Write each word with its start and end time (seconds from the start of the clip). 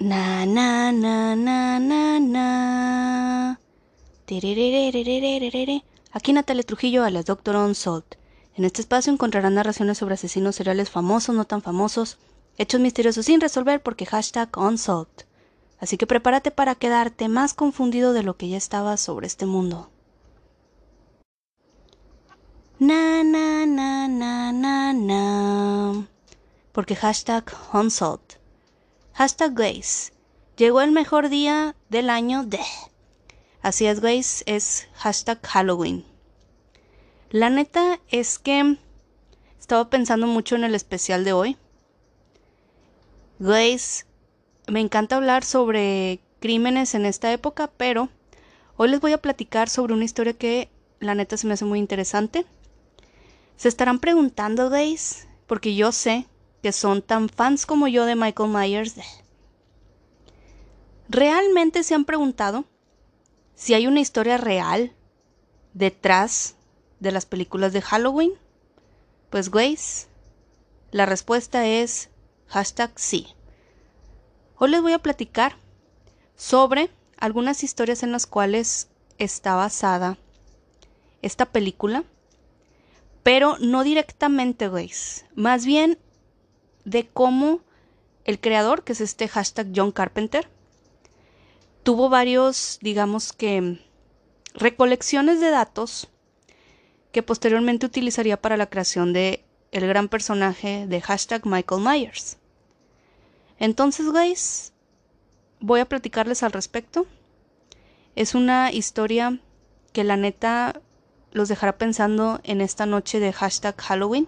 Na 0.00 0.46
na 0.46 0.92
na 0.92 1.34
na 1.34 1.80
na 1.80 2.20
na. 2.20 3.58
Aquí 6.12 6.32
Natalia 6.32 6.62
Trujillo 6.62 7.02
a 7.02 7.10
las 7.10 7.24
Doctor 7.24 7.56
Onsalt. 7.56 8.14
En 8.54 8.64
este 8.64 8.80
espacio 8.80 9.12
encontrarán 9.12 9.54
narraciones 9.54 9.98
sobre 9.98 10.14
asesinos 10.14 10.54
seriales 10.54 10.88
famosos, 10.88 11.34
no 11.34 11.46
tan 11.46 11.62
famosos, 11.62 12.18
hechos 12.58 12.80
misteriosos 12.80 13.26
sin 13.26 13.40
resolver 13.40 13.82
porque 13.82 14.06
hashtag 14.06 14.56
Unsolved. 14.56 15.26
Así 15.80 15.96
que 15.96 16.06
prepárate 16.06 16.52
para 16.52 16.76
quedarte 16.76 17.28
más 17.28 17.52
confundido 17.54 18.12
de 18.12 18.22
lo 18.22 18.36
que 18.36 18.48
ya 18.48 18.56
estabas 18.56 19.00
sobre 19.00 19.26
este 19.26 19.46
mundo. 19.46 19.90
Na 22.78 23.24
na 23.24 23.66
na 23.66 24.06
na 24.06 24.52
na 24.52 24.92
na. 24.92 26.06
Porque 26.70 26.94
hashtag 26.94 27.52
Hashtag 29.18 29.52
Grace. 29.52 30.12
Llegó 30.56 30.80
el 30.80 30.92
mejor 30.92 31.28
día 31.28 31.74
del 31.88 32.08
año 32.08 32.44
de. 32.44 32.60
Así 33.62 33.84
es, 33.84 33.98
Grace, 33.98 34.44
es 34.46 34.86
hashtag 34.94 35.44
Halloween. 35.44 36.04
La 37.30 37.50
neta 37.50 37.98
es 38.10 38.38
que 38.38 38.78
estaba 39.58 39.90
pensando 39.90 40.28
mucho 40.28 40.54
en 40.54 40.62
el 40.62 40.76
especial 40.76 41.24
de 41.24 41.32
hoy. 41.32 41.56
Grace, 43.40 44.04
me 44.68 44.78
encanta 44.78 45.16
hablar 45.16 45.42
sobre 45.42 46.20
crímenes 46.38 46.94
en 46.94 47.04
esta 47.04 47.32
época, 47.32 47.72
pero 47.76 48.10
hoy 48.76 48.88
les 48.88 49.00
voy 49.00 49.14
a 49.14 49.20
platicar 49.20 49.68
sobre 49.68 49.94
una 49.94 50.04
historia 50.04 50.34
que 50.34 50.70
la 51.00 51.16
neta 51.16 51.36
se 51.36 51.48
me 51.48 51.54
hace 51.54 51.64
muy 51.64 51.80
interesante. 51.80 52.46
Se 53.56 53.66
estarán 53.66 53.98
preguntando, 53.98 54.70
Grace, 54.70 55.26
porque 55.48 55.74
yo 55.74 55.90
sé 55.90 56.28
que 56.62 56.72
son 56.72 57.02
tan 57.02 57.28
fans 57.28 57.66
como 57.66 57.88
yo 57.88 58.04
de 58.04 58.16
Michael 58.16 58.50
Myers, 58.50 58.94
¿realmente 61.08 61.82
se 61.82 61.94
han 61.94 62.04
preguntado 62.04 62.64
si 63.54 63.74
hay 63.74 63.86
una 63.86 64.00
historia 64.00 64.36
real 64.38 64.92
detrás 65.74 66.56
de 67.00 67.12
las 67.12 67.26
películas 67.26 67.72
de 67.72 67.82
Halloween? 67.82 68.32
Pues, 69.30 69.50
Grace, 69.50 70.08
la 70.90 71.06
respuesta 71.06 71.66
es 71.66 72.10
hashtag 72.48 72.92
sí. 72.96 73.28
Hoy 74.56 74.70
les 74.70 74.82
voy 74.82 74.92
a 74.92 74.98
platicar 74.98 75.56
sobre 76.34 76.90
algunas 77.18 77.62
historias 77.62 78.02
en 78.02 78.12
las 78.12 78.26
cuales 78.26 78.88
está 79.18 79.54
basada 79.54 80.18
esta 81.22 81.46
película, 81.46 82.04
pero 83.22 83.58
no 83.58 83.84
directamente, 83.84 84.68
Grace. 84.68 85.26
Más 85.34 85.66
bien 85.66 85.98
de 86.88 87.06
cómo 87.06 87.60
el 88.24 88.40
creador, 88.40 88.84
que 88.84 88.92
es 88.92 89.00
este 89.00 89.28
hashtag 89.28 89.68
John 89.74 89.92
Carpenter, 89.92 90.48
tuvo 91.82 92.08
varios, 92.08 92.78
digamos 92.82 93.32
que, 93.32 93.80
recolecciones 94.54 95.40
de 95.40 95.50
datos 95.50 96.08
que 97.12 97.22
posteriormente 97.22 97.86
utilizaría 97.86 98.40
para 98.40 98.56
la 98.56 98.66
creación 98.66 99.12
de 99.12 99.44
el 99.70 99.86
gran 99.86 100.08
personaje 100.08 100.86
de 100.86 101.00
hashtag 101.00 101.46
Michael 101.46 101.82
Myers. 101.82 102.38
Entonces, 103.58 104.10
guys, 104.10 104.72
voy 105.60 105.80
a 105.80 105.88
platicarles 105.88 106.42
al 106.42 106.52
respecto. 106.52 107.06
Es 108.14 108.34
una 108.34 108.72
historia 108.72 109.40
que 109.92 110.04
la 110.04 110.16
neta 110.16 110.80
los 111.32 111.48
dejará 111.48 111.76
pensando 111.76 112.40
en 112.44 112.60
esta 112.60 112.86
noche 112.86 113.20
de 113.20 113.32
hashtag 113.32 113.78
Halloween. 113.80 114.26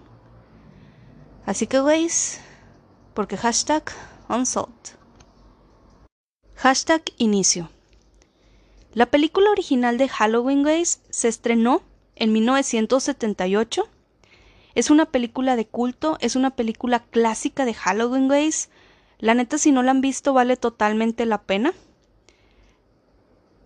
Así 1.46 1.66
que, 1.66 1.80
guys, 1.80 2.40
porque 3.14 3.36
hashtag 3.36 3.84
unsolved. 4.28 4.96
Hashtag 6.56 7.02
inicio. 7.16 7.70
La 8.92 9.06
película 9.06 9.50
original 9.50 9.98
de 9.98 10.08
Halloween 10.08 10.62
Gays 10.62 11.00
se 11.10 11.28
estrenó 11.28 11.82
en 12.16 12.32
1978. 12.32 13.88
Es 14.74 14.90
una 14.90 15.06
película 15.06 15.56
de 15.56 15.66
culto, 15.66 16.16
es 16.20 16.36
una 16.36 16.50
película 16.50 17.00
clásica 17.00 17.64
de 17.64 17.74
Halloween 17.74 18.28
Gays. 18.28 18.68
La 19.18 19.34
neta, 19.34 19.58
si 19.58 19.72
no 19.72 19.82
la 19.82 19.92
han 19.92 20.00
visto, 20.00 20.32
vale 20.32 20.56
totalmente 20.56 21.24
la 21.24 21.42
pena. 21.42 21.72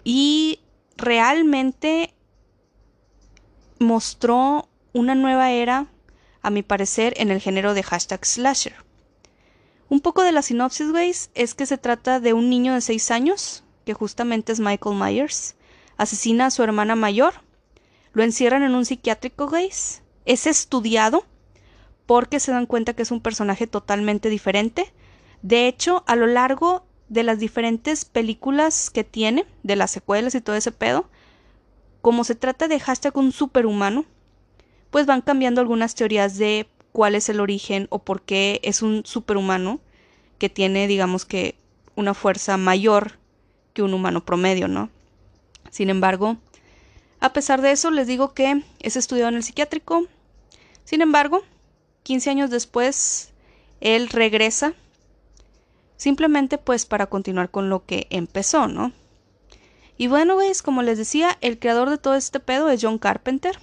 Y 0.05 0.61
realmente 0.97 2.15
mostró 3.79 4.69
una 4.93 5.15
nueva 5.15 5.51
era, 5.51 5.87
a 6.43 6.51
mi 6.51 6.63
parecer, 6.63 7.15
en 7.17 7.31
el 7.31 7.41
género 7.41 7.75
de 7.75 7.83
hashtag 7.83 8.25
slasher. 8.25 8.84
Un 9.95 10.01
poco 10.01 10.25
de 10.25 10.33
la 10.33 10.43
sinopsis, 10.43 10.91
guys, 10.91 11.31
es 11.37 11.55
que 11.55 11.67
se 11.67 11.79
trata 11.79 12.19
de 12.19 12.33
un 12.33 12.51
niño 12.51 12.75
de 12.75 12.81
6 12.81 13.13
años, 13.13 13.63
que 13.85 13.95
justamente 13.95 14.51
es 14.51 14.59
Michael 14.59 14.97
Myers, 14.97 15.55
asesina 15.97 16.47
a 16.47 16.51
su 16.51 16.65
hermana 16.65 16.97
mayor, 16.97 17.35
lo 18.13 18.25
encierran 18.25 18.65
en 18.65 18.75
un 18.75 18.85
psiquiátrico, 18.85 19.47
guys, 19.47 20.03
es 20.25 20.49
estudiado 20.49 21.25
porque 22.07 22.41
se 22.41 22.51
dan 22.51 22.67
cuenta 22.67 22.95
que 22.95 23.03
es 23.03 23.13
un 23.13 23.21
personaje 23.21 23.69
totalmente 23.69 24.31
diferente. 24.31 24.93
De 25.43 25.69
hecho, 25.69 26.03
a 26.09 26.17
lo 26.17 26.27
largo 26.27 26.85
de 27.09 27.23
las 27.23 27.39
diferentes 27.39 28.05
películas 28.05 28.91
que 28.91 29.05
tiene, 29.05 29.47
de 29.63 29.77
las 29.77 29.93
secuelas 29.93 30.35
y 30.35 30.41
todo 30.41 30.57
ese 30.57 30.73
pedo, 30.73 31.09
como 32.03 32.25
se 32.25 32.35
trata 32.35 32.67
de 32.67 32.81
hashtag 32.81 33.17
un 33.17 33.31
superhumano, 33.31 34.07
pues 34.91 35.07
van 35.07 35.21
cambiando 35.21 35.61
algunas 35.61 35.95
teorías 35.95 36.37
de 36.37 36.69
cuál 36.91 37.15
es 37.15 37.29
el 37.29 37.39
origen 37.39 37.87
o 37.91 38.01
por 38.01 38.23
qué 38.23 38.61
es 38.65 38.83
un 38.83 39.07
superhumano 39.07 39.81
que 40.45 40.51
tiene, 40.51 40.87
digamos 40.87 41.25
que, 41.25 41.55
una 41.95 42.13
fuerza 42.13 42.59
mayor 42.59 43.13
que 43.73 43.81
un 43.81 43.95
humano 43.95 44.27
promedio, 44.27 44.69
¿no? 44.69 44.91
Sin 45.71 45.89
embargo, 45.89 46.37
a 47.19 47.33
pesar 47.33 47.63
de 47.63 47.71
eso, 47.71 47.91
les 47.91 48.07
digo 48.07 48.35
que 48.35 48.63
es 48.81 48.97
estudiado 48.97 49.31
en 49.31 49.37
el 49.37 49.43
psiquiátrico. 49.43 50.07
Sin 50.85 51.01
embargo, 51.01 51.43
15 52.03 52.29
años 52.29 52.51
después, 52.51 53.33
él 53.81 54.11
regresa 54.11 54.75
simplemente 55.97 56.59
pues 56.59 56.85
para 56.85 57.07
continuar 57.07 57.51
con 57.51 57.71
lo 57.71 57.87
que 57.87 58.07
empezó, 58.11 58.69
¿no? 58.69 58.93
Y 59.97 60.09
bueno, 60.09 60.37
veis, 60.37 60.61
como 60.61 60.83
les 60.83 60.99
decía, 60.99 61.39
el 61.41 61.59
creador 61.59 61.89
de 61.89 61.97
todo 61.97 62.17
este 62.17 62.39
pedo 62.39 62.69
es 62.69 62.83
John 62.83 62.99
Carpenter. 62.99 63.59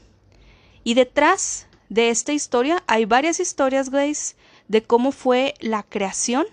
Y 0.84 0.96
detrás 0.96 1.68
de 1.90 2.10
esta 2.10 2.34
historia 2.34 2.84
hay 2.88 3.06
varias 3.06 3.40
historias, 3.40 3.92
Grace, 3.92 4.36
de 4.68 4.82
cómo 4.82 5.12
fue 5.12 5.54
la 5.60 5.84
creación 5.84 6.48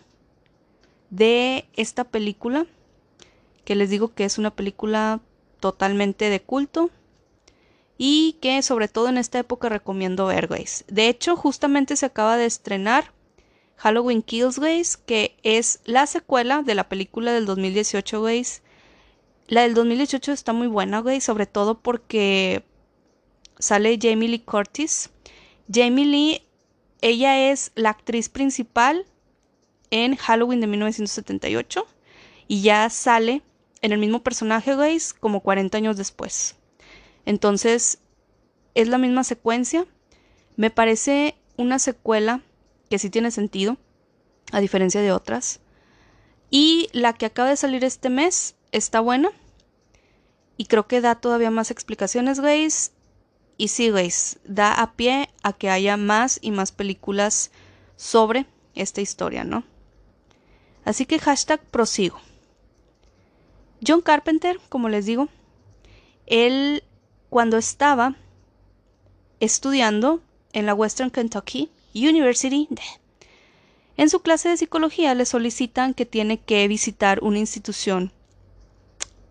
de 1.10 1.68
esta 1.74 2.04
película, 2.04 2.66
que 3.64 3.74
les 3.74 3.90
digo 3.90 4.14
que 4.14 4.24
es 4.24 4.38
una 4.38 4.54
película 4.54 5.20
totalmente 5.60 6.30
de 6.30 6.40
culto 6.40 6.90
y 7.96 8.36
que 8.40 8.62
sobre 8.62 8.88
todo 8.88 9.08
en 9.08 9.18
esta 9.18 9.38
época 9.38 9.68
recomiendo 9.68 10.26
ver, 10.26 10.46
Grace. 10.46 10.84
De 10.88 11.08
hecho, 11.08 11.36
justamente 11.36 11.96
se 11.96 12.06
acaba 12.06 12.36
de 12.36 12.46
estrenar 12.46 13.12
Halloween 13.76 14.22
Kills, 14.22 14.96
que 14.96 15.36
es 15.42 15.80
la 15.84 16.06
secuela 16.06 16.62
de 16.62 16.74
la 16.74 16.88
película 16.88 17.32
del 17.32 17.46
2018, 17.46 18.22
Grace. 18.22 18.62
La 19.48 19.62
del 19.62 19.74
2018 19.74 20.32
está 20.32 20.52
muy 20.52 20.66
buena, 20.66 21.02
Grace, 21.02 21.22
sobre 21.22 21.46
todo 21.46 21.80
porque 21.80 22.64
sale 23.58 23.98
Jamie 24.00 24.28
Lee 24.28 24.40
Curtis 24.40 25.10
Jamie 25.70 26.06
Lee, 26.06 26.42
ella 27.02 27.50
es 27.50 27.72
la 27.74 27.90
actriz 27.90 28.28
principal 28.28 29.04
en 29.90 30.16
Halloween 30.16 30.60
de 30.60 30.66
1978 30.66 31.86
y 32.46 32.62
ya 32.62 32.88
sale 32.90 33.42
en 33.82 33.92
el 33.92 33.98
mismo 33.98 34.22
personaje, 34.22 34.74
guys, 34.74 35.14
como 35.14 35.40
40 35.40 35.76
años 35.78 35.96
después. 35.96 36.56
Entonces, 37.24 37.98
es 38.74 38.88
la 38.88 38.98
misma 38.98 39.24
secuencia. 39.24 39.86
Me 40.56 40.70
parece 40.70 41.36
una 41.56 41.78
secuela 41.78 42.42
que 42.90 42.98
sí 42.98 43.10
tiene 43.10 43.30
sentido, 43.30 43.76
a 44.50 44.60
diferencia 44.60 45.00
de 45.02 45.12
otras. 45.12 45.60
Y 46.50 46.88
la 46.92 47.12
que 47.12 47.26
acaba 47.26 47.50
de 47.50 47.56
salir 47.56 47.84
este 47.84 48.08
mes 48.08 48.56
está 48.72 49.00
buena. 49.00 49.30
Y 50.56 50.66
creo 50.66 50.88
que 50.88 51.00
da 51.00 51.14
todavía 51.16 51.50
más 51.50 51.70
explicaciones, 51.70 52.40
guys. 52.40 52.92
Y 53.56 53.68
sí, 53.68 53.90
guys, 53.90 54.38
da 54.44 54.72
a 54.72 54.92
pie 54.92 55.28
a 55.42 55.52
que 55.52 55.70
haya 55.70 55.96
más 55.96 56.38
y 56.40 56.50
más 56.50 56.72
películas 56.72 57.50
sobre 57.96 58.46
esta 58.74 59.00
historia, 59.00 59.44
¿no? 59.44 59.64
Así 60.88 61.04
que 61.04 61.18
hashtag 61.18 61.60
prosigo. 61.60 62.18
John 63.86 64.00
Carpenter, 64.00 64.58
como 64.70 64.88
les 64.88 65.04
digo, 65.04 65.28
él 66.24 66.82
cuando 67.28 67.58
estaba 67.58 68.16
estudiando 69.38 70.22
en 70.54 70.64
la 70.64 70.72
Western 70.72 71.10
Kentucky 71.10 71.68
University, 71.94 72.70
en 73.98 74.08
su 74.08 74.22
clase 74.22 74.48
de 74.48 74.56
psicología 74.56 75.14
le 75.14 75.26
solicitan 75.26 75.92
que 75.92 76.06
tiene 76.06 76.40
que 76.40 76.66
visitar 76.68 77.22
una 77.22 77.38
institución 77.38 78.10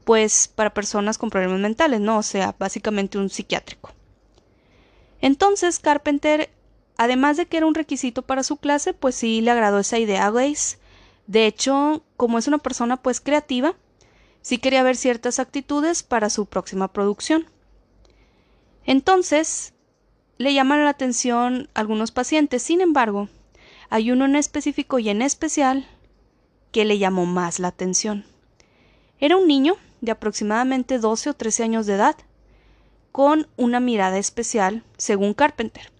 pues 0.03 0.47
para 0.47 0.75
personas 0.75 1.17
con 1.17 1.31
problemas 1.31 1.59
mentales, 1.59 2.01
¿no? 2.01 2.19
O 2.19 2.23
sea, 2.23 2.53
básicamente 2.59 3.17
un 3.17 3.31
psiquiátrico. 3.31 3.93
Entonces 5.21 5.79
Carpenter, 5.79 6.51
además 6.97 7.35
de 7.35 7.47
que 7.47 7.57
era 7.57 7.65
un 7.65 7.73
requisito 7.73 8.21
para 8.21 8.43
su 8.43 8.57
clase, 8.57 8.93
pues 8.93 9.15
sí 9.15 9.41
le 9.41 9.49
agradó 9.49 9.79
esa 9.79 9.97
idea 9.97 10.27
a 10.27 10.29
Grace, 10.29 10.77
De 11.27 11.45
hecho, 11.45 12.03
como 12.15 12.39
es 12.39 12.47
una 12.47 12.57
persona 12.57 12.97
pues 12.97 13.21
creativa, 13.21 13.75
sí 14.41 14.57
quería 14.57 14.83
ver 14.83 14.95
ciertas 14.95 15.39
actitudes 15.39 16.03
para 16.03 16.29
su 16.29 16.45
próxima 16.45 16.87
producción. 16.87 17.47
Entonces, 18.85 19.73
le 20.37 20.53
llaman 20.53 20.83
la 20.85 20.91
atención 20.91 21.69
algunos 21.73 22.11
pacientes, 22.11 22.63
sin 22.63 22.79
embargo, 22.79 23.27
hay 23.89 24.11
uno 24.11 24.25
en 24.25 24.37
específico 24.37 24.99
y 24.99 25.09
en 25.09 25.21
especial 25.21 25.87
que 26.71 26.85
le 26.85 26.97
llamó 26.97 27.25
más 27.25 27.59
la 27.59 27.69
atención. 27.69 28.25
Era 29.19 29.35
un 29.35 29.47
niño 29.47 29.75
de 30.01 30.11
aproximadamente 30.11 30.99
12 30.99 31.31
o 31.31 31.33
13 31.33 31.63
años 31.63 31.85
de 31.85 31.95
edad, 31.95 32.15
con 33.11 33.47
una 33.57 33.79
mirada 33.79 34.17
especial, 34.17 34.83
según 34.97 35.33
Carpenter. 35.33 35.91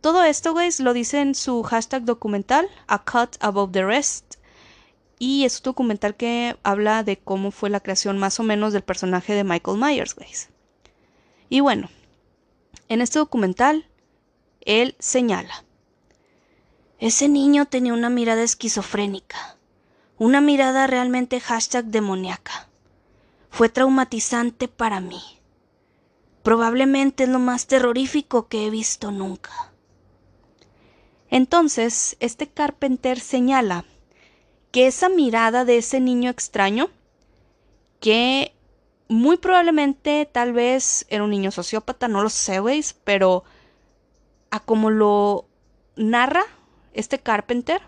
Todo 0.00 0.22
esto, 0.22 0.54
guys, 0.54 0.80
lo 0.80 0.92
dice 0.94 1.20
en 1.20 1.34
su 1.34 1.62
hashtag 1.62 2.04
documental, 2.04 2.66
A 2.86 3.04
Cut 3.04 3.36
Above 3.40 3.72
the 3.72 3.84
Rest, 3.84 4.36
y 5.18 5.44
es 5.44 5.58
un 5.58 5.64
documental 5.64 6.16
que 6.16 6.56
habla 6.62 7.02
de 7.02 7.18
cómo 7.18 7.50
fue 7.50 7.70
la 7.70 7.80
creación 7.80 8.18
más 8.18 8.40
o 8.40 8.42
menos 8.42 8.72
del 8.72 8.82
personaje 8.82 9.34
de 9.34 9.44
Michael 9.44 9.78
Myers. 9.78 10.16
Y 11.48 11.60
bueno, 11.60 11.88
en 12.88 13.00
este 13.00 13.18
documental, 13.18 13.86
él 14.60 14.96
señala. 14.98 15.64
Ese 16.98 17.28
niño 17.28 17.66
tenía 17.66 17.92
una 17.92 18.10
mirada 18.10 18.42
esquizofrénica, 18.42 19.56
una 20.18 20.40
mirada 20.40 20.86
realmente 20.86 21.40
hashtag 21.40 21.86
demoníaca. 21.86 22.68
Fue 23.50 23.68
traumatizante 23.68 24.68
para 24.68 25.00
mí. 25.00 25.22
Probablemente 26.42 27.24
es 27.24 27.30
lo 27.30 27.38
más 27.38 27.66
terrorífico 27.66 28.48
que 28.48 28.66
he 28.66 28.70
visto 28.70 29.10
nunca. 29.10 29.72
Entonces, 31.30 32.16
este 32.20 32.48
Carpenter 32.48 33.18
señala 33.18 33.84
que 34.74 34.88
esa 34.88 35.08
mirada 35.08 35.64
de 35.64 35.76
ese 35.76 36.00
niño 36.00 36.28
extraño, 36.30 36.90
que 38.00 38.52
muy 39.06 39.36
probablemente 39.36 40.28
tal 40.32 40.52
vez 40.52 41.06
era 41.10 41.22
un 41.22 41.30
niño 41.30 41.52
sociópata, 41.52 42.08
no 42.08 42.24
lo 42.24 42.28
sé, 42.28 42.58
veis, 42.58 42.92
pero 43.04 43.44
a 44.50 44.58
como 44.58 44.90
lo 44.90 45.46
narra 45.94 46.42
este 46.92 47.20
Carpenter, 47.20 47.82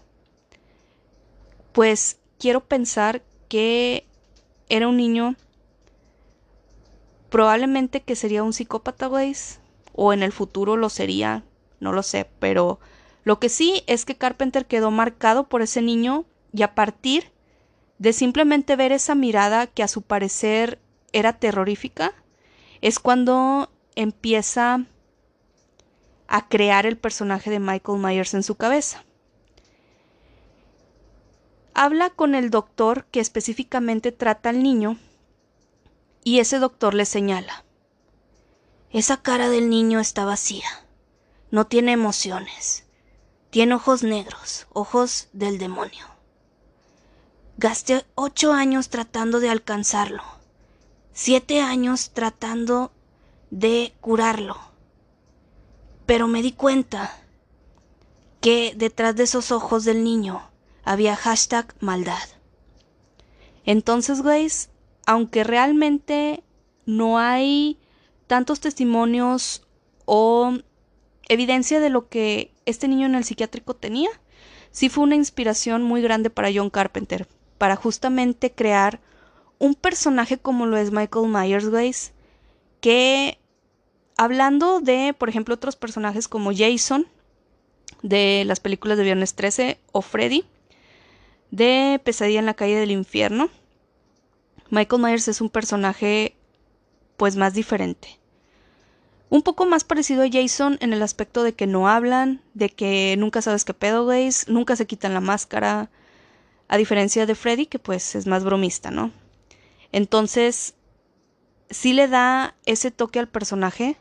pues 1.72 2.20
quiero 2.38 2.60
pensar 2.60 3.20
que 3.48 4.06
era 4.68 4.86
un 4.86 4.96
niño 4.96 5.34
probablemente 7.30 8.00
que 8.00 8.14
sería 8.14 8.44
un 8.44 8.52
psicópata, 8.52 9.08
veis, 9.08 9.58
o 9.92 10.12
en 10.12 10.22
el 10.22 10.30
futuro 10.30 10.76
lo 10.76 10.88
sería, 10.88 11.42
no 11.80 11.92
lo 11.92 12.04
sé, 12.04 12.30
pero 12.38 12.78
lo 13.24 13.40
que 13.40 13.48
sí 13.48 13.82
es 13.88 14.04
que 14.04 14.16
Carpenter 14.16 14.66
quedó 14.66 14.92
marcado 14.92 15.48
por 15.48 15.62
ese 15.62 15.82
niño 15.82 16.26
y 16.52 16.62
a 16.62 16.74
partir 16.74 17.32
de 17.98 18.12
simplemente 18.12 18.76
ver 18.76 18.92
esa 18.92 19.14
mirada 19.14 19.66
que 19.66 19.82
a 19.82 19.88
su 19.88 20.02
parecer 20.02 20.80
era 21.12 21.34
terrorífica, 21.38 22.12
es 22.80 22.98
cuando 22.98 23.70
empieza 23.94 24.84
a 26.28 26.48
crear 26.48 26.86
el 26.86 26.98
personaje 26.98 27.50
de 27.50 27.60
Michael 27.60 27.98
Myers 27.98 28.34
en 28.34 28.42
su 28.42 28.56
cabeza. 28.56 29.04
Habla 31.74 32.10
con 32.10 32.34
el 32.34 32.50
doctor 32.50 33.06
que 33.10 33.20
específicamente 33.20 34.12
trata 34.12 34.48
al 34.48 34.62
niño 34.62 34.98
y 36.24 36.40
ese 36.40 36.58
doctor 36.58 36.94
le 36.94 37.04
señala. 37.04 37.64
Esa 38.90 39.22
cara 39.22 39.50
del 39.50 39.68
niño 39.68 40.00
está 40.00 40.24
vacía. 40.24 40.68
No 41.50 41.66
tiene 41.66 41.92
emociones. 41.92 42.86
Tiene 43.50 43.74
ojos 43.74 44.02
negros, 44.02 44.66
ojos 44.72 45.28
del 45.32 45.58
demonio. 45.58 46.15
Gasté 47.58 48.04
ocho 48.14 48.52
años 48.52 48.88
tratando 48.88 49.40
de 49.40 49.50
alcanzarlo. 49.50 50.22
Siete 51.12 51.60
años 51.60 52.10
tratando 52.10 52.92
de 53.50 53.94
curarlo 54.00 54.56
pero 56.06 56.28
me 56.28 56.40
di 56.40 56.52
cuenta 56.52 57.12
que 58.40 58.74
detrás 58.76 59.16
de 59.16 59.24
esos 59.24 59.50
ojos 59.50 59.84
del 59.84 60.04
niño 60.04 60.40
había 60.84 61.16
hashtag 61.16 61.74
maldad. 61.80 62.22
Entonces, 63.64 64.22
guys, 64.22 64.70
aunque 65.04 65.42
realmente 65.42 66.44
no 66.86 67.18
hay 67.18 67.78
tantos 68.28 68.60
testimonios 68.60 69.66
o 70.04 70.52
evidencia 71.28 71.80
de 71.80 71.90
lo 71.90 72.08
que 72.08 72.52
este 72.66 72.86
niño 72.86 73.06
en 73.06 73.16
el 73.16 73.24
psiquiátrico 73.24 73.74
tenía, 73.74 74.10
sí 74.70 74.88
fue 74.88 75.02
una 75.02 75.16
inspiración 75.16 75.82
muy 75.82 76.00
grande 76.02 76.30
para 76.30 76.50
John 76.54 76.70
Carpenter, 76.70 77.26
para 77.58 77.76
justamente 77.76 78.52
crear 78.52 79.00
un 79.58 79.74
personaje 79.74 80.38
como 80.38 80.66
lo 80.66 80.76
es 80.76 80.92
Michael 80.92 81.28
Myers, 81.28 82.12
que 82.80 83.38
hablando 84.16 84.80
de, 84.80 85.14
por 85.16 85.28
ejemplo, 85.28 85.54
otros 85.54 85.76
personajes 85.76 86.28
como 86.28 86.52
Jason, 86.54 87.06
de 88.02 88.44
las 88.46 88.60
películas 88.60 88.98
de 88.98 89.04
Viernes 89.04 89.34
13, 89.34 89.78
o 89.92 90.02
Freddy, 90.02 90.44
de 91.50 92.00
Pesadilla 92.04 92.40
en 92.40 92.46
la 92.46 92.54
calle 92.54 92.76
del 92.76 92.90
infierno, 92.90 93.48
Michael 94.70 95.02
Myers 95.02 95.28
es 95.28 95.40
un 95.40 95.50
personaje 95.50 96.36
pues 97.16 97.36
más 97.36 97.54
diferente. 97.54 98.18
Un 99.28 99.42
poco 99.42 99.66
más 99.66 99.84
parecido 99.84 100.22
a 100.22 100.30
Jason 100.30 100.76
en 100.80 100.92
el 100.92 101.02
aspecto 101.02 101.42
de 101.42 101.54
que 101.54 101.66
no 101.66 101.88
hablan, 101.88 102.42
de 102.54 102.68
que 102.68 103.16
nunca 103.18 103.42
sabes 103.42 103.64
qué 103.64 103.74
pedo, 103.74 104.04
guys, 104.06 104.46
nunca 104.48 104.76
se 104.76 104.86
quitan 104.86 105.14
la 105.14 105.20
máscara, 105.20 105.90
a 106.68 106.76
diferencia 106.76 107.26
de 107.26 107.34
Freddy, 107.34 107.66
que 107.66 107.78
pues 107.78 108.14
es 108.14 108.26
más 108.26 108.44
bromista, 108.44 108.90
¿no? 108.90 109.12
Entonces, 109.92 110.74
sí 111.70 111.92
le 111.92 112.08
da 112.08 112.54
ese 112.66 112.90
toque 112.90 113.18
al 113.18 113.28
personaje 113.28 113.96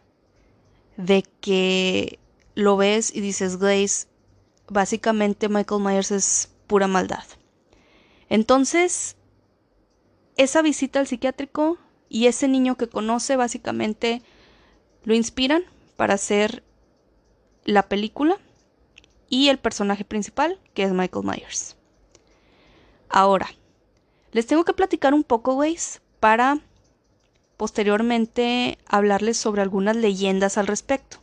de 0.98 1.24
que 1.42 2.20
lo 2.56 2.78
ves 2.78 3.14
y 3.14 3.22
dices, 3.22 3.58
Glaze, 3.58 4.08
básicamente 4.68 5.50
Michael 5.50 5.82
Myers 5.82 6.12
es 6.12 6.50
pura 6.68 6.88
maldad. 6.88 7.24
Entonces, 8.30 9.16
esa 10.38 10.62
visita 10.62 11.00
al 11.00 11.08
psiquiátrico 11.08 11.78
y 12.10 12.28
ese 12.28 12.48
niño 12.48 12.76
que 12.78 12.88
conoce 12.88 13.36
básicamente 13.36 14.22
lo 15.04 15.14
inspiran 15.14 15.64
para 15.96 16.16
hacer 16.16 16.64
la 17.64 17.84
película 17.84 18.38
y 19.30 19.50
el 19.50 19.60
personaje 19.60 20.06
principal, 20.06 20.60
que 20.74 20.84
es 20.84 20.94
Michael 20.94 21.26
Myers. 21.26 21.76
Ahora, 23.16 23.48
les 24.34 24.46
tengo 24.46 24.66
que 24.66 24.74
platicar 24.74 25.14
un 25.14 25.24
poco, 25.24 25.56
Grace, 25.56 26.02
para 26.20 26.60
posteriormente 27.56 28.78
hablarles 28.88 29.38
sobre 29.38 29.62
algunas 29.62 29.96
leyendas 29.96 30.58
al 30.58 30.68
respecto. 30.68 31.22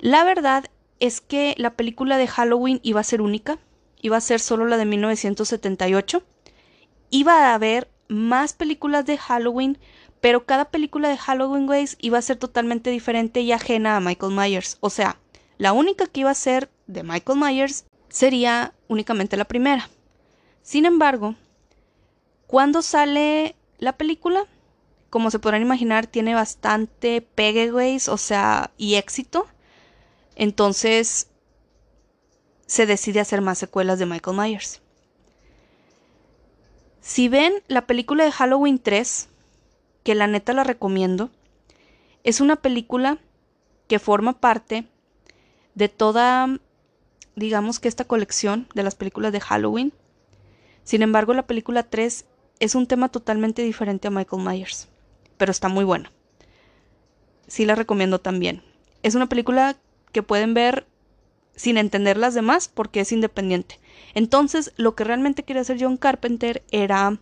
La 0.00 0.24
verdad 0.24 0.64
es 0.98 1.20
que 1.20 1.54
la 1.58 1.74
película 1.74 2.18
de 2.18 2.26
Halloween 2.26 2.80
iba 2.82 2.98
a 2.98 3.04
ser 3.04 3.22
única, 3.22 3.60
iba 4.02 4.16
a 4.16 4.20
ser 4.20 4.40
solo 4.40 4.66
la 4.66 4.78
de 4.78 4.84
1978. 4.84 6.24
Iba 7.10 7.46
a 7.46 7.54
haber 7.54 7.88
más 8.08 8.52
películas 8.52 9.06
de 9.06 9.16
Halloween, 9.16 9.78
pero 10.20 10.44
cada 10.44 10.70
película 10.70 11.08
de 11.08 11.18
Halloween 11.18 11.68
Ways 11.68 11.96
iba 12.00 12.18
a 12.18 12.22
ser 12.22 12.36
totalmente 12.36 12.90
diferente 12.90 13.42
y 13.42 13.52
ajena 13.52 13.96
a 13.96 14.00
Michael 14.00 14.34
Myers. 14.34 14.76
O 14.80 14.90
sea, 14.90 15.20
la 15.56 15.72
única 15.72 16.08
que 16.08 16.22
iba 16.22 16.32
a 16.32 16.34
ser 16.34 16.68
de 16.88 17.04
Michael 17.04 17.38
Myers 17.38 17.84
sería 18.08 18.74
únicamente 18.88 19.36
la 19.36 19.44
primera. 19.44 19.88
Sin 20.62 20.86
embargo, 20.86 21.34
cuando 22.46 22.82
sale 22.82 23.56
la 23.78 23.96
película, 23.96 24.46
como 25.08 25.30
se 25.30 25.38
podrán 25.38 25.62
imaginar, 25.62 26.06
tiene 26.06 26.34
bastante 26.34 27.20
pegue, 27.22 27.70
o 28.08 28.16
sea, 28.16 28.70
y 28.76 28.94
éxito. 28.94 29.46
Entonces, 30.36 31.28
se 32.66 32.86
decide 32.86 33.20
hacer 33.20 33.40
más 33.40 33.58
secuelas 33.58 33.98
de 33.98 34.06
Michael 34.06 34.36
Myers. 34.36 34.80
Si 37.00 37.28
ven 37.28 37.52
la 37.66 37.86
película 37.86 38.24
de 38.24 38.32
Halloween 38.32 38.78
3, 38.78 39.28
que 40.04 40.14
la 40.14 40.26
neta 40.26 40.52
la 40.52 40.64
recomiendo, 40.64 41.30
es 42.22 42.40
una 42.40 42.56
película 42.56 43.18
que 43.88 43.98
forma 43.98 44.34
parte 44.40 44.86
de 45.74 45.88
toda, 45.88 46.48
digamos 47.34 47.80
que 47.80 47.88
esta 47.88 48.04
colección 48.04 48.68
de 48.74 48.82
las 48.82 48.94
películas 48.94 49.32
de 49.32 49.40
Halloween. 49.40 49.92
Sin 50.90 51.02
embargo, 51.02 51.34
la 51.34 51.46
película 51.46 51.84
3 51.84 52.24
es 52.58 52.74
un 52.74 52.88
tema 52.88 53.10
totalmente 53.10 53.62
diferente 53.62 54.08
a 54.08 54.10
Michael 54.10 54.42
Myers, 54.42 54.88
pero 55.36 55.52
está 55.52 55.68
muy 55.68 55.84
buena. 55.84 56.10
Sí 57.46 57.64
la 57.64 57.76
recomiendo 57.76 58.18
también. 58.18 58.64
Es 59.04 59.14
una 59.14 59.28
película 59.28 59.76
que 60.10 60.24
pueden 60.24 60.52
ver 60.52 60.88
sin 61.54 61.76
entender 61.76 62.16
las 62.16 62.34
demás 62.34 62.66
porque 62.66 62.98
es 62.98 63.12
independiente. 63.12 63.78
Entonces, 64.14 64.72
lo 64.76 64.96
que 64.96 65.04
realmente 65.04 65.44
quería 65.44 65.62
hacer 65.62 65.76
John 65.80 65.96
Carpenter 65.96 66.64
era 66.72 67.20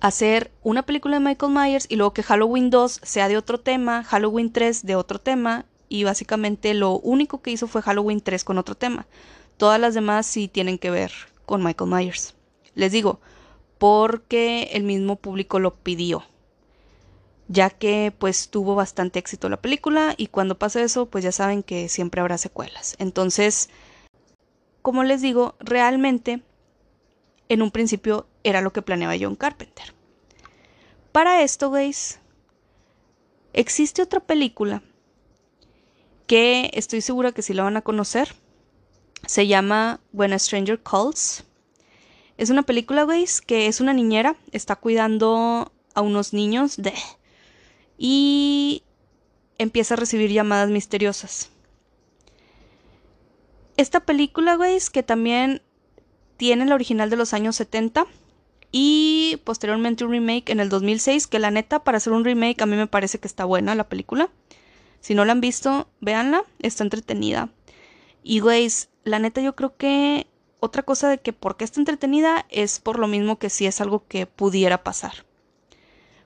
hacer 0.00 0.52
una 0.62 0.86
película 0.86 1.18
de 1.18 1.24
Michael 1.24 1.52
Myers 1.52 1.86
y 1.88 1.96
luego 1.96 2.14
que 2.14 2.22
Halloween 2.22 2.70
2 2.70 3.00
sea 3.02 3.26
de 3.26 3.36
otro 3.36 3.58
tema, 3.58 4.04
Halloween 4.04 4.52
3 4.52 4.86
de 4.86 4.94
otro 4.94 5.18
tema 5.18 5.66
y 5.88 6.04
básicamente 6.04 6.72
lo 6.72 7.00
único 7.00 7.42
que 7.42 7.50
hizo 7.50 7.66
fue 7.66 7.82
Halloween 7.82 8.20
3 8.20 8.44
con 8.44 8.58
otro 8.58 8.76
tema. 8.76 9.08
Todas 9.56 9.80
las 9.80 9.94
demás 9.94 10.24
sí 10.24 10.46
tienen 10.46 10.78
que 10.78 10.92
ver 10.92 11.33
con 11.46 11.62
Michael 11.62 11.90
Myers. 11.90 12.34
Les 12.74 12.92
digo, 12.92 13.20
porque 13.78 14.70
el 14.72 14.82
mismo 14.82 15.16
público 15.16 15.58
lo 15.58 15.74
pidió. 15.74 16.24
Ya 17.48 17.68
que 17.70 18.12
pues 18.18 18.48
tuvo 18.48 18.74
bastante 18.74 19.18
éxito 19.18 19.48
la 19.48 19.60
película 19.60 20.14
y 20.16 20.28
cuando 20.28 20.58
pasa 20.58 20.82
eso 20.82 21.06
pues 21.06 21.22
ya 21.22 21.32
saben 21.32 21.62
que 21.62 21.88
siempre 21.88 22.20
habrá 22.20 22.38
secuelas. 22.38 22.96
Entonces, 22.98 23.68
como 24.80 25.04
les 25.04 25.20
digo, 25.20 25.54
realmente 25.60 26.42
en 27.48 27.62
un 27.62 27.70
principio 27.70 28.26
era 28.42 28.60
lo 28.60 28.72
que 28.72 28.82
planeaba 28.82 29.14
John 29.20 29.36
Carpenter. 29.36 29.94
Para 31.12 31.42
esto, 31.42 31.70
guys, 31.70 32.18
existe 33.52 34.02
otra 34.02 34.20
película 34.20 34.82
que 36.26 36.70
estoy 36.74 37.00
segura 37.00 37.32
que 37.32 37.42
sí 37.42 37.54
la 37.54 37.62
van 37.62 37.76
a 37.76 37.82
conocer. 37.82 38.34
Se 39.26 39.46
llama 39.46 40.00
When 40.12 40.32
a 40.32 40.38
Stranger 40.38 40.80
Calls. 40.82 41.44
Es 42.36 42.50
una 42.50 42.62
película, 42.62 43.04
guys, 43.04 43.40
que 43.40 43.66
es 43.66 43.80
una 43.80 43.92
niñera, 43.92 44.36
está 44.52 44.76
cuidando 44.76 45.72
a 45.94 46.00
unos 46.00 46.32
niños 46.32 46.76
de... 46.76 46.92
y 47.98 48.82
empieza 49.58 49.94
a 49.94 49.96
recibir 49.96 50.30
llamadas 50.30 50.68
misteriosas. 50.68 51.50
Esta 53.76 54.00
película, 54.00 54.56
guys, 54.56 54.90
que 54.90 55.02
también 55.02 55.62
tiene 56.36 56.66
la 56.66 56.74
original 56.74 57.10
de 57.10 57.16
los 57.16 57.32
años 57.32 57.56
70 57.56 58.06
y 58.72 59.40
posteriormente 59.44 60.04
un 60.04 60.10
remake 60.10 60.50
en 60.50 60.60
el 60.60 60.68
2006, 60.68 61.28
que 61.28 61.38
la 61.38 61.50
neta, 61.52 61.84
para 61.84 61.98
hacer 61.98 62.12
un 62.12 62.24
remake 62.24 62.60
a 62.60 62.66
mí 62.66 62.76
me 62.76 62.88
parece 62.88 63.18
que 63.18 63.28
está 63.28 63.44
buena 63.44 63.74
la 63.74 63.88
película. 63.88 64.30
Si 65.00 65.14
no 65.14 65.24
la 65.24 65.32
han 65.32 65.40
visto, 65.40 65.88
véanla, 66.00 66.42
está 66.60 66.82
entretenida. 66.82 67.50
Y, 68.22 68.40
guys, 68.40 68.88
la 69.04 69.18
neta 69.18 69.40
yo 69.40 69.54
creo 69.54 69.76
que 69.76 70.26
otra 70.60 70.82
cosa 70.82 71.08
de 71.08 71.18
que 71.18 71.32
por 71.32 71.56
qué 71.56 71.64
está 71.64 71.80
entretenida 71.80 72.46
es 72.48 72.80
por 72.80 72.98
lo 72.98 73.06
mismo 73.06 73.38
que 73.38 73.50
si 73.50 73.66
es 73.66 73.80
algo 73.80 74.06
que 74.08 74.26
pudiera 74.26 74.82
pasar. 74.82 75.26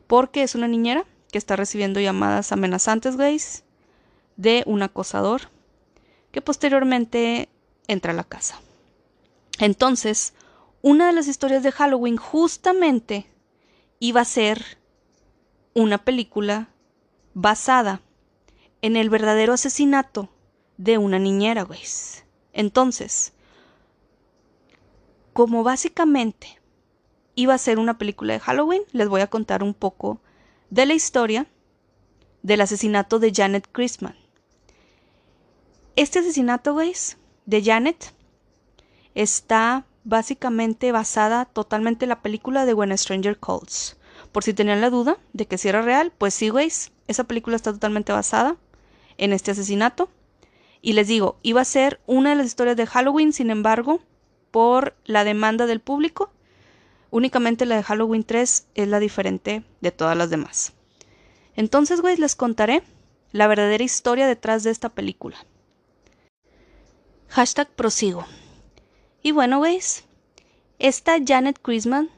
Porque 0.07 0.43
es 0.43 0.55
una 0.55 0.69
niñera 0.69 1.05
que 1.33 1.39
está 1.39 1.57
recibiendo 1.57 2.01
llamadas 2.01 2.53
amenazantes, 2.53 3.17
guys, 3.17 3.65
de 4.37 4.63
un 4.67 4.83
acosador 4.83 5.51
que 6.31 6.41
posteriormente 6.41 7.49
entra 7.89 8.13
a 8.13 8.17
la 8.17 8.25
casa. 8.25 8.61
Entonces, 9.59 10.35
una 10.83 11.09
de 11.09 11.13
las 11.13 11.27
historias 11.27 11.63
de 11.65 11.73
Halloween 11.73 12.17
justamente 12.17 13.27
iba 13.99 14.21
a 14.21 14.25
ser 14.25 14.79
una 15.75 15.99
película 15.99 16.69
basada 17.35 18.01
en 18.83 18.97
el 18.97 19.11
verdadero 19.11 19.53
asesinato 19.53 20.29
de 20.77 20.99
una 20.99 21.19
niñera, 21.19 21.65
güey. 21.65 21.81
Entonces, 22.59 23.33
como 25.33 25.63
básicamente 25.63 26.61
iba 27.37 27.55
a 27.55 27.59
ser 27.59 27.79
una 27.79 27.99
película 27.99 28.33
de 28.33 28.41
Halloween, 28.41 28.83
les 28.91 29.09
voy 29.09 29.21
a 29.21 29.29
contar 29.29 29.63
un 29.63 29.75
poco 29.75 30.21
de 30.69 30.85
la 30.85 30.95
historia 30.95 31.47
del 32.43 32.61
asesinato 32.61 33.21
de 33.21 33.33
Janet 33.33 33.69
Christman. 33.71 34.17
Este 35.95 36.19
asesinato, 36.19 36.73
güey, 36.73 36.95
de 37.47 37.63
Janet 37.63 38.13
está 39.15 39.87
básicamente 40.03 40.91
basada 40.91 41.45
totalmente 41.45 42.07
en 42.07 42.09
la 42.09 42.23
película 42.23 42.67
de 42.67 42.75
When 42.75 42.91
a 42.91 42.97
Stranger 42.97 43.39
Calls. 43.39 43.97
Por 44.33 44.43
si 44.43 44.53
tenían 44.53 44.81
la 44.81 44.91
duda 44.91 45.17
de 45.33 45.47
que 45.47 45.59
si 45.59 45.69
era 45.69 45.81
real, 45.81 46.13
pues 46.19 46.35
sí, 46.35 46.49
güey, 46.49 46.73
esa 47.07 47.23
película 47.23 47.55
está 47.55 47.73
totalmente 47.73 48.11
basada 48.11 48.57
en 49.17 49.33
este 49.33 49.53
asesinato. 49.53 50.11
Y 50.81 50.93
les 50.93 51.09
digo, 51.09 51.39
iba 51.43 51.61
a 51.61 51.65
ser 51.65 52.01
una 52.07 52.31
de 52.31 52.37
las 52.37 52.47
historias 52.47 52.77
de 52.77 52.87
Halloween, 52.87 53.33
sin 53.33 53.51
embargo, 53.51 54.01
por 54.51 54.97
la 55.05 55.25
demanda 55.25 55.67
del 55.67 55.81
público, 55.81 56.31
únicamente 57.11 57.67
la 57.67 57.77
de 57.77 57.83
Halloween 57.83 58.25
3 58.25 58.67
es 58.75 58.89
la 58.89 59.01
diferente 59.01 59.65
de 59.81 59.91
todas 59.91 60.17
las 60.17 60.31
demás. 60.31 60.73
Entonces, 61.57 62.01
güey, 62.01 62.17
les 62.17 62.37
contaré 62.37 62.83
la 63.33 63.47
verdadera 63.47 63.85
historia 63.85 64.27
detrás 64.27 64.63
de 64.63 64.71
esta 64.71 64.89
película. 64.89 65.37
Hashtag 67.29 67.69
prosigo. 67.69 68.25
Y 69.23 69.33
bueno, 69.33 69.59
güeyes, 69.59 70.05
esta 70.79 71.17
Janet 71.25 71.59
Christman 71.61 72.09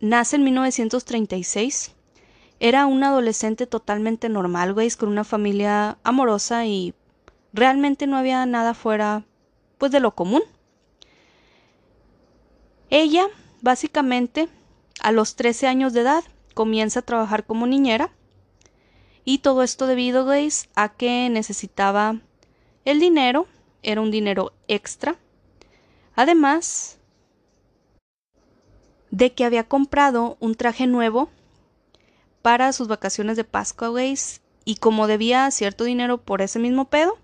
nace 0.00 0.36
en 0.36 0.44
1936. 0.44 1.92
Era 2.60 2.86
una 2.86 3.08
adolescente 3.08 3.66
totalmente 3.66 4.28
normal, 4.28 4.74
güeyes, 4.74 4.96
con 4.96 5.08
una 5.08 5.24
familia 5.24 5.98
amorosa 6.04 6.66
y 6.66 6.94
realmente 7.54 8.06
no 8.06 8.18
había 8.18 8.44
nada 8.44 8.74
fuera, 8.74 9.24
pues, 9.78 9.90
de 9.90 10.00
lo 10.00 10.14
común. 10.14 10.42
Ella, 12.90 13.24
básicamente, 13.62 14.50
a 15.00 15.10
los 15.10 15.36
13 15.36 15.66
años 15.66 15.94
de 15.94 16.02
edad, 16.02 16.24
comienza 16.52 17.00
a 17.00 17.04
trabajar 17.04 17.46
como 17.46 17.66
niñera. 17.66 18.10
Y 19.24 19.38
todo 19.38 19.62
esto 19.62 19.86
debido, 19.86 20.26
güeyes, 20.26 20.68
a 20.74 20.90
que 20.90 21.30
necesitaba 21.30 22.20
el 22.84 23.00
dinero, 23.00 23.46
era 23.82 24.02
un 24.02 24.10
dinero 24.10 24.52
extra 24.68 25.16
Además 26.16 26.98
de 29.10 29.32
que 29.32 29.44
había 29.44 29.64
comprado 29.64 30.36
un 30.40 30.54
traje 30.54 30.86
nuevo 30.86 31.28
para 32.42 32.72
sus 32.72 32.88
vacaciones 32.88 33.36
de 33.36 33.44
Pascua, 33.44 33.88
güeyes, 33.88 34.40
y 34.64 34.76
como 34.76 35.06
debía 35.06 35.50
cierto 35.50 35.84
dinero 35.84 36.18
por 36.18 36.40
ese 36.40 36.58
mismo 36.58 36.86
pedo, 36.86 37.18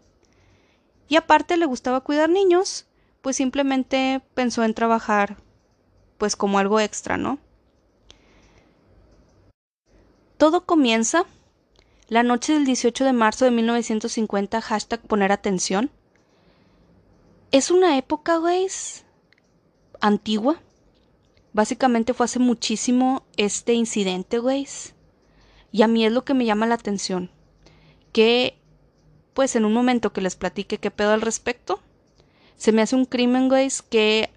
y 1.11 1.17
aparte 1.17 1.57
le 1.57 1.67
gustaba 1.67 2.01
cuidar 2.01 2.31
niños, 2.31 2.87
pues 3.21 3.37
simplemente 3.37 4.23
pensó 4.35 4.63
en 4.63 4.75
trabajar 4.75 5.37
pues 6.17 6.37
como 6.37 6.61
algo 6.61 6.79
extra, 6.79 7.17
¿no? 7.17 7.39
Todo 10.39 10.65
comienza 10.65 11.27
la 12.09 12.23
noche 12.23 12.53
del 12.53 12.65
18 12.65 13.05
de 13.05 13.13
marzo 13.13 13.45
de 13.45 13.51
1950, 13.51 14.61
hashtag 14.61 15.01
poner 15.01 15.33
atención, 15.33 15.91
es 17.51 17.73
una 17.73 17.99
época, 17.99 18.37
güey, 18.37 18.69
antigua. 20.01 20.63
Básicamente 21.53 22.15
fue 22.15 22.27
hace 22.27 22.39
muchísimo 22.39 23.25
este 23.37 23.73
incidente, 23.73 24.39
güey. 24.39 24.69
Y 25.73 25.83
a 25.83 25.89
mí 25.89 26.07
es 26.07 26.13
lo 26.13 26.25
que 26.25 26.35
me 26.35 26.45
llama 26.45 26.67
la 26.67 26.77
atención. 26.77 27.33
Que, 28.13 28.60
pues 29.35 29.57
en 29.57 29.65
un 29.65 29.73
momento 29.73 30.13
que 30.13 30.21
les 30.21 30.37
platique 30.37 30.79
qué 30.79 30.91
pedo 30.91 31.13
al 31.13 31.21
respecto, 31.21 31.81
se 32.57 32.73
me 32.73 32.83
hace 32.83 32.97
un 32.97 33.07
crimen, 33.07 33.49
güey, 33.49 33.69
que 33.89 34.31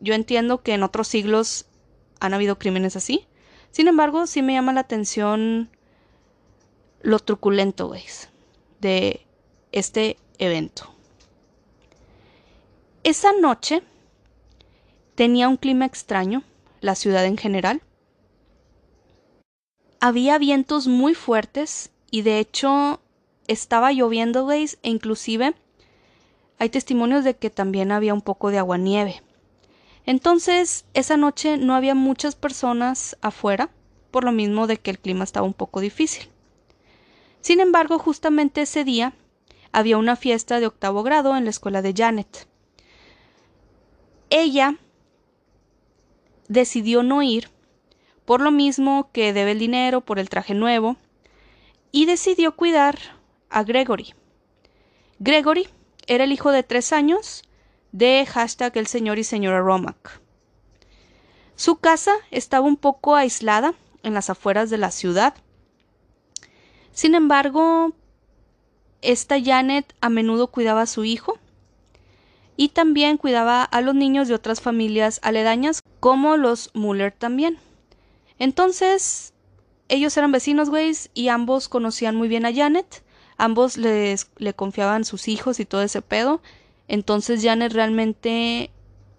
yo 0.00 0.14
entiendo 0.14 0.62
que 0.62 0.74
en 0.74 0.82
otros 0.82 1.08
siglos 1.08 1.66
han 2.20 2.34
habido 2.34 2.58
crímenes 2.58 2.96
así. 2.96 3.26
Sin 3.70 3.88
embargo, 3.88 4.26
sí 4.26 4.42
me 4.42 4.52
llama 4.52 4.72
la 4.72 4.80
atención 4.80 5.70
lo 7.02 7.18
truculento, 7.18 7.88
güey, 7.88 8.04
de 8.80 9.26
este 9.72 10.16
evento. 10.38 10.94
Esa 13.04 13.32
noche 13.32 13.82
tenía 15.14 15.48
un 15.48 15.56
clima 15.56 15.86
extraño, 15.86 16.44
la 16.80 16.94
ciudad 16.94 17.24
en 17.24 17.36
general. 17.36 17.82
Había 20.00 20.38
vientos 20.38 20.88
muy 20.88 21.14
fuertes 21.14 21.90
y 22.10 22.22
de 22.22 22.38
hecho 22.38 23.00
estaba 23.48 23.92
lloviendo, 23.92 24.46
veis, 24.46 24.78
e 24.82 24.90
inclusive 24.90 25.54
hay 26.58 26.68
testimonios 26.68 27.24
de 27.24 27.34
que 27.34 27.50
también 27.50 27.90
había 27.90 28.14
un 28.14 28.22
poco 28.22 28.50
de 28.50 28.58
agua-nieve. 28.58 29.22
Entonces, 30.06 30.84
esa 30.94 31.16
noche 31.16 31.56
no 31.56 31.74
había 31.74 31.94
muchas 31.94 32.34
personas 32.34 33.16
afuera, 33.20 33.70
por 34.10 34.24
lo 34.24 34.32
mismo 34.32 34.66
de 34.66 34.76
que 34.78 34.90
el 34.90 34.98
clima 34.98 35.24
estaba 35.24 35.46
un 35.46 35.54
poco 35.54 35.80
difícil. 35.80 36.28
Sin 37.40 37.60
embargo, 37.60 37.98
justamente 37.98 38.62
ese 38.62 38.84
día 38.84 39.14
había 39.72 39.98
una 39.98 40.16
fiesta 40.16 40.60
de 40.60 40.66
octavo 40.66 41.02
grado 41.02 41.36
en 41.36 41.44
la 41.44 41.50
escuela 41.50 41.82
de 41.82 41.94
Janet. 41.96 42.46
Ella 44.30 44.76
decidió 46.48 47.02
no 47.02 47.22
ir, 47.22 47.48
por 48.24 48.40
lo 48.40 48.50
mismo 48.50 49.10
que 49.12 49.32
debe 49.32 49.52
el 49.52 49.58
dinero 49.58 50.00
por 50.00 50.18
el 50.18 50.28
traje 50.28 50.54
nuevo, 50.54 50.96
y 51.90 52.06
decidió 52.06 52.54
cuidar 52.54 53.21
a 53.52 53.62
Gregory. 53.62 54.14
Gregory 55.18 55.68
era 56.06 56.24
el 56.24 56.32
hijo 56.32 56.50
de 56.50 56.62
tres 56.62 56.92
años 56.92 57.42
de 57.92 58.26
hashtag 58.26 58.76
el 58.76 58.86
señor 58.86 59.18
y 59.18 59.24
señora 59.24 59.60
Romack. 59.60 60.20
Su 61.54 61.76
casa 61.76 62.12
estaba 62.30 62.66
un 62.66 62.76
poco 62.76 63.14
aislada 63.14 63.74
en 64.02 64.14
las 64.14 64.30
afueras 64.30 64.70
de 64.70 64.78
la 64.78 64.90
ciudad. 64.90 65.34
Sin 66.92 67.14
embargo, 67.14 67.92
esta 69.00 69.40
Janet 69.40 69.94
a 70.00 70.08
menudo 70.08 70.48
cuidaba 70.48 70.82
a 70.82 70.86
su 70.86 71.04
hijo 71.04 71.38
y 72.56 72.70
también 72.70 73.16
cuidaba 73.16 73.62
a 73.64 73.80
los 73.80 73.94
niños 73.94 74.28
de 74.28 74.34
otras 74.34 74.60
familias 74.60 75.20
aledañas, 75.22 75.82
como 76.00 76.36
los 76.36 76.70
Muller 76.74 77.12
también. 77.12 77.58
Entonces, 78.38 79.32
ellos 79.88 80.16
eran 80.16 80.32
vecinos, 80.32 80.70
y 81.14 81.28
ambos 81.28 81.68
conocían 81.68 82.16
muy 82.16 82.28
bien 82.28 82.46
a 82.46 82.54
Janet, 82.54 83.02
ambos 83.42 83.76
les, 83.76 84.30
le 84.36 84.54
confiaban 84.54 85.04
sus 85.04 85.26
hijos 85.26 85.58
y 85.58 85.64
todo 85.64 85.82
ese 85.82 86.00
pedo. 86.00 86.40
Entonces 86.86 87.42
Janet 87.42 87.72
realmente 87.72 88.70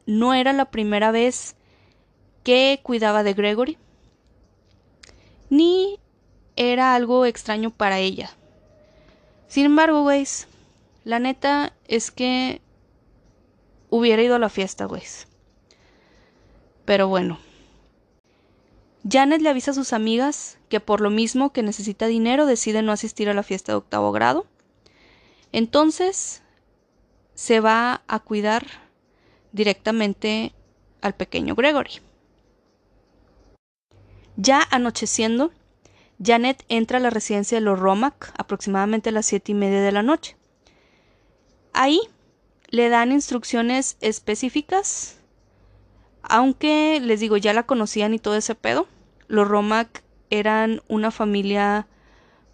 no 0.06 0.34
era 0.34 0.54
la 0.54 0.72
primera 0.72 1.12
vez 1.12 1.58
que 2.44 2.80
cuidaba 2.84 3.24
de 3.24 3.34
Gregory, 3.34 3.78
ni 5.50 6.00
era 6.56 6.96
algo 6.96 7.26
extraño 7.26 7.70
para 7.70 8.00
ella. 8.00 8.32
Sin 9.50 9.66
embargo, 9.66 10.04
güeyes, 10.04 10.48
la 11.04 11.20
neta 11.20 11.74
es 11.90 12.10
que 12.10 12.62
hubiera 13.90 14.24
ido 14.24 14.36
a 14.36 14.40
la 14.40 14.50
fiesta, 14.50 14.86
güeyes. 14.86 15.28
Pero 16.86 17.10
bueno. 17.10 17.40
Janet 19.10 19.42
le 19.42 19.50
avisa 19.50 19.72
a 19.72 19.74
sus 19.74 19.92
amigas 19.92 20.58
que 20.70 20.80
por 20.80 21.02
lo 21.02 21.10
mismo 21.10 21.52
que 21.52 21.62
necesita 21.62 22.08
dinero 22.08 22.46
decide 22.46 22.82
no 22.82 22.92
asistir 22.92 23.30
a 23.30 23.34
la 23.34 23.44
fiesta 23.44 23.74
de 23.74 23.78
octavo 23.78 24.12
grado. 24.12 24.46
Entonces 25.52 26.42
se 27.36 27.60
va 27.60 28.04
a 28.08 28.20
cuidar 28.20 28.66
directamente 29.52 30.54
al 31.02 31.16
pequeño 31.16 31.56
Gregory. 31.56 32.00
Ya 34.36 34.66
anocheciendo, 34.72 35.52
Janet 36.24 36.64
entra 36.70 36.98
a 36.98 37.02
la 37.02 37.10
residencia 37.10 37.58
de 37.58 37.62
los 37.66 37.80
Romack 37.80 38.34
aproximadamente 38.38 39.10
a 39.10 39.12
las 39.12 39.26
siete 39.26 39.52
y 39.52 39.56
media 39.56 39.82
de 39.82 39.92
la 39.92 40.02
noche. 40.02 40.38
Ahí 41.74 42.00
le 42.70 42.90
dan 42.90 43.12
instrucciones 43.12 43.98
específicas, 44.02 45.18
aunque 46.24 47.00
les 47.02 47.20
digo, 47.20 47.38
ya 47.38 47.54
la 47.54 47.64
conocían 47.64 48.14
y 48.14 48.20
todo 48.20 48.36
ese 48.36 48.56
pedo. 48.56 48.88
Los 49.28 49.48
Romack 49.48 50.04
eran 50.30 50.82
una 50.88 51.12
familia 51.12 51.88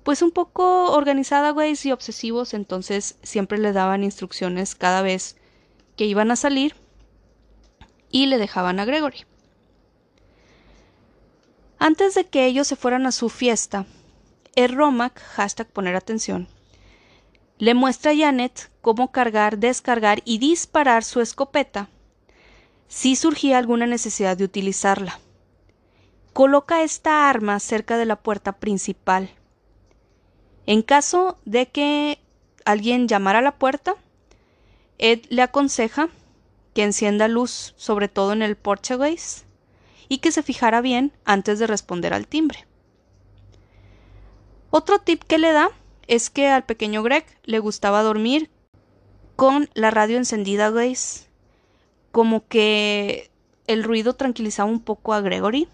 pues 0.04 0.22
un 0.22 0.32
poco 0.32 0.92
organizada, 0.94 1.52
güey, 1.52 1.76
y 1.84 1.92
obsesivos, 1.92 2.54
entonces 2.54 3.18
siempre 3.22 3.58
le 3.58 3.74
daban 3.74 4.04
instrucciones 4.04 4.76
cada 4.76 5.02
vez 5.02 5.36
que 5.98 6.06
iban 6.06 6.32
a 6.32 6.36
salir 6.36 6.76
y 8.10 8.26
le 8.26 8.38
dejaban 8.38 8.80
a 8.80 8.86
Gregory. 8.86 9.26
Antes 11.78 12.16
de 12.16 12.26
que 12.26 12.46
ellos 12.46 12.68
se 12.68 12.76
fueran 12.76 13.06
a 13.06 13.12
su 13.12 13.30
fiesta, 13.30 13.86
el 14.56 14.74
Romac, 14.74 15.22
hashtag 15.22 15.68
poner 15.68 15.96
atención, 15.96 16.48
le 17.58 17.74
muestra 17.74 18.12
a 18.12 18.18
Janet 18.18 18.72
cómo 18.82 19.12
cargar, 19.12 19.58
descargar 19.58 20.22
y 20.26 20.40
disparar 20.40 21.04
su 21.04 21.22
escopeta 21.22 21.90
si 22.88 23.16
surgía 23.16 23.58
alguna 23.58 23.86
necesidad 23.86 24.36
de 24.36 24.46
utilizarla. 24.46 25.20
Coloca 26.34 26.84
esta 26.84 27.30
arma 27.30 27.60
cerca 27.60 27.98
de 27.98 28.06
la 28.06 28.16
puerta 28.16 28.54
principal. 28.54 29.30
En 30.66 30.82
caso 30.82 31.38
de 31.46 31.68
que 31.68 32.20
alguien 32.66 33.08
llamara 33.08 33.40
a 33.40 33.44
la 33.44 33.58
puerta, 33.58 33.96
Ed 34.98 35.22
le 35.30 35.42
aconseja 35.42 36.10
que 36.74 36.84
encienda 36.84 37.28
luz, 37.28 37.74
sobre 37.78 38.08
todo 38.08 38.34
en 38.34 38.42
el 38.42 38.56
porchegües, 38.56 39.46
y 40.08 40.20
que 40.20 40.32
se 40.32 40.44
fijara 40.44 40.82
bien 40.82 41.14
antes 41.26 41.60
de 41.60 41.68
responder 41.68 42.14
al 42.14 42.28
timbre. 42.28 42.68
Otro 44.72 45.00
tip 45.00 45.24
que 45.24 45.38
le 45.40 45.52
da 45.52 45.72
es 46.08 46.30
que 46.30 46.48
al 46.48 46.64
pequeño 46.64 47.02
Greg 47.02 47.26
le 47.44 47.60
gustaba 47.60 48.04
dormir 48.04 48.50
con 49.36 49.70
la 49.74 49.90
radio 49.90 50.18
encendida, 50.18 50.70
guys. 50.70 51.28
Como 52.12 52.48
que 52.48 53.32
el 53.68 53.84
ruido 53.84 54.14
tranquilizaba 54.14 54.70
un 54.70 54.80
poco 54.80 55.14
a 55.14 55.22
Gregory. 55.22 55.68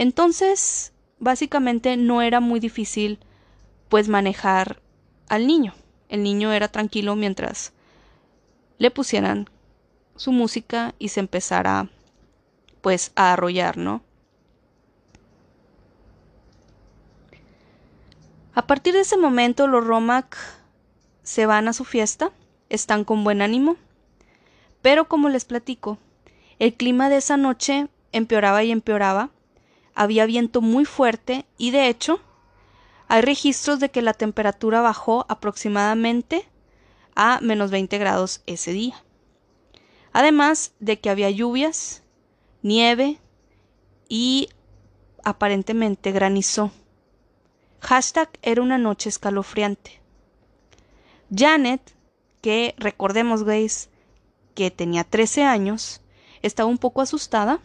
Entonces, 0.00 0.94
básicamente 1.18 1.98
no 1.98 2.22
era 2.22 2.40
muy 2.40 2.58
difícil 2.58 3.18
pues 3.90 4.08
manejar 4.08 4.80
al 5.28 5.46
niño. 5.46 5.74
El 6.08 6.22
niño 6.22 6.54
era 6.54 6.68
tranquilo 6.68 7.16
mientras 7.16 7.74
le 8.78 8.90
pusieran 8.90 9.50
su 10.16 10.32
música 10.32 10.94
y 10.98 11.08
se 11.08 11.20
empezara 11.20 11.90
pues 12.80 13.12
a 13.14 13.34
arrollar, 13.34 13.76
¿no? 13.76 14.00
A 18.54 18.66
partir 18.66 18.94
de 18.94 19.00
ese 19.00 19.18
momento 19.18 19.66
los 19.66 19.86
Romac 19.86 20.38
se 21.24 21.44
van 21.44 21.68
a 21.68 21.74
su 21.74 21.84
fiesta, 21.84 22.32
están 22.70 23.04
con 23.04 23.22
buen 23.22 23.42
ánimo, 23.42 23.76
pero 24.80 25.08
como 25.08 25.28
les 25.28 25.44
platico, 25.44 25.98
el 26.58 26.72
clima 26.72 27.10
de 27.10 27.18
esa 27.18 27.36
noche 27.36 27.88
empeoraba 28.12 28.64
y 28.64 28.70
empeoraba, 28.70 29.28
había 30.00 30.24
viento 30.24 30.62
muy 30.62 30.86
fuerte 30.86 31.44
y 31.58 31.72
de 31.72 31.88
hecho 31.88 32.20
hay 33.06 33.20
registros 33.20 33.80
de 33.80 33.90
que 33.90 34.00
la 34.00 34.14
temperatura 34.14 34.80
bajó 34.80 35.26
aproximadamente 35.28 36.48
a 37.14 37.38
menos 37.42 37.70
20 37.70 37.98
grados 37.98 38.40
ese 38.46 38.72
día. 38.72 39.04
Además 40.14 40.72
de 40.80 40.98
que 40.98 41.10
había 41.10 41.28
lluvias 41.28 42.02
nieve 42.62 43.18
y 44.08 44.48
aparentemente 45.22 46.12
granizó. 46.12 46.72
Hashtag 47.80 48.30
era 48.40 48.62
una 48.62 48.78
noche 48.78 49.10
escalofriante. 49.10 50.00
Janet, 51.30 51.94
que 52.40 52.74
recordemos, 52.78 53.44
guys, 53.44 53.90
que 54.54 54.70
tenía 54.70 55.04
13 55.04 55.44
años, 55.44 56.00
estaba 56.40 56.70
un 56.70 56.78
poco 56.78 57.02
asustada 57.02 57.60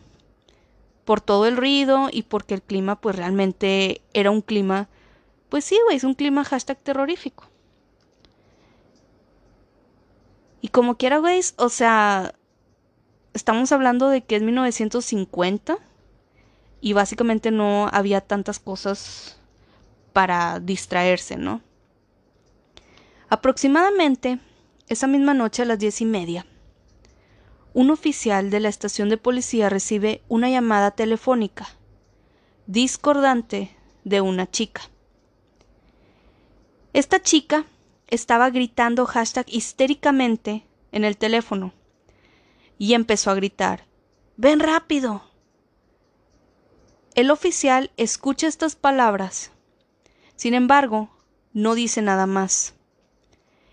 por 1.05 1.21
todo 1.21 1.45
el 1.45 1.55
ruido 1.55 2.09
y 2.11 2.23
porque 2.23 2.55
el 2.55 2.61
clima, 2.61 2.99
pues 2.99 3.15
realmente 3.15 4.01
era 4.13 4.31
un 4.31 4.41
clima, 4.41 4.89
pues 5.49 5.63
sí, 5.63 5.79
güey, 5.85 5.99
un 6.03 6.15
clima 6.15 6.43
hashtag 6.43 6.79
terrorífico. 6.79 7.49
Y 10.61 10.69
como 10.69 10.97
quiera, 10.97 11.19
güey, 11.19 11.41
o 11.57 11.69
sea, 11.69 12.33
estamos 13.33 13.71
hablando 13.71 14.09
de 14.09 14.23
que 14.23 14.35
es 14.35 14.41
1950 14.41 15.77
y 16.81 16.93
básicamente 16.93 17.51
no 17.51 17.87
había 17.91 18.21
tantas 18.21 18.59
cosas 18.59 19.39
para 20.11 20.59
distraerse, 20.59 21.37
¿no? 21.37 21.61
Aproximadamente 23.29 24.39
esa 24.87 25.07
misma 25.07 25.33
noche 25.33 25.63
a 25.63 25.65
las 25.65 25.79
diez 25.79 26.01
y 26.01 26.05
media, 26.05 26.45
un 27.75 27.91
oficial 27.91 28.51
de 28.51 28.61
la 28.61 28.69
estación 28.69 29.09
de 29.09 29.17
policía 29.17 29.67
recibe 29.67 30.21
una 30.29 30.49
llamada 30.49 30.91
telefónica 30.91 31.67
discordante 32.67 33.75
de 34.05 34.21
una 34.21 34.49
chica. 34.49 34.83
Esta 36.93 37.21
chica 37.21 37.65
estaba 38.07 38.49
gritando 38.49 39.05
hashtag 39.05 39.45
histéricamente 39.49 40.65
en 40.93 41.03
el 41.03 41.17
teléfono 41.17 41.73
y 42.77 42.93
empezó 42.93 43.29
a 43.29 43.35
gritar 43.35 43.83
Ven 44.37 44.61
rápido. 44.61 45.23
El 47.13 47.29
oficial 47.29 47.91
escucha 47.97 48.47
estas 48.47 48.77
palabras. 48.77 49.51
Sin 50.37 50.53
embargo, 50.53 51.09
no 51.51 51.75
dice 51.75 52.01
nada 52.01 52.25
más. 52.25 52.74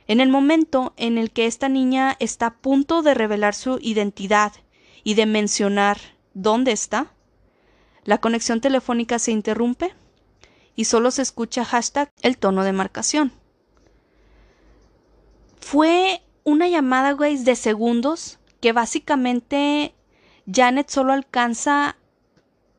En 0.07 0.21
el 0.21 0.29
momento 0.29 0.93
en 0.97 1.19
el 1.19 1.31
que 1.31 1.47
esta 1.47 1.69
niña 1.69 2.17
está 2.19 2.47
a 2.47 2.55
punto 2.55 3.03
de 3.03 3.15
revelar 3.15 3.55
su 3.55 3.79
identidad 3.81 4.53
y 5.05 5.15
de 5.15 5.27
mencionar 5.27 5.99
dónde 6.35 6.73
está, 6.73 7.13
la 8.05 8.19
conexión 8.19 8.61
telefónica 8.61 9.19
se 9.19 9.33
interrumpe 9.33 9.95
y 10.75 10.87
solo 10.87 11.11
se 11.11 11.23
escucha 11.23 11.67
el 12.23 12.39
tono 12.39 12.65
de 12.65 12.73
marcación. 12.73 13.33
Fue 15.61 16.23
una 16.45 16.69
llamada, 16.69 17.13
güey, 17.13 17.37
de 17.37 17.55
segundos 17.55 18.39
que 18.61 18.73
básicamente 18.73 19.95
Janet 20.53 20.89
solo 20.89 21.13
alcanza 21.13 21.97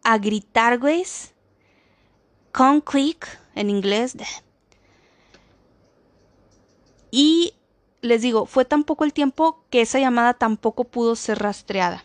a 0.03 0.17
gritar, 0.17 0.79
güey. 0.79 1.05
Con 2.51 2.83
en 3.55 3.69
inglés. 3.69 4.15
Y 7.15 7.53
les 8.01 8.23
digo, 8.23 8.47
fue 8.47 8.65
tan 8.65 8.83
poco 8.83 9.03
el 9.03 9.13
tiempo 9.13 9.63
que 9.69 9.81
esa 9.81 9.99
llamada 9.99 10.33
tampoco 10.33 10.85
pudo 10.85 11.15
ser 11.15 11.37
rastreada. 11.37 12.03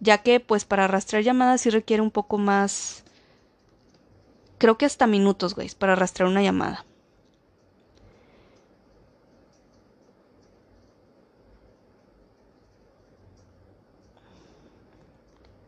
Ya 0.00 0.18
que, 0.18 0.40
pues, 0.40 0.64
para 0.64 0.88
rastrear 0.88 1.22
llamadas 1.22 1.60
sí 1.60 1.70
requiere 1.70 2.02
un 2.02 2.10
poco 2.10 2.36
más. 2.36 3.04
Creo 4.58 4.78
que 4.78 4.84
hasta 4.84 5.06
minutos, 5.06 5.54
güey, 5.54 5.70
para 5.78 5.94
rastrear 5.94 6.28
una 6.28 6.42
llamada. 6.42 6.84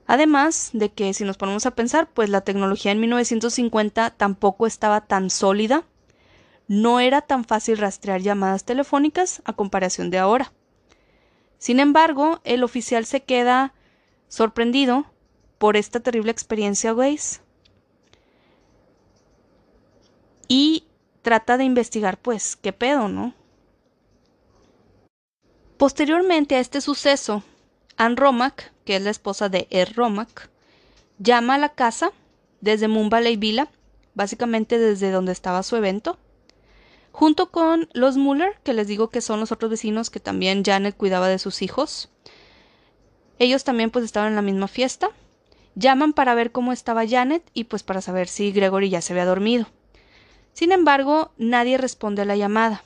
Además 0.09 0.71
de 0.73 0.91
que 0.91 1.15
si 1.15 1.23
nos 1.23 1.37
ponemos 1.37 1.65
a 1.65 1.77
pensar, 1.77 2.09
pues 2.13 2.29
la 2.29 2.41
tecnología 2.41 2.91
en 2.91 2.99
1950 2.99 4.11
tampoco 4.11 4.67
estaba 4.67 5.03
tan 5.03 5.31
sólida, 5.31 5.85
no 6.69 7.01
era 7.01 7.23
tan 7.23 7.45
fácil 7.45 7.79
rastrear 7.79 8.21
llamadas 8.21 8.65
telefónicas 8.65 9.43
a 9.45 9.55
comparación 9.55 10.11
de 10.11 10.19
ahora. 10.19 10.53
Sin 11.59 11.81
embargo, 11.81 12.41
el 12.45 12.63
oficial 12.63 13.05
se 13.07 13.23
queda 13.25 13.75
sorprendido 14.29 15.07
por 15.57 15.77
esta 15.77 16.01
terrible 16.01 16.31
experiencia, 16.31 16.95
Waze, 16.95 17.41
y 20.47 20.85
trata 21.23 21.57
de 21.57 21.65
investigar, 21.65 22.19
pues, 22.19 22.57
qué 22.57 22.73
pedo, 22.73 23.09
¿no? 23.09 23.35
Posteriormente 25.77 26.57
a 26.57 26.61
este 26.61 26.81
suceso, 26.81 27.43
Ann 27.97 28.17
Romack, 28.17 28.73
que 28.85 28.97
es 28.97 29.03
la 29.03 29.11
esposa 29.11 29.49
de 29.49 29.67
Er 29.71 29.95
Romack, 29.95 30.51
llama 31.19 31.55
a 31.55 31.59
la 31.59 31.71
casa 31.71 32.13
desde 32.61 32.89
Valley 32.89 33.37
Villa, 33.37 33.69
básicamente 34.15 34.79
desde 34.79 35.11
donde 35.11 35.33
estaba 35.33 35.63
su 35.63 35.77
evento, 35.77 36.19
junto 37.19 37.51
con 37.51 37.89
los 37.95 38.17
Muller, 38.17 38.61
que 38.63 38.73
les 38.73 38.87
digo 38.87 39.11
que 39.11 39.21
son 39.21 39.41
los 39.41 39.51
otros 39.51 39.73
vecinos 39.73 40.09
que 40.09 40.21
también 40.21 40.63
Janet 40.65 40.97
cuidaba 40.97 41.27
de 41.27 41.41
sus 41.41 41.63
hijos. 41.63 42.11
Ellos 43.41 43.65
también 43.65 43.91
pues 43.91 44.05
estaban 44.05 44.29
en 44.29 44.37
la 44.37 44.43
misma 44.43 44.69
fiesta. 44.69 45.11
Llaman 45.75 46.13
para 46.13 46.37
ver 46.37 46.53
cómo 46.53 46.73
estaba 46.73 47.09
Janet 47.09 47.43
y 47.55 47.65
pues 47.65 47.83
para 47.83 48.03
saber 48.03 48.29
si 48.29 48.53
Gregory 48.53 48.89
ya 48.89 49.01
se 49.01 49.15
había 49.15 49.25
dormido. 49.25 49.67
Sin 50.53 50.71
embargo, 50.71 51.33
nadie 51.39 51.77
responde 51.77 52.23
a 52.23 52.25
la 52.25 52.37
llamada. 52.37 52.85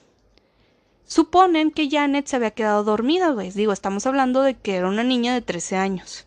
Suponen 1.04 1.70
que 1.70 1.90
Janet 1.90 2.26
se 2.26 2.36
había 2.36 2.52
quedado 2.52 2.84
dormida, 2.84 3.32
güey. 3.32 3.50
Digo, 3.50 3.74
estamos 3.74 4.06
hablando 4.06 4.40
de 4.40 4.54
que 4.54 4.76
era 4.76 4.88
una 4.88 5.04
niña 5.04 5.34
de 5.34 5.42
13 5.42 5.76
años. 5.76 6.26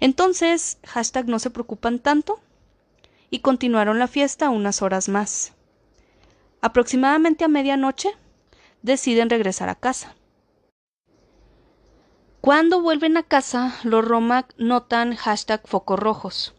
Entonces, 0.00 0.78
hashtag 0.86 1.28
no 1.28 1.38
se 1.38 1.50
preocupan 1.50 1.98
tanto 1.98 2.40
y 3.28 3.40
continuaron 3.40 3.98
la 3.98 4.08
fiesta 4.08 4.48
unas 4.48 4.80
horas 4.80 5.10
más. 5.10 5.52
Aproximadamente 6.60 7.44
a 7.44 7.48
medianoche, 7.48 8.10
deciden 8.82 9.30
regresar 9.30 9.68
a 9.68 9.74
casa. 9.74 10.14
Cuando 12.40 12.80
vuelven 12.80 13.16
a 13.16 13.22
casa, 13.22 13.74
los 13.82 14.04
Romac 14.04 14.54
notan 14.58 15.14
hashtag 15.14 15.66
focos 15.66 15.98
rojos. 15.98 16.54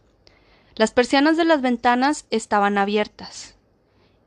Las 0.76 0.92
persianas 0.92 1.36
de 1.36 1.46
las 1.46 1.62
ventanas 1.62 2.26
estaban 2.30 2.78
abiertas 2.78 3.56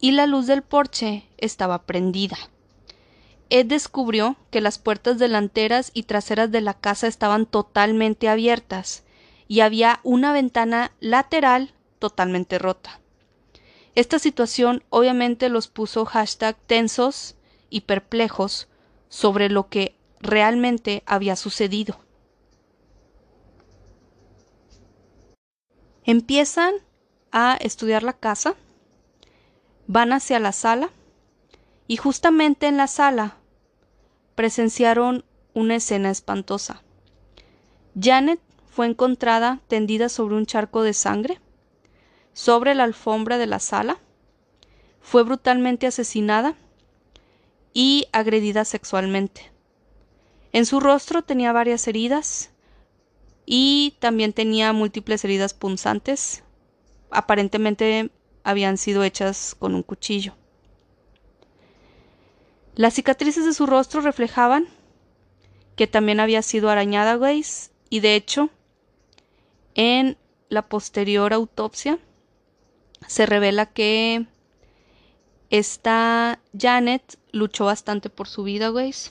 y 0.01 0.13
la 0.13 0.27
luz 0.27 0.47
del 0.47 0.63
porche 0.63 1.29
estaba 1.39 1.85
prendida. 1.85 2.37
Ed 3.49 3.67
descubrió 3.67 4.37
que 4.51 4.61
las 4.61 4.79
puertas 4.79 5.19
delanteras 5.19 5.91
y 5.95 6.05
traseras 6.05 6.51
de 6.51 6.63
la 6.63 6.75
casa 6.75 7.07
estaban 7.07 7.47
totalmente 7.47 8.29
abiertas 8.29 9.05
y 9.47 9.61
había 9.61 10.01
una 10.03 10.33
ventana 10.33 10.93
lateral 11.01 11.75
totalmente 11.99 12.59
rota. 12.59 13.02
Esta 13.95 14.19
situación 14.19 14.83
obviamente 14.89 15.49
los 15.49 15.69
puso 15.69 16.05
hashtag 16.05 16.57
tensos 16.67 17.37
y 17.69 17.83
perplejos 17.83 18.69
sobre 19.09 19.51
lo 19.51 19.69
que 19.69 19.97
realmente 20.21 21.03
había 21.05 21.37
sucedido. 21.37 21.99
Empiezan 26.05 26.75
a 27.33 27.57
estudiar 27.61 28.03
la 28.03 28.15
casa, 28.15 28.55
van 29.87 30.13
hacia 30.13 30.41
la 30.41 30.53
sala 30.53 30.91
y 31.87 31.97
justamente 31.97 32.67
en 32.67 32.77
la 32.77 32.87
sala 32.87 33.37
presenciaron 34.35 35.25
una 35.55 35.77
escena 35.77 36.11
espantosa. 36.11 36.83
Janet 38.01 38.41
fue 38.71 38.87
encontrada 38.87 39.61
tendida 39.69 40.09
sobre 40.09 40.37
un 40.37 40.47
charco 40.47 40.83
de 40.83 40.95
sangre, 40.95 41.41
sobre 42.33 42.75
la 42.75 42.85
alfombra 42.85 43.39
de 43.39 43.47
la 43.47 43.59
sala, 43.59 43.99
fue 45.01 45.23
brutalmente 45.23 45.87
asesinada 45.87 46.55
y 47.75 48.07
agredida 48.13 48.65
sexualmente. 48.65 49.51
En 50.53 50.67
su 50.67 50.81
rostro 50.81 51.23
tenía 51.23 51.53
varias 51.53 51.87
heridas 51.89 52.51
y 53.47 53.97
también 53.99 54.33
tenía 54.33 54.73
múltiples 54.73 55.25
heridas 55.25 55.55
punzantes. 55.55 56.45
Aparentemente 57.11 58.11
habían 58.45 58.79
sido 58.79 59.03
hechas 59.03 59.57
con 59.59 59.75
un 59.75 59.83
cuchillo. 59.83 60.35
Las 62.75 62.95
cicatrices 62.95 63.45
de 63.45 63.55
su 63.55 63.67
rostro 63.67 64.01
reflejaban 64.01 64.67
que 65.77 65.87
también 65.87 66.21
había 66.21 66.43
sido 66.43 66.71
arañada 66.71 67.17
Grace 67.17 67.71
y 67.91 68.01
de 68.01 68.15
hecho 68.15 68.51
en 69.75 70.17
la 70.49 70.63
posterior 70.63 71.33
autopsia 71.33 71.99
se 73.07 73.27
revela 73.27 73.67
que 73.67 74.27
esta 75.51 76.41
Janet 76.59 77.19
luchó 77.31 77.67
bastante 77.67 78.09
por 78.11 78.29
su 78.29 78.43
vida, 78.43 78.71
Grace. 78.71 79.11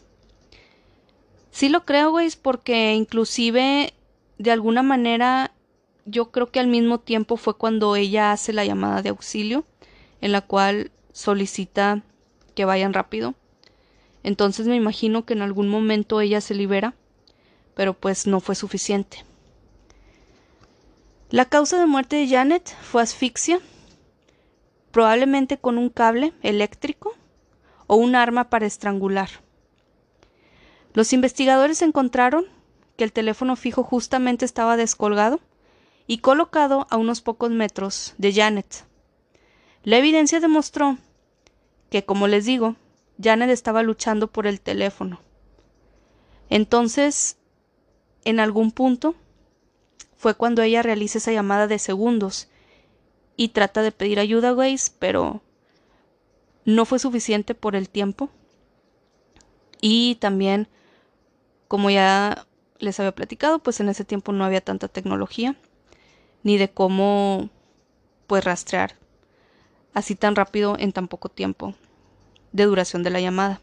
Sí 1.51 1.69
lo 1.69 1.85
creo, 1.85 2.13
Grace, 2.13 2.37
porque 2.41 2.93
inclusive 2.93 3.93
de 4.37 4.51
alguna 4.51 4.81
manera 4.81 5.51
yo 6.05 6.31
creo 6.31 6.51
que 6.51 6.59
al 6.59 6.67
mismo 6.67 6.99
tiempo 6.99 7.37
fue 7.37 7.55
cuando 7.55 7.95
ella 7.95 8.31
hace 8.31 8.53
la 8.53 8.65
llamada 8.65 9.01
de 9.01 9.09
auxilio 9.09 9.65
en 10.19 10.31
la 10.31 10.41
cual 10.41 10.91
solicita 11.13 12.01
que 12.55 12.65
vayan 12.65 12.93
rápido. 12.93 13.35
Entonces 14.23 14.67
me 14.67 14.75
imagino 14.75 15.25
que 15.25 15.33
en 15.33 15.41
algún 15.41 15.67
momento 15.67 16.21
ella 16.21 16.41
se 16.41 16.55
libera, 16.55 16.93
pero 17.75 17.93
pues 17.93 18.27
no 18.27 18.39
fue 18.39 18.55
suficiente. 18.55 19.25
La 21.29 21.45
causa 21.45 21.79
de 21.79 21.85
muerte 21.85 22.17
de 22.17 22.27
Janet 22.27 22.75
fue 22.81 23.01
asfixia, 23.01 23.59
probablemente 24.91 25.57
con 25.57 25.77
un 25.77 25.89
cable 25.89 26.33
eléctrico 26.41 27.13
o 27.87 27.95
un 27.95 28.15
arma 28.15 28.49
para 28.49 28.65
estrangular. 28.65 29.29
Los 30.93 31.13
investigadores 31.13 31.81
encontraron 31.81 32.45
que 32.97 33.03
el 33.03 33.13
teléfono 33.13 33.55
fijo 33.55 33.83
justamente 33.83 34.45
estaba 34.45 34.77
descolgado 34.77 35.39
y 36.07 36.17
colocado 36.19 36.87
a 36.89 36.97
unos 36.97 37.21
pocos 37.21 37.49
metros 37.51 38.13
de 38.17 38.33
Janet. 38.33 38.85
La 39.83 39.97
evidencia 39.97 40.39
demostró 40.39 40.97
que, 41.89 42.05
como 42.05 42.27
les 42.27 42.45
digo, 42.45 42.75
Janet 43.21 43.49
estaba 43.49 43.83
luchando 43.83 44.27
por 44.27 44.45
el 44.45 44.59
teléfono. 44.59 45.21
Entonces, 46.49 47.37
en 48.25 48.39
algún 48.39 48.71
punto, 48.71 49.15
fue 50.17 50.35
cuando 50.35 50.61
ella 50.61 50.83
realiza 50.83 51.17
esa 51.17 51.31
llamada 51.31 51.67
de 51.67 51.79
segundos 51.79 52.49
y 53.41 53.47
trata 53.47 53.81
de 53.81 53.91
pedir 53.91 54.19
ayuda 54.19 54.53
Grace, 54.53 54.91
pero 54.99 55.41
no 56.63 56.85
fue 56.85 56.99
suficiente 56.99 57.55
por 57.55 57.75
el 57.75 57.89
tiempo. 57.89 58.29
Y 59.81 60.17
también, 60.21 60.67
como 61.67 61.89
ya 61.89 62.45
les 62.77 62.99
había 62.99 63.15
platicado, 63.15 63.57
pues 63.57 63.79
en 63.79 63.89
ese 63.89 64.05
tiempo 64.05 64.31
no 64.31 64.45
había 64.45 64.61
tanta 64.61 64.89
tecnología, 64.89 65.55
ni 66.43 66.59
de 66.59 66.69
cómo 66.69 67.49
pues 68.27 68.43
rastrear 68.43 68.95
así 69.95 70.13
tan 70.13 70.35
rápido 70.35 70.75
en 70.77 70.91
tan 70.91 71.07
poco 71.07 71.27
tiempo 71.27 71.73
de 72.51 72.65
duración 72.65 73.01
de 73.01 73.09
la 73.09 73.21
llamada. 73.21 73.59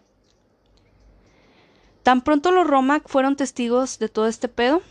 Tan 2.03 2.23
pronto 2.23 2.51
los 2.51 2.67
Romac 2.67 3.09
fueron 3.09 3.37
testigos 3.37 4.01
de 4.01 4.09
todo 4.09 4.27
este 4.27 4.49
pedo, 4.49 4.83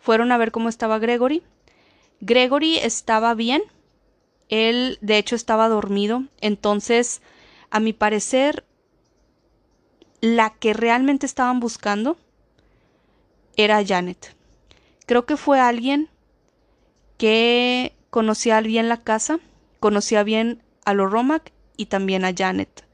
fueron 0.00 0.32
a 0.32 0.38
ver 0.38 0.50
cómo 0.50 0.70
estaba 0.70 0.98
Gregory. 0.98 1.42
Gregory 2.20 2.78
estaba 2.78 3.34
bien, 3.34 3.62
él 4.48 4.98
de 5.00 5.18
hecho 5.18 5.36
estaba 5.36 5.68
dormido, 5.68 6.24
entonces, 6.40 7.22
a 7.70 7.80
mi 7.80 7.92
parecer, 7.92 8.64
la 10.20 10.50
que 10.50 10.72
realmente 10.72 11.26
estaban 11.26 11.60
buscando 11.60 12.16
era 13.56 13.84
Janet. 13.84 14.34
Creo 15.06 15.26
que 15.26 15.36
fue 15.36 15.60
alguien 15.60 16.08
que 17.18 17.94
conocía 18.10 18.60
bien 18.60 18.88
la 18.88 19.02
casa, 19.02 19.38
conocía 19.80 20.22
bien 20.22 20.62
a 20.84 20.94
los 20.94 21.10
Romac 21.10 21.52
y 21.76 21.86
también 21.86 22.24
a 22.24 22.32
Janet 22.34 22.84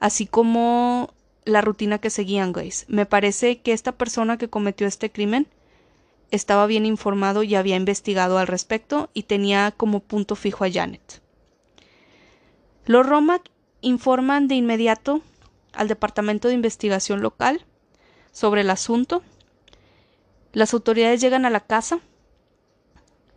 así 0.00 0.26
como 0.26 1.14
la 1.44 1.60
rutina 1.60 1.98
que 1.98 2.10
seguían, 2.10 2.52
Grace. 2.52 2.84
Me 2.88 3.06
parece 3.06 3.60
que 3.60 3.72
esta 3.72 3.92
persona 3.92 4.38
que 4.38 4.48
cometió 4.48 4.86
este 4.86 5.12
crimen 5.12 5.46
estaba 6.30 6.66
bien 6.66 6.86
informado 6.86 7.42
y 7.42 7.54
había 7.54 7.76
investigado 7.76 8.38
al 8.38 8.46
respecto 8.46 9.10
y 9.14 9.24
tenía 9.24 9.72
como 9.76 10.00
punto 10.00 10.36
fijo 10.36 10.64
a 10.64 10.70
Janet. 10.70 11.22
Los 12.86 13.06
Romac 13.06 13.50
informan 13.80 14.48
de 14.48 14.56
inmediato 14.56 15.22
al 15.72 15.88
Departamento 15.88 16.48
de 16.48 16.54
Investigación 16.54 17.22
local 17.22 17.64
sobre 18.32 18.62
el 18.62 18.70
asunto. 18.70 19.22
Las 20.52 20.74
autoridades 20.74 21.20
llegan 21.20 21.44
a 21.44 21.50
la 21.50 21.60
casa. 21.60 22.00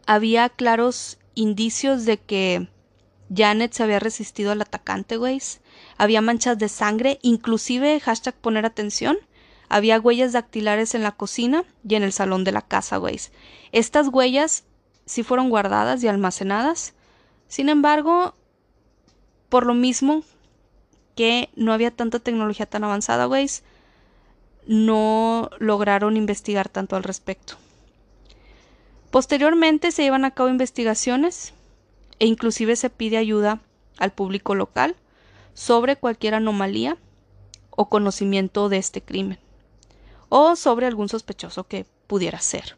Había 0.06 0.50
claros 0.50 1.20
indicios 1.36 2.06
de 2.06 2.18
que 2.18 2.68
Janet 3.36 3.74
se 3.74 3.84
había 3.84 4.00
resistido 4.00 4.52
al 4.52 4.62
atacante, 4.62 5.18
güey. 5.18 5.42
Había 5.98 6.22
manchas 6.22 6.58
de 6.58 6.70
sangre, 6.70 7.20
inclusive, 7.22 8.02
poner 8.42 8.66
atención, 8.66 9.18
había 9.74 10.00
huellas 10.00 10.34
dactilares 10.34 10.94
en 10.94 11.02
la 11.02 11.14
cocina 11.14 11.64
y 11.88 11.96
en 11.96 12.04
el 12.04 12.14
salón 12.14 12.44
de 12.44 12.52
la 12.52 12.62
casa, 12.62 12.98
güey. 12.98 13.20
Estas 13.72 14.08
huellas 14.10 14.66
sí 15.08 15.24
fueron 15.24 15.50
guardadas 15.50 16.04
y 16.04 16.08
almacenadas. 16.08 16.94
Sin 17.48 17.70
embargo, 17.70 18.36
por 19.50 19.66
lo 19.66 19.74
mismo 19.74 20.24
que 21.16 21.50
no 21.56 21.74
había 21.74 21.90
tanta 21.90 22.20
tecnología 22.20 22.68
tan 22.68 22.84
avanzada, 22.84 23.26
güey, 23.26 23.50
no 24.68 25.50
lograron 25.58 26.18
investigar 26.18 26.70
tanto 26.70 26.96
al 26.96 27.02
respecto. 27.02 27.56
Posteriormente 29.10 29.92
se 29.92 30.04
llevan 30.04 30.24
a 30.24 30.32
cabo 30.32 30.50
investigaciones 30.50 31.56
e 32.20 32.28
inclusive 32.28 32.76
se 32.76 32.92
pide 32.92 33.18
ayuda 33.18 33.60
al 33.98 34.12
público 34.12 34.54
local 34.54 34.96
sobre 35.56 35.96
cualquier 35.96 36.36
anomalía 36.36 36.96
o 37.72 37.90
conocimiento 37.90 38.70
de 38.70 38.78
este 38.78 39.02
crimen, 39.02 39.40
o 40.36 40.56
sobre 40.56 40.88
algún 40.88 41.10
sospechoso 41.10 41.68
que 41.68 41.86
pudiera 42.08 42.40
ser. 42.40 42.76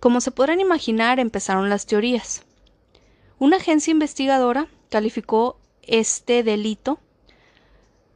Como 0.00 0.20
se 0.20 0.32
podrán 0.32 0.58
imaginar, 0.58 1.20
empezaron 1.20 1.70
las 1.70 1.86
teorías. 1.86 2.42
Una 3.38 3.58
agencia 3.58 3.92
investigadora 3.92 4.66
calificó 4.90 5.60
este 5.82 6.42
delito 6.42 6.98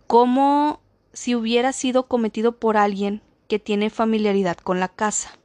como 0.08 0.80
si 1.12 1.36
hubiera 1.36 1.72
sido 1.72 2.08
cometido 2.08 2.58
por 2.58 2.76
alguien 2.76 3.22
que 3.46 3.60
tiene 3.60 3.88
familiaridad 3.88 4.56
con 4.56 4.80
la 4.80 4.88
casa. 4.88 5.38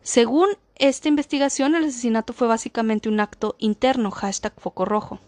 Según 0.00 0.50
esta 0.76 1.08
investigación, 1.08 1.74
el 1.74 1.86
asesinato 1.86 2.32
fue 2.32 2.46
básicamente 2.46 3.08
un 3.08 3.18
acto 3.18 3.56
interno, 3.58 4.12
foco 4.12 4.84
rojo. 4.84 5.18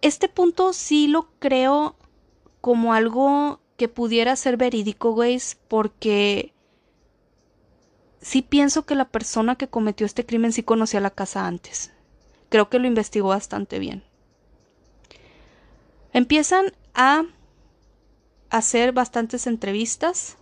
Este 0.00 0.28
punto 0.28 0.72
sí 0.72 1.08
lo 1.08 1.30
creo 1.38 1.96
como 2.60 2.92
algo 2.92 3.60
que 3.76 3.88
pudiera 3.88 4.36
ser 4.36 4.56
verídico, 4.56 5.12
güey, 5.12 5.40
porque 5.68 6.52
sí 8.20 8.42
pienso 8.42 8.84
que 8.84 8.94
la 8.94 9.08
persona 9.08 9.56
que 9.56 9.68
cometió 9.68 10.06
este 10.06 10.26
crimen 10.26 10.52
sí 10.52 10.62
conocía 10.62 11.00
la 11.00 11.10
casa 11.10 11.46
antes. 11.46 11.92
Creo 12.48 12.68
que 12.68 12.78
lo 12.78 12.86
investigó 12.86 13.28
bastante 13.28 13.78
bien. 13.78 14.04
Empiezan 16.12 16.72
a 16.94 17.24
hacer 18.50 18.92
bastantes 18.92 19.46
entrevistas 19.46 20.36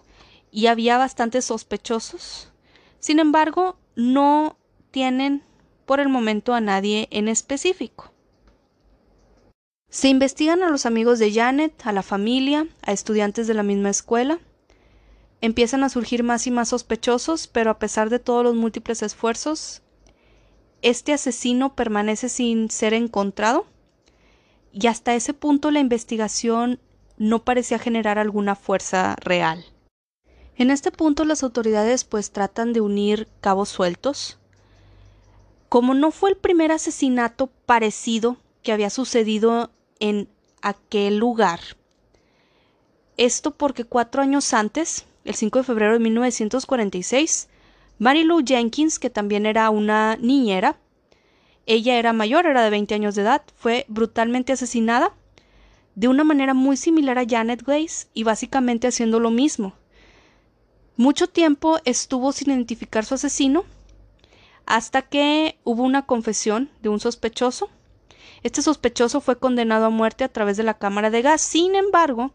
y 0.51 0.69
había 0.69 0.97
bastantes 0.97 1.47
sospechosos. 1.47 2.53
Sin 2.99 3.19
embargo, 3.19 3.77
no 3.95 4.57
tienen 4.90 5.42
por 5.85 6.01
el 6.01 6.09
momento 6.09 6.55
a 6.55 6.61
nadie 6.61 7.09
en 7.11 7.29
específico. 7.29 8.12
Se 9.88 10.09
investigan 10.09 10.62
a 10.62 10.70
los 10.70 10.87
amigos 10.87 11.18
de 11.18 11.33
Janet, 11.33 11.72
a 11.85 11.92
la 11.92 12.03
familia, 12.03 12.66
a 12.83 12.92
estudiantes 12.92 13.46
de 13.46 13.55
la 13.55 13.62
misma 13.62 13.90
escuela, 13.90 14.40
Empiezan 15.40 15.85
a 15.85 15.88
surgir 15.88 16.22
más 16.22 16.46
y 16.46 16.51
más 16.51 16.70
sospechosos, 16.70 17.46
pero 17.46 17.70
a 17.70 17.79
pesar 17.79 18.11
de 18.11 18.18
todos 18.18 18.42
los 18.42 18.55
múltiples 18.55 19.03
esfuerzos, 19.03 19.83
este 20.83 21.12
asesino 21.12 21.75
permanece 21.75 22.29
sin 22.29 22.70
ser 22.70 22.94
encontrado 22.94 23.66
y 24.72 24.87
hasta 24.87 25.14
ese 25.14 25.35
punto 25.35 25.70
la 25.70 25.81
investigación 25.81 26.81
no 27.18 27.44
parecía 27.44 27.79
generar 27.79 28.18
alguna 28.18 28.57
fuerza 28.57 29.16
real. 29.20 29.64
En 30.57 30.70
este 30.70 30.90
punto 30.90 31.25
las 31.25 31.42
autoridades 31.42 32.05
pues 32.05 32.31
tratan 32.31 32.72
de 32.72 32.81
unir 32.81 33.29
cabos 33.40 33.68
sueltos. 33.68 34.38
Como 35.68 35.92
no 35.94 36.11
fue 36.11 36.31
el 36.31 36.37
primer 36.37 36.72
asesinato 36.72 37.49
parecido 37.66 38.38
que 38.62 38.72
había 38.72 38.90
sucedido 38.90 39.70
en 40.01 40.29
aquel 40.63 41.19
lugar, 41.19 41.61
esto 43.17 43.53
porque 43.53 43.85
cuatro 43.85 44.23
años 44.23 44.53
antes, 44.53 45.07
el 45.25 45.35
5 45.35 45.61
de 45.61 45.65
febrero 45.65 45.93
de 45.95 46.01
1946, 46.01 47.49
Mary 47.99 48.25
Lou 48.25 48.43
Jenkins, 48.45 48.99
que 48.99 49.11
también 49.11 49.47
era 49.47 49.71
una 49.71 50.17
niñera, 50.17 50.79
ella 51.65 51.99
era 51.99 52.13
mayor, 52.13 52.47
era 52.47 52.63
de 52.63 52.71
20 52.71 52.95
años 52.95 53.15
de 53.15 53.23
edad, 53.23 53.43
fue 53.57 53.87
brutalmente 53.89 54.53
asesinada 54.53 55.13
de 55.95 56.09
una 56.09 56.25
manera 56.25 56.53
muy 56.53 56.77
similar 56.77 57.19
a 57.19 57.27
Janet 57.27 57.65
Glaze 57.65 58.07
y 58.13 58.23
básicamente 58.23 58.87
haciendo 58.87 59.19
lo 59.19 59.31
mismo. 59.31 59.73
Mucho 60.97 61.27
tiempo 61.27 61.79
estuvo 61.85 62.33
sin 62.33 62.51
identificar 62.51 63.05
su 63.05 63.15
asesino 63.15 63.65
hasta 64.67 65.03
que 65.03 65.59
hubo 65.65 65.83
una 65.83 66.07
confesión 66.07 66.71
de 66.83 66.91
un 66.91 67.01
sospechoso. 67.01 67.71
Este 68.42 68.62
sospechoso 68.62 69.20
fue 69.20 69.38
condenado 69.38 69.87
a 69.87 69.90
muerte 69.90 70.25
a 70.25 70.29
través 70.29 70.57
de 70.57 70.62
la 70.62 70.79
cámara 70.79 71.11
de 71.11 71.22
gas. 71.22 71.40
Sin 71.40 71.75
embargo, 71.75 72.33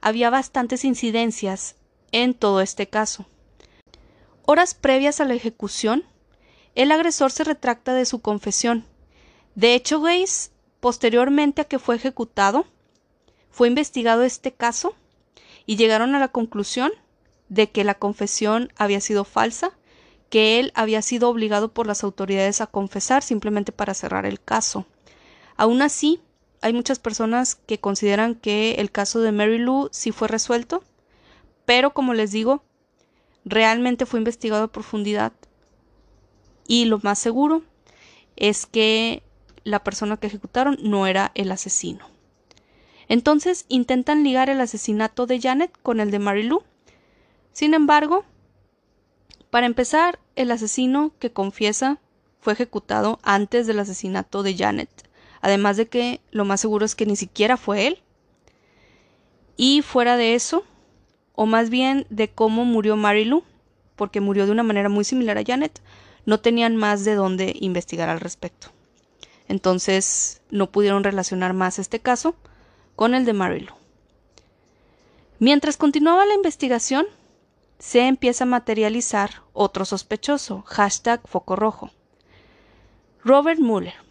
había 0.00 0.30
bastantes 0.30 0.84
incidencias 0.84 1.76
en 2.12 2.34
todo 2.34 2.60
este 2.60 2.88
caso. 2.88 3.26
Horas 4.44 4.74
previas 4.74 5.20
a 5.20 5.24
la 5.24 5.34
ejecución, 5.34 6.04
el 6.74 6.92
agresor 6.92 7.32
se 7.32 7.44
retracta 7.44 7.94
de 7.94 8.06
su 8.06 8.20
confesión. 8.20 8.84
De 9.54 9.74
hecho, 9.74 9.98
Weiss, 9.98 10.52
posteriormente 10.80 11.62
a 11.62 11.64
que 11.64 11.78
fue 11.78 11.96
ejecutado, 11.96 12.66
fue 13.50 13.68
investigado 13.68 14.22
este 14.22 14.52
caso 14.52 14.94
y 15.64 15.76
llegaron 15.76 16.14
a 16.14 16.18
la 16.20 16.28
conclusión 16.28 16.92
de 17.48 17.70
que 17.70 17.84
la 17.84 17.94
confesión 17.94 18.72
había 18.76 19.00
sido 19.00 19.24
falsa, 19.24 19.70
que 20.28 20.60
él 20.60 20.72
había 20.74 21.00
sido 21.02 21.28
obligado 21.28 21.72
por 21.72 21.86
las 21.86 22.04
autoridades 22.04 22.60
a 22.60 22.66
confesar 22.66 23.22
simplemente 23.22 23.72
para 23.72 23.94
cerrar 23.94 24.26
el 24.26 24.40
caso. 24.40 24.86
Aún 25.56 25.82
así, 25.82 26.20
hay 26.62 26.72
muchas 26.72 26.98
personas 26.98 27.54
que 27.54 27.78
consideran 27.78 28.34
que 28.34 28.72
el 28.78 28.90
caso 28.90 29.20
de 29.20 29.32
Mary 29.32 29.58
Lou 29.58 29.88
sí 29.92 30.12
fue 30.12 30.28
resuelto 30.28 30.82
pero 31.66 31.92
como 31.92 32.14
les 32.14 32.30
digo, 32.30 32.62
realmente 33.44 34.06
fue 34.06 34.20
investigado 34.20 34.64
a 34.64 34.72
profundidad 34.72 35.32
y 36.66 36.86
lo 36.86 36.98
más 37.02 37.18
seguro 37.18 37.62
es 38.36 38.64
que 38.64 39.22
la 39.64 39.84
persona 39.84 40.16
que 40.16 40.28
ejecutaron 40.28 40.78
no 40.80 41.06
era 41.06 41.32
el 41.34 41.50
asesino. 41.52 42.06
Entonces 43.08 43.66
intentan 43.68 44.24
ligar 44.24 44.48
el 44.48 44.60
asesinato 44.60 45.26
de 45.26 45.40
Janet 45.40 45.76
con 45.82 46.00
el 46.00 46.10
de 46.10 46.18
Mary 46.18 46.44
Lou. 46.44 46.62
Sin 47.52 47.74
embargo, 47.74 48.24
para 49.50 49.66
empezar, 49.66 50.18
el 50.34 50.50
asesino 50.50 51.12
que 51.18 51.32
confiesa 51.32 51.98
fue 52.40 52.52
ejecutado 52.52 53.18
antes 53.22 53.66
del 53.66 53.78
asesinato 53.78 54.42
de 54.42 54.56
Janet. 54.56 54.90
Además 55.40 55.76
de 55.76 55.86
que 55.88 56.20
lo 56.30 56.44
más 56.44 56.60
seguro 56.60 56.84
es 56.84 56.94
que 56.94 57.06
ni 57.06 57.16
siquiera 57.16 57.56
fue 57.56 57.86
él. 57.86 58.02
Y 59.56 59.82
fuera 59.82 60.16
de 60.16 60.34
eso, 60.34 60.64
o 61.34 61.46
más 61.46 61.70
bien 61.70 62.06
de 62.10 62.28
cómo 62.28 62.64
murió 62.64 62.96
Marilu, 62.96 63.44
porque 63.96 64.20
murió 64.20 64.46
de 64.46 64.52
una 64.52 64.62
manera 64.62 64.88
muy 64.88 65.04
similar 65.04 65.38
a 65.38 65.44
Janet, 65.44 65.80
no 66.26 66.40
tenían 66.40 66.76
más 66.76 67.04
de 67.04 67.14
dónde 67.14 67.54
investigar 67.58 68.08
al 68.08 68.20
respecto. 68.20 68.68
Entonces 69.48 70.42
no 70.50 70.70
pudieron 70.70 71.04
relacionar 71.04 71.52
más 71.52 71.78
este 71.78 72.00
caso 72.00 72.34
con 72.96 73.14
el 73.14 73.24
de 73.24 73.32
Marilu. 73.32 73.72
Mientras 75.38 75.76
continuaba 75.76 76.26
la 76.26 76.34
investigación, 76.34 77.06
se 77.78 78.06
empieza 78.06 78.44
a 78.44 78.46
materializar 78.46 79.42
otro 79.52 79.84
sospechoso, 79.84 80.62
hashtag 80.66 81.20
foco 81.26 81.56
rojo. 81.56 81.90
Robert 83.22 83.60
Muller. 83.60 84.05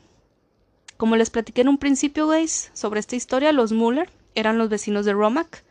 Como 0.98 1.16
les 1.16 1.30
platiqué 1.30 1.62
en 1.62 1.70
un 1.70 1.78
principio, 1.78 2.28
guys, 2.28 2.72
sobre 2.74 3.00
esta 3.00 3.16
historia, 3.16 3.52
los 3.52 3.72
Muller 3.74 4.10
eran 4.34 4.58
los 4.58 4.70
vecinos 4.70 5.06
de 5.06 5.14
Romac 5.14 5.64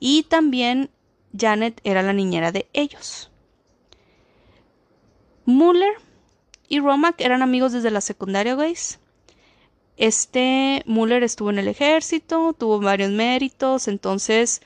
y 0.00 0.24
también 0.24 0.90
Janet 1.38 1.80
era 1.84 2.02
la 2.02 2.12
niñera 2.12 2.52
de 2.52 2.68
ellos. 2.72 3.30
Muller 5.44 5.92
y 6.68 6.80
Romack 6.80 7.20
eran 7.20 7.42
amigos 7.42 7.72
desde 7.72 7.90
la 7.90 8.00
secundaria, 8.00 8.54
guys. 8.54 8.98
Este 9.96 10.82
Muller 10.86 11.22
estuvo 11.22 11.50
en 11.50 11.58
el 11.58 11.68
ejército, 11.68 12.52
tuvo 12.52 12.80
varios 12.80 13.10
méritos, 13.10 13.86
entonces 13.86 14.60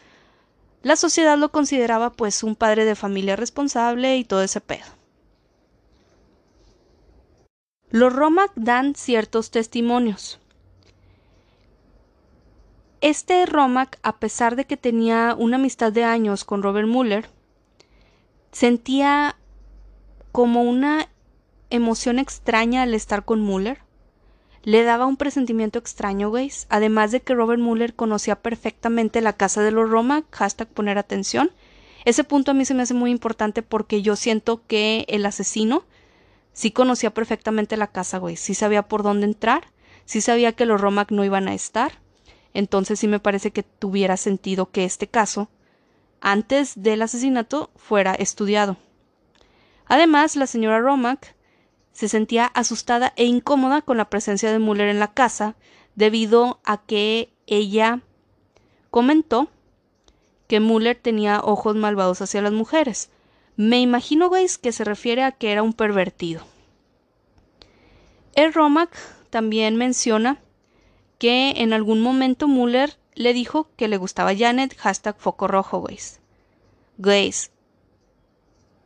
la 0.82 0.96
sociedad 0.96 1.36
lo 1.36 1.50
consideraba 1.50 2.10
pues 2.10 2.42
un 2.42 2.54
padre 2.56 2.84
de 2.84 2.94
familia 2.94 3.36
responsable 3.36 4.16
y 4.16 4.24
todo 4.24 4.42
ese 4.42 4.60
pedo. 4.60 4.97
Los 7.90 8.12
Romack 8.12 8.52
dan 8.54 8.94
ciertos 8.94 9.50
testimonios. 9.50 10.38
Este 13.00 13.46
Romack, 13.46 13.98
a 14.02 14.18
pesar 14.18 14.56
de 14.56 14.66
que 14.66 14.76
tenía 14.76 15.34
una 15.38 15.56
amistad 15.56 15.90
de 15.90 16.04
años 16.04 16.44
con 16.44 16.62
Robert 16.62 16.86
Muller, 16.86 17.30
sentía 18.52 19.36
como 20.32 20.64
una 20.64 21.08
emoción 21.70 22.18
extraña 22.18 22.82
al 22.82 22.92
estar 22.92 23.24
con 23.24 23.40
Muller. 23.40 23.78
Le 24.64 24.82
daba 24.82 25.06
un 25.06 25.16
presentimiento 25.16 25.78
extraño, 25.78 26.28
güeyes. 26.28 26.66
Además 26.68 27.10
de 27.10 27.20
que 27.20 27.34
Robert 27.34 27.60
Muller 27.60 27.94
conocía 27.94 28.36
perfectamente 28.36 29.22
la 29.22 29.32
casa 29.32 29.62
de 29.62 29.70
los 29.70 29.88
Romack, 29.88 30.26
hashtag 30.30 30.68
poner 30.68 30.98
atención. 30.98 31.52
Ese 32.04 32.22
punto 32.22 32.50
a 32.50 32.54
mí 32.54 32.66
se 32.66 32.74
me 32.74 32.82
hace 32.82 32.94
muy 32.94 33.10
importante 33.10 33.62
porque 33.62 34.02
yo 34.02 34.14
siento 34.14 34.60
que 34.66 35.06
el 35.08 35.24
asesino 35.24 35.84
sí 36.58 36.70
conocía 36.70 37.14
perfectamente 37.14 37.76
la 37.76 37.86
casa, 37.86 38.18
güey. 38.18 38.36
Sí 38.36 38.54
sabía 38.54 38.88
por 38.88 39.02
dónde 39.02 39.26
entrar, 39.26 39.68
sí 40.04 40.20
sabía 40.20 40.52
que 40.52 40.66
los 40.66 40.80
Romack 40.80 41.12
no 41.12 41.24
iban 41.24 41.46
a 41.46 41.54
estar 41.54 41.92
entonces 42.54 42.98
sí 42.98 43.08
me 43.08 43.20
parece 43.20 43.50
que 43.50 43.62
tuviera 43.62 44.16
sentido 44.16 44.70
que 44.70 44.84
este 44.84 45.06
caso, 45.06 45.48
antes 46.20 46.72
del 46.74 47.02
asesinato, 47.02 47.70
fuera 47.76 48.14
estudiado. 48.14 48.76
Además, 49.86 50.36
la 50.36 50.46
señora 50.46 50.80
Romack 50.80 51.34
se 51.92 52.08
sentía 52.08 52.46
asustada 52.46 53.12
e 53.16 53.24
incómoda 53.24 53.82
con 53.82 53.96
la 53.96 54.10
presencia 54.10 54.50
de 54.50 54.58
Muller 54.58 54.88
en 54.88 54.98
la 54.98 55.12
casa, 55.12 55.56
debido 55.94 56.60
a 56.64 56.82
que 56.82 57.32
ella 57.46 58.02
comentó 58.90 59.48
que 60.46 60.60
Muller 60.60 60.98
tenía 61.00 61.40
ojos 61.40 61.76
malvados 61.76 62.22
hacia 62.22 62.42
las 62.42 62.52
mujeres. 62.52 63.10
Me 63.58 63.80
imagino, 63.80 64.30
veis, 64.30 64.56
que 64.56 64.70
se 64.70 64.84
refiere 64.84 65.24
a 65.24 65.32
que 65.32 65.50
era 65.50 65.64
un 65.64 65.72
pervertido. 65.72 66.42
El 68.36 68.54
Romack 68.54 68.96
también 69.30 69.74
menciona 69.74 70.40
que 71.18 71.54
en 71.56 71.72
algún 71.72 72.00
momento 72.00 72.46
Muller 72.46 72.96
le 73.16 73.32
dijo 73.32 73.68
que 73.76 73.88
le 73.88 73.96
gustaba 73.96 74.36
Janet, 74.36 74.76
hashtag 74.76 75.18
foco 75.18 75.48
rojo. 75.48 75.84
Güeyes. 76.98 77.50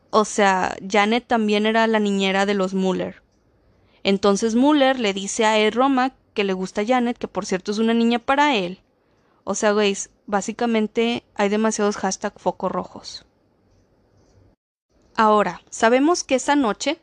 O 0.08 0.24
sea, 0.24 0.74
Janet 0.90 1.26
también 1.26 1.66
era 1.66 1.86
la 1.86 1.98
niñera 1.98 2.46
de 2.46 2.54
los 2.54 2.72
Muller. 2.72 3.22
Entonces 4.04 4.54
Muller 4.54 4.98
le 4.98 5.12
dice 5.12 5.44
a 5.44 5.58
Ed 5.58 5.74
Roma 5.74 6.14
que 6.32 6.44
le 6.44 6.54
gusta 6.54 6.86
Janet, 6.86 7.18
que 7.18 7.28
por 7.28 7.44
cierto 7.44 7.72
es 7.72 7.78
una 7.78 7.92
niña 7.92 8.20
para 8.20 8.56
él. 8.56 8.80
O 9.44 9.54
sea, 9.54 9.72
güeyes, 9.72 10.08
básicamente 10.24 11.24
hay 11.34 11.50
demasiados 11.50 11.98
hashtag 11.98 12.32
focos 12.38 12.72
rojos. 12.72 13.26
Ahora, 15.16 15.62
sabemos 15.70 16.24
que 16.24 16.36
esa 16.36 16.56
noche 16.56 16.98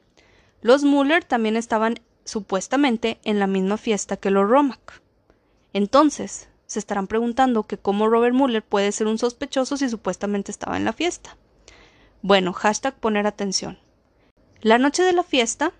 los 0.61 0.83
Muller 0.83 1.23
también 1.23 1.55
estaban 1.55 1.99
supuestamente 2.25 3.19
en 3.23 3.39
la 3.39 3.47
misma 3.47 3.77
fiesta 3.77 4.17
que 4.17 4.31
los 4.31 4.49
Romack. 4.49 5.01
Entonces, 5.73 6.49
se 6.65 6.79
estarán 6.79 7.07
preguntando 7.07 7.63
que 7.63 7.77
cómo 7.77 8.07
Robert 8.07 8.35
Mueller 8.35 8.63
puede 8.63 8.91
ser 8.91 9.07
un 9.07 9.17
sospechoso 9.17 9.77
si 9.77 9.89
supuestamente 9.89 10.51
estaba 10.51 10.77
en 10.77 10.85
la 10.85 10.93
fiesta. 10.93 11.37
Bueno, 12.21 12.53
hashtag 12.53 12.95
poner 12.95 13.25
atención. 13.25 13.79
La 14.61 14.77
noche 14.77 15.03
de 15.03 15.13
la 15.13 15.23
fiesta, 15.23 15.71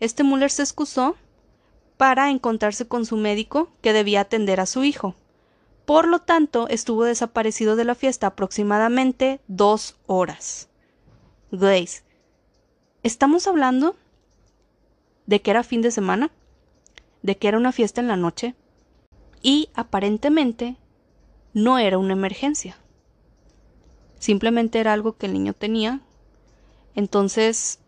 este 0.00 0.22
Mueller 0.22 0.50
se 0.50 0.62
excusó 0.62 1.16
para 1.96 2.30
encontrarse 2.30 2.86
con 2.86 3.06
su 3.06 3.16
médico 3.16 3.70
que 3.80 3.92
debía 3.92 4.20
atender 4.20 4.60
a 4.60 4.66
su 4.66 4.84
hijo. 4.84 5.14
Por 5.86 6.06
lo 6.06 6.18
tanto, 6.18 6.68
estuvo 6.68 7.04
desaparecido 7.04 7.74
de 7.76 7.84
la 7.84 7.94
fiesta 7.94 8.28
aproximadamente 8.28 9.40
dos 9.48 9.96
horas. 10.06 10.68
Grace, 11.52 12.02
¿estamos 13.04 13.46
hablando 13.46 13.94
de 15.26 15.40
que 15.40 15.52
era 15.52 15.62
fin 15.62 15.82
de 15.82 15.92
semana? 15.92 16.32
¿De 17.22 17.36
que 17.36 17.46
era 17.46 17.58
una 17.58 17.70
fiesta 17.70 18.00
en 18.00 18.08
la 18.08 18.16
noche? 18.16 18.56
y 19.42 19.68
aparentemente 19.74 20.76
no 21.52 21.78
era 21.78 21.98
una 21.98 22.12
emergencia. 22.12 22.78
Simplemente 24.18 24.78
era 24.78 24.92
algo 24.92 25.16
que 25.16 25.26
el 25.26 25.32
niño 25.32 25.52
tenía. 25.52 26.00
Entonces, 26.94 27.80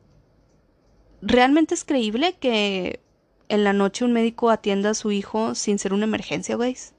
¿realmente 1.22 1.74
es 1.74 1.84
creíble 1.84 2.34
que 2.34 3.00
en 3.48 3.62
la 3.62 3.72
noche 3.72 4.04
un 4.04 4.12
médico 4.12 4.50
atienda 4.50 4.90
a 4.90 4.94
su 4.94 5.12
hijo 5.12 5.54
sin 5.54 5.78
ser 5.78 5.92
una 5.92 6.04
emergencia, 6.04 6.56
güeyes? 6.56 6.92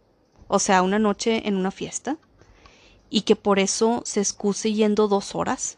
O 0.48 0.60
sea, 0.60 0.82
una 0.82 1.00
noche 1.00 1.48
en 1.48 1.58
una 1.58 1.72
fiesta. 1.72 2.18
Y 3.10 3.22
que 3.22 3.36
por 3.36 3.60
eso 3.60 4.02
se 4.06 4.22
excuse 4.22 4.74
yendo 4.74 5.08
dos 5.08 5.36
horas. 5.36 5.78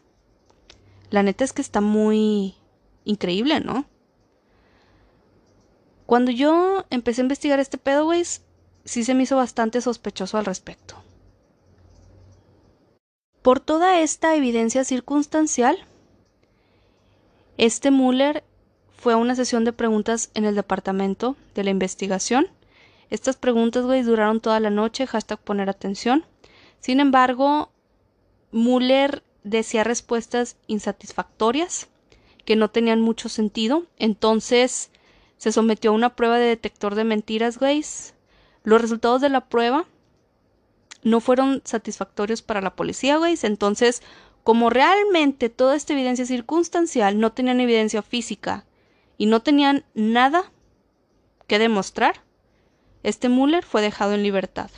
La 1.10 1.22
neta 1.22 1.44
es 1.44 1.52
que 1.52 1.62
está 1.62 1.80
muy 1.80 2.54
increíble, 3.04 3.60
¿no? 3.60 3.86
Cuando 6.06 6.30
yo 6.30 6.84
empecé 6.90 7.20
a 7.20 7.24
investigar 7.24 7.60
este 7.60 7.78
pedo, 7.78 8.04
güeyes, 8.04 8.42
sí 8.84 9.04
se 9.04 9.14
me 9.14 9.24
hizo 9.24 9.36
bastante 9.36 9.80
sospechoso 9.80 10.38
al 10.38 10.46
respecto. 10.46 10.94
Por 13.42 13.60
toda 13.60 14.00
esta 14.00 14.34
evidencia 14.34 14.84
circunstancial, 14.84 15.78
este 17.56 17.90
Muller 17.90 18.44
fue 18.96 19.12
a 19.12 19.16
una 19.16 19.34
sesión 19.34 19.64
de 19.64 19.72
preguntas 19.72 20.30
en 20.34 20.44
el 20.44 20.54
departamento 20.54 21.36
de 21.54 21.64
la 21.64 21.70
investigación. 21.70 22.48
Estas 23.10 23.36
preguntas, 23.36 23.84
güey, 23.84 24.02
duraron 24.02 24.40
toda 24.40 24.60
la 24.60 24.70
noche, 24.70 25.06
hashtag 25.06 25.38
poner 25.38 25.70
atención. 25.70 26.24
Sin 26.80 27.00
embargo, 27.00 27.70
Muller 28.50 29.22
decía 29.44 29.84
respuestas 29.84 30.56
insatisfactorias 30.66 31.88
que 32.44 32.56
no 32.56 32.70
tenían 32.70 33.00
mucho 33.00 33.28
sentido. 33.28 33.84
Entonces 33.98 34.90
se 35.36 35.52
sometió 35.52 35.90
a 35.90 35.94
una 35.94 36.16
prueba 36.16 36.38
de 36.38 36.46
detector 36.46 36.94
de 36.94 37.04
mentiras, 37.04 37.58
güey, 37.58 37.84
los 38.64 38.80
resultados 38.80 39.20
de 39.20 39.28
la 39.28 39.48
prueba 39.48 39.86
no 41.02 41.20
fueron 41.20 41.62
satisfactorios 41.64 42.42
para 42.42 42.60
la 42.60 42.74
policía, 42.74 43.16
güey. 43.16 43.36
Entonces, 43.42 44.02
como 44.44 44.70
realmente 44.70 45.48
toda 45.48 45.76
esta 45.76 45.92
evidencia 45.92 46.26
circunstancial 46.26 47.18
no 47.20 47.32
tenían 47.32 47.60
evidencia 47.60 48.02
física 48.02 48.64
y 49.16 49.26
no 49.26 49.42
tenían 49.42 49.84
nada 49.94 50.50
que 51.46 51.58
demostrar, 51.58 52.22
este 53.02 53.28
Muller 53.28 53.64
fue 53.64 53.80
dejado 53.80 54.14
en 54.14 54.22
libertad. 54.22 54.70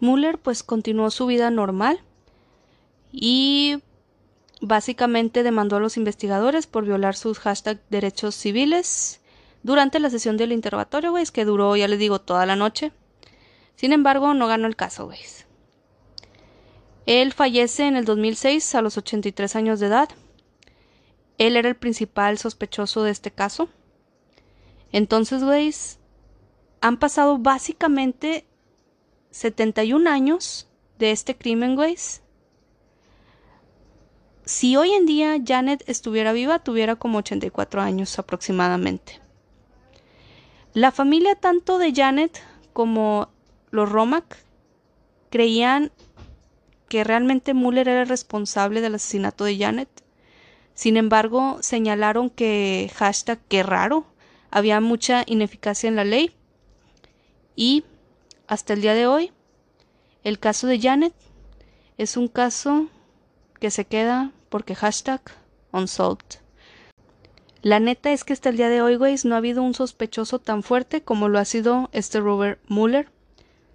Muller 0.00 0.38
pues 0.38 0.62
continuó 0.62 1.10
su 1.10 1.26
vida 1.26 1.50
normal 1.50 2.00
y 3.12 3.82
básicamente 4.60 5.42
demandó 5.42 5.76
a 5.76 5.80
los 5.80 5.96
investigadores 5.96 6.66
por 6.66 6.84
violar 6.84 7.16
sus 7.16 7.38
hashtag 7.38 7.80
derechos 7.90 8.34
civiles 8.34 9.20
durante 9.62 9.98
la 10.00 10.10
sesión 10.10 10.36
del 10.36 10.52
interrogatorio, 10.52 11.10
güey, 11.10 11.26
que 11.26 11.44
duró, 11.44 11.76
ya 11.76 11.88
les 11.88 11.98
digo, 11.98 12.20
toda 12.20 12.46
la 12.46 12.56
noche. 12.56 12.92
Sin 13.74 13.92
embargo, 13.92 14.32
no 14.34 14.46
ganó 14.46 14.66
el 14.66 14.76
caso, 14.76 15.06
güey. 15.06 15.18
Él 17.06 17.32
fallece 17.32 17.86
en 17.86 17.96
el 17.96 18.04
2006 18.04 18.74
a 18.74 18.82
los 18.82 18.96
83 18.98 19.56
años 19.56 19.80
de 19.80 19.86
edad. 19.86 20.08
Él 21.38 21.56
era 21.56 21.68
el 21.68 21.76
principal 21.76 22.38
sospechoso 22.38 23.02
de 23.02 23.10
este 23.10 23.30
caso. 23.30 23.68
Entonces, 24.92 25.44
güey, 25.44 25.72
han 26.80 26.98
pasado 26.98 27.38
básicamente 27.38 28.46
71 29.36 30.08
años 30.08 30.66
de 30.98 31.10
este 31.10 31.36
crimen, 31.36 31.74
güey. 31.74 31.98
Si 34.46 34.76
hoy 34.76 34.92
en 34.92 35.04
día 35.04 35.36
Janet 35.46 35.84
estuviera 35.86 36.32
viva, 36.32 36.60
tuviera 36.60 36.96
como 36.96 37.18
84 37.18 37.82
años 37.82 38.18
aproximadamente. 38.18 39.20
La 40.72 40.90
familia 40.90 41.34
tanto 41.34 41.76
de 41.76 41.92
Janet 41.94 42.42
como 42.72 43.28
los 43.70 43.92
Romack 43.92 44.38
creían 45.28 45.92
que 46.88 47.04
realmente 47.04 47.52
Muller 47.52 47.88
era 47.88 48.02
el 48.02 48.08
responsable 48.08 48.80
del 48.80 48.94
asesinato 48.94 49.44
de 49.44 49.58
Janet. 49.58 49.90
Sin 50.72 50.96
embargo, 50.96 51.58
señalaron 51.60 52.30
que 52.30 52.90
hashtag 52.96 53.38
qué 53.48 53.62
raro, 53.62 54.06
había 54.50 54.80
mucha 54.80 55.24
ineficacia 55.26 55.88
en 55.88 55.96
la 55.96 56.04
ley 56.04 56.32
y 57.54 57.84
hasta 58.48 58.72
el 58.72 58.82
día 58.82 58.94
de 58.94 59.06
hoy 59.06 59.32
el 60.24 60.38
caso 60.38 60.66
de 60.66 60.80
Janet 60.80 61.14
es 61.98 62.16
un 62.16 62.28
caso 62.28 62.88
que 63.60 63.70
se 63.70 63.84
queda 63.84 64.32
porque 64.48 64.74
hashtag 64.74 65.20
unsolved. 65.72 66.40
La 67.62 67.80
neta 67.80 68.12
es 68.12 68.24
que 68.24 68.32
hasta 68.32 68.48
el 68.48 68.56
día 68.56 68.68
de 68.68 68.82
hoy, 68.82 68.96
güey, 68.96 69.16
no 69.24 69.34
ha 69.34 69.38
habido 69.38 69.62
un 69.62 69.74
sospechoso 69.74 70.38
tan 70.38 70.62
fuerte 70.62 71.02
como 71.02 71.28
lo 71.28 71.38
ha 71.38 71.44
sido 71.44 71.88
este 71.92 72.20
Robert 72.20 72.60
Mueller 72.68 73.08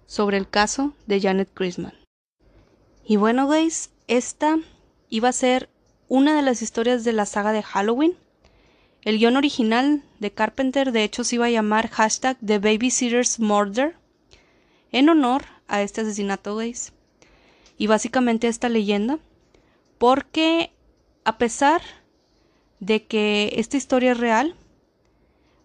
sobre 0.06 0.36
el 0.36 0.48
caso 0.48 0.94
de 1.06 1.20
Janet 1.20 1.50
Christman. 1.52 1.94
Y 3.04 3.16
bueno, 3.16 3.46
guys, 3.46 3.90
esta 4.06 4.58
iba 5.08 5.28
a 5.28 5.32
ser 5.32 5.68
una 6.08 6.36
de 6.36 6.42
las 6.42 6.62
historias 6.62 7.04
de 7.04 7.12
la 7.12 7.26
saga 7.26 7.52
de 7.52 7.62
Halloween. 7.62 8.14
El 9.02 9.18
guion 9.18 9.36
original 9.36 10.02
de 10.20 10.32
Carpenter 10.32 10.92
de 10.92 11.02
hecho 11.02 11.24
se 11.24 11.36
iba 11.36 11.46
a 11.46 11.50
llamar 11.50 11.88
hashtag 11.88 12.36
The 12.44 12.58
Babysitter's 12.58 13.40
Murder 13.40 13.96
en 14.92 15.08
honor 15.08 15.44
a 15.66 15.82
este 15.82 16.02
asesinato, 16.02 16.54
guys. 16.54 16.92
Y 17.78 17.86
básicamente 17.86 18.48
esta 18.48 18.68
leyenda, 18.68 19.18
porque 19.98 20.70
a 21.24 21.38
pesar 21.38 21.82
de 22.82 23.04
que 23.04 23.52
esta 23.58 23.76
historia 23.76 24.10
es 24.10 24.18
real. 24.18 24.56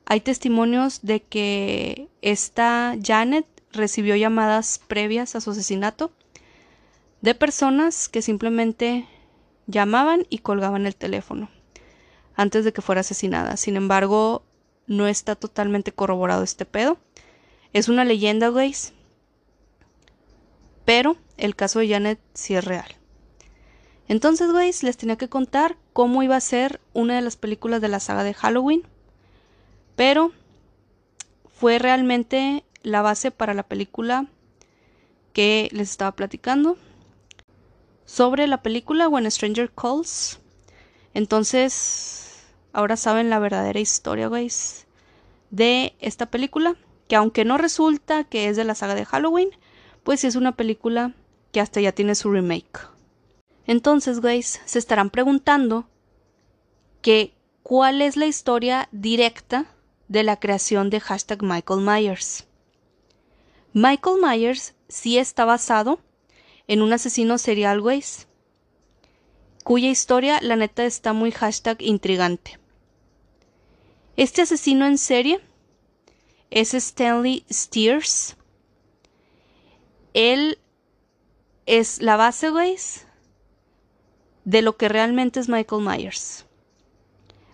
Hay 0.06 0.22
testimonios 0.22 1.02
de 1.02 1.24
que 1.24 2.10
esta 2.22 2.96
Janet 3.04 3.48
recibió 3.72 4.16
llamadas 4.16 4.80
previas 4.88 5.36
a 5.36 5.42
su 5.42 5.50
asesinato 5.50 6.12
de 7.22 7.34
personas 7.34 8.08
que 8.08 8.22
simplemente 8.22 9.08
llamaban 9.66 10.28
y 10.30 10.40
colgaban 10.40 10.86
el 10.86 10.96
teléfono 10.96 11.50
antes 12.36 12.64
de 12.64 12.72
que 12.72 12.84
fuera 12.84 13.02
asesinada. 13.02 13.58
Sin 13.58 13.76
embargo, 13.76 14.44
no 14.86 15.08
está 15.08 15.36
totalmente 15.36 15.92
corroborado 15.92 16.44
este 16.44 16.66
pedo. 16.66 17.00
Es 17.74 17.90
una 17.90 18.06
leyenda, 18.06 18.50
güeyes. 18.50 18.94
Pero 20.88 21.18
el 21.36 21.54
caso 21.58 21.80
de 21.80 21.90
Janet 21.90 22.18
sí 22.34 22.56
es 22.56 22.64
real. 22.64 22.88
Entonces, 24.08 24.50
güey, 24.54 24.72
les 24.84 24.96
tenía 24.96 25.18
que 25.18 25.28
contar 25.28 25.76
cómo 25.92 26.24
iba 26.24 26.38
a 26.38 26.40
ser 26.40 26.80
una 26.94 27.18
de 27.18 27.22
las 27.22 27.36
películas 27.36 27.82
de 27.82 27.90
la 27.90 28.00
saga 28.00 28.24
de 28.24 28.34
Halloween. 28.34 28.84
Pero 29.98 30.32
fue 31.60 31.78
realmente 31.78 32.64
la 32.84 33.02
base 33.02 33.32
para 33.32 33.54
la 33.54 33.64
película 33.64 34.28
que 35.34 35.68
les 35.74 35.90
estaba 35.90 36.14
platicando. 36.14 36.78
Sobre 38.06 38.48
la 38.48 38.64
película 38.64 39.10
When 39.10 39.30
Stranger 39.30 39.70
Calls. 39.70 40.40
Entonces, 41.14 42.46
ahora 42.72 42.96
saben 42.96 43.30
la 43.30 43.40
verdadera 43.40 43.82
historia, 43.82 44.28
güey, 44.28 44.50
de 45.52 45.98
esta 46.00 46.28
película. 46.28 46.78
Que 47.10 47.18
aunque 47.18 47.44
no 47.44 47.58
resulta 47.58 48.24
que 48.24 48.48
es 48.48 48.56
de 48.56 48.64
la 48.64 48.74
saga 48.74 48.96
de 48.96 49.04
Halloween, 49.04 49.50
pues 50.08 50.24
es 50.24 50.38
una 50.38 50.54
película 50.54 51.14
que 51.52 51.60
hasta 51.60 51.82
ya 51.82 51.92
tiene 51.92 52.16
su 52.16 52.32
remake. 52.32 52.80
Entonces, 53.66 54.22
guys, 54.22 54.62
se 54.64 54.80
estarán 54.80 55.10
preguntando 55.10 55.90
que 57.02 57.34
cuál 57.62 58.02
es 58.02 58.16
la 58.16 58.26
historia 58.26 58.88
directa 58.94 59.66
de 60.08 60.24
la 60.24 60.40
creación 60.40 60.90
de 60.90 61.02
hashtag 61.02 61.44
Michael 61.44 61.82
Myers. 61.82 62.48
Michael 63.74 64.22
Myers 64.22 64.76
sí 64.88 65.18
está 65.18 65.44
basado 65.44 66.00
en 66.68 66.82
un 66.82 66.94
asesino 66.94 67.38
serial, 67.38 67.82
ways, 67.82 68.30
cuya 69.66 69.90
historia 69.90 70.40
la 70.42 70.56
neta 70.56 70.86
está 70.86 71.12
muy 71.12 71.32
hashtag 71.32 71.82
intrigante. 71.82 72.58
Este 74.16 74.44
asesino 74.44 74.86
en 74.86 75.00
serie 75.00 75.42
es 76.50 76.74
Stanley 76.74 77.44
Steers. 77.52 78.38
Él 80.18 80.58
es 81.68 82.02
la 82.02 82.18
base, 82.18 82.50
ways, 82.50 83.06
de 84.46 84.64
lo 84.64 84.76
que 84.76 84.90
realmente 84.90 85.40
es 85.40 85.48
Michael 85.48 85.84
Myers. 85.84 86.48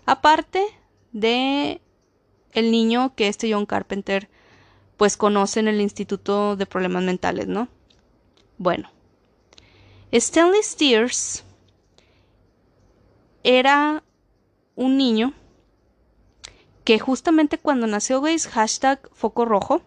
Aparte 0.05 0.65
de 1.11 1.81
el 2.53 2.71
niño 2.71 3.15
que 3.15 3.27
este 3.27 3.51
John 3.51 3.65
Carpenter 3.65 4.29
pues 4.95 5.17
conoce 5.17 5.59
en 5.59 5.67
el 5.67 5.81
Instituto 5.81 6.55
de 6.55 6.65
Problemas 6.65 7.03
Mentales, 7.03 7.47
¿no? 7.47 7.67
Bueno, 8.57 8.89
Stanley 10.13 10.63
Steers 10.63 11.43
era 13.43 14.05
un 14.77 14.95
niño 14.95 15.33
que 16.85 16.97
justamente 16.97 17.57
cuando 17.57 17.87
nació, 17.87 18.21
veis, 18.21 18.47
hashtag 18.47 19.09
foco 19.11 19.43
rojo, 19.43 19.81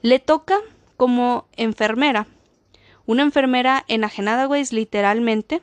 le 0.00 0.20
toca 0.20 0.58
como 0.98 1.46
enfermera, 1.56 2.26
una 3.06 3.22
enfermera 3.22 3.84
enajenada, 3.88 4.44
güey, 4.44 4.64
literalmente. 4.70 5.62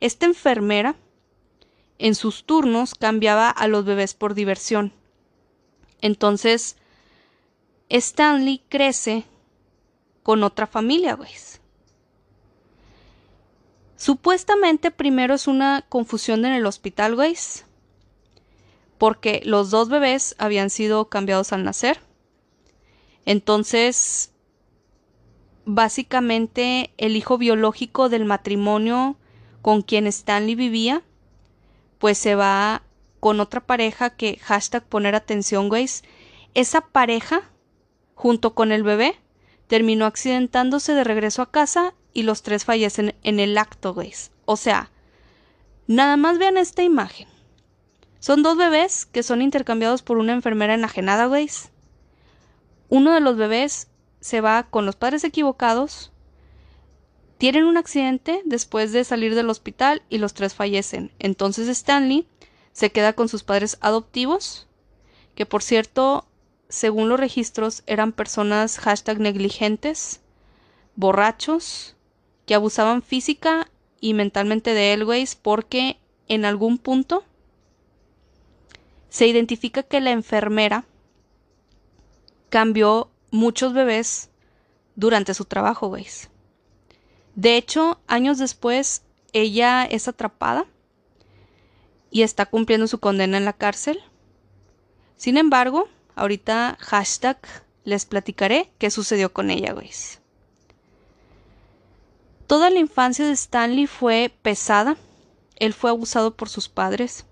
Esta 0.00 0.24
enfermera 0.24 0.94
en 1.98 2.14
sus 2.14 2.44
turnos 2.44 2.94
cambiaba 2.94 3.50
a 3.50 3.66
los 3.66 3.84
bebés 3.84 4.14
por 4.14 4.34
diversión. 4.34 4.92
Entonces, 6.00 6.76
Stanley 7.90 8.62
crece 8.68 9.24
con 10.22 10.44
otra 10.44 10.66
familia, 10.66 11.14
güey. 11.14 11.30
Supuestamente 13.96 14.90
primero 14.90 15.34
es 15.34 15.48
una 15.48 15.84
confusión 15.88 16.44
en 16.44 16.52
el 16.52 16.66
hospital, 16.66 17.16
güey, 17.16 17.36
porque 18.96 19.42
los 19.44 19.70
dos 19.70 19.88
bebés 19.88 20.36
habían 20.38 20.70
sido 20.70 21.08
cambiados 21.08 21.52
al 21.52 21.64
nacer. 21.64 22.00
Entonces, 23.26 24.31
básicamente 25.64 26.92
el 26.96 27.16
hijo 27.16 27.38
biológico 27.38 28.08
del 28.08 28.24
matrimonio 28.24 29.16
con 29.60 29.82
quien 29.82 30.06
Stanley 30.06 30.54
vivía 30.54 31.02
pues 32.02 32.18
se 32.18 32.34
va 32.34 32.82
con 33.20 33.38
otra 33.38 33.60
pareja 33.60 34.10
que 34.10 34.36
hashtag 34.42 34.82
poner 34.82 35.14
atención, 35.14 35.68
güey. 35.68 35.88
Esa 36.52 36.80
pareja, 36.80 37.42
junto 38.16 38.54
con 38.56 38.72
el 38.72 38.82
bebé, 38.82 39.14
terminó 39.68 40.06
accidentándose 40.06 40.94
de 40.94 41.04
regreso 41.04 41.42
a 41.42 41.52
casa 41.52 41.94
y 42.12 42.24
los 42.24 42.42
tres 42.42 42.64
fallecen 42.64 43.14
en 43.22 43.38
el 43.38 43.56
acto, 43.56 43.94
güey. 43.94 44.12
O 44.46 44.56
sea, 44.56 44.90
nada 45.86 46.16
más 46.16 46.38
vean 46.38 46.56
esta 46.56 46.82
imagen. 46.82 47.28
Son 48.18 48.42
dos 48.42 48.56
bebés 48.56 49.06
que 49.06 49.22
son 49.22 49.40
intercambiados 49.40 50.02
por 50.02 50.18
una 50.18 50.32
enfermera 50.32 50.74
enajenada, 50.74 51.26
güey. 51.26 51.48
Uno 52.88 53.12
de 53.14 53.20
los 53.20 53.36
bebés 53.36 53.86
se 54.22 54.40
va 54.40 54.62
con 54.62 54.86
los 54.86 54.96
padres 54.96 55.24
equivocados 55.24 56.12
tienen 57.42 57.64
un 57.64 57.76
accidente 57.76 58.40
después 58.44 58.92
de 58.92 59.02
salir 59.02 59.34
del 59.34 59.50
hospital 59.50 60.00
y 60.08 60.18
los 60.18 60.32
tres 60.32 60.54
fallecen. 60.54 61.10
Entonces 61.18 61.66
Stanley 61.66 62.24
se 62.72 62.92
queda 62.92 63.14
con 63.14 63.28
sus 63.28 63.42
padres 63.42 63.78
adoptivos, 63.80 64.68
que 65.34 65.44
por 65.44 65.64
cierto, 65.64 66.24
según 66.68 67.08
los 67.08 67.18
registros, 67.18 67.82
eran 67.86 68.12
personas 68.12 68.78
hashtag 68.78 69.18
negligentes, 69.18 70.20
borrachos, 70.94 71.96
que 72.46 72.54
abusaban 72.54 73.02
física 73.02 73.68
y 74.00 74.14
mentalmente 74.14 74.72
de 74.72 74.92
Elways 74.92 75.34
porque 75.34 75.98
en 76.28 76.44
algún 76.44 76.78
punto 76.78 77.24
se 79.08 79.26
identifica 79.26 79.82
que 79.82 80.00
la 80.00 80.12
enfermera 80.12 80.84
cambió 82.50 83.11
muchos 83.32 83.72
bebés 83.72 84.30
durante 84.94 85.34
su 85.34 85.44
trabajo, 85.46 85.90
¿veis? 85.90 86.30
De 87.34 87.56
hecho, 87.56 87.98
años 88.06 88.38
después, 88.38 89.02
ella 89.32 89.84
es 89.84 90.06
atrapada 90.06 90.66
y 92.10 92.22
está 92.22 92.46
cumpliendo 92.46 92.86
su 92.86 93.00
condena 93.00 93.38
en 93.38 93.46
la 93.46 93.54
cárcel. 93.54 93.98
Sin 95.16 95.38
embargo, 95.38 95.88
ahorita 96.14 96.76
hashtag 96.78 97.38
les 97.84 98.04
platicaré 98.04 98.70
qué 98.78 98.90
sucedió 98.90 99.32
con 99.32 99.50
ella, 99.50 99.72
güey. 99.72 99.90
Toda 102.46 102.68
la 102.68 102.78
infancia 102.78 103.24
de 103.26 103.32
Stanley 103.32 103.86
fue 103.86 104.30
pesada. 104.42 104.96
Él 105.56 105.72
fue 105.72 105.88
abusado 105.88 106.36
por 106.36 106.50
sus 106.50 106.68
padres. 106.68 107.24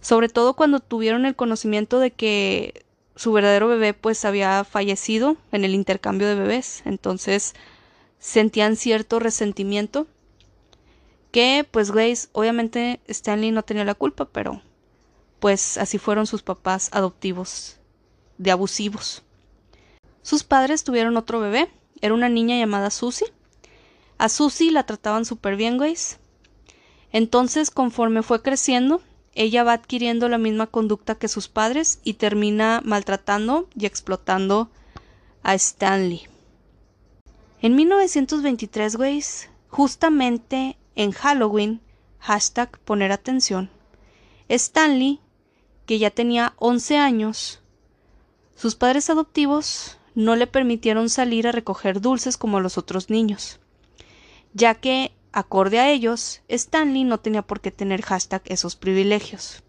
Sobre 0.00 0.30
todo 0.30 0.54
cuando 0.54 0.80
tuvieron 0.80 1.26
el 1.26 1.36
conocimiento 1.36 1.98
de 1.98 2.12
que 2.12 2.85
su 3.16 3.32
verdadero 3.32 3.66
bebé 3.66 3.94
pues 3.94 4.24
había 4.24 4.62
fallecido 4.64 5.36
en 5.50 5.64
el 5.64 5.74
intercambio 5.74 6.28
de 6.28 6.36
bebés. 6.36 6.82
Entonces 6.84 7.54
sentían 8.18 8.76
cierto 8.76 9.18
resentimiento. 9.18 10.06
Que, 11.32 11.66
pues, 11.70 11.90
Grace, 11.90 12.28
obviamente 12.32 13.00
Stanley 13.08 13.50
no 13.50 13.62
tenía 13.62 13.84
la 13.84 13.94
culpa, 13.94 14.26
pero 14.26 14.62
pues 15.38 15.76
así 15.76 15.98
fueron 15.98 16.26
sus 16.26 16.42
papás 16.42 16.88
adoptivos, 16.92 17.76
de 18.38 18.50
abusivos. 18.50 19.22
Sus 20.22 20.44
padres 20.44 20.82
tuvieron 20.82 21.16
otro 21.16 21.40
bebé, 21.40 21.68
era 22.00 22.14
una 22.14 22.28
niña 22.28 22.56
llamada 22.56 22.90
Susie. 22.90 23.26
A 24.18 24.28
Susie 24.30 24.72
la 24.72 24.86
trataban 24.86 25.24
súper 25.26 25.56
bien, 25.56 25.76
Grace. 25.76 26.16
Entonces, 27.12 27.70
conforme 27.70 28.22
fue 28.22 28.42
creciendo, 28.42 29.02
ella 29.36 29.62
va 29.62 29.74
adquiriendo 29.74 30.28
la 30.28 30.38
misma 30.38 30.66
conducta 30.66 31.14
que 31.14 31.28
sus 31.28 31.48
padres 31.48 32.00
y 32.02 32.14
termina 32.14 32.80
maltratando 32.84 33.68
y 33.78 33.86
explotando 33.86 34.70
a 35.42 35.54
Stanley. 35.54 36.22
En 37.60 37.76
1923, 37.76 38.96
güey, 38.96 39.22
justamente 39.68 40.76
en 40.94 41.12
Halloween, 41.12 41.80
hashtag 42.18 42.78
poner 42.80 43.12
atención, 43.12 43.70
Stanley, 44.48 45.20
que 45.86 45.98
ya 45.98 46.10
tenía 46.10 46.54
11 46.58 46.98
años, 46.98 47.60
sus 48.56 48.74
padres 48.74 49.10
adoptivos 49.10 49.98
no 50.14 50.34
le 50.34 50.46
permitieron 50.46 51.10
salir 51.10 51.46
a 51.46 51.52
recoger 51.52 52.00
dulces 52.00 52.36
como 52.36 52.60
los 52.60 52.78
otros 52.78 53.10
niños, 53.10 53.60
ya 54.54 54.74
que, 54.74 55.12
acorde 55.36 55.78
a 55.80 55.90
ellos, 55.90 56.40
Stanley 56.48 57.04
no 57.04 57.20
tenía 57.20 57.42
por 57.42 57.60
qué 57.60 57.70
tener 57.70 58.00
hashtag 58.00 58.40
esos 58.46 58.74
privilegios. 58.74 59.62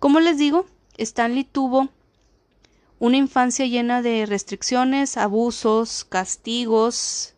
Como 0.00 0.18
les 0.18 0.36
digo, 0.36 0.66
Stanley 0.96 1.44
tuvo 1.44 1.90
una 2.98 3.18
infancia 3.18 3.66
llena 3.66 4.02
de 4.02 4.26
restricciones, 4.26 5.16
abusos, 5.16 6.04
castigos, 6.04 7.36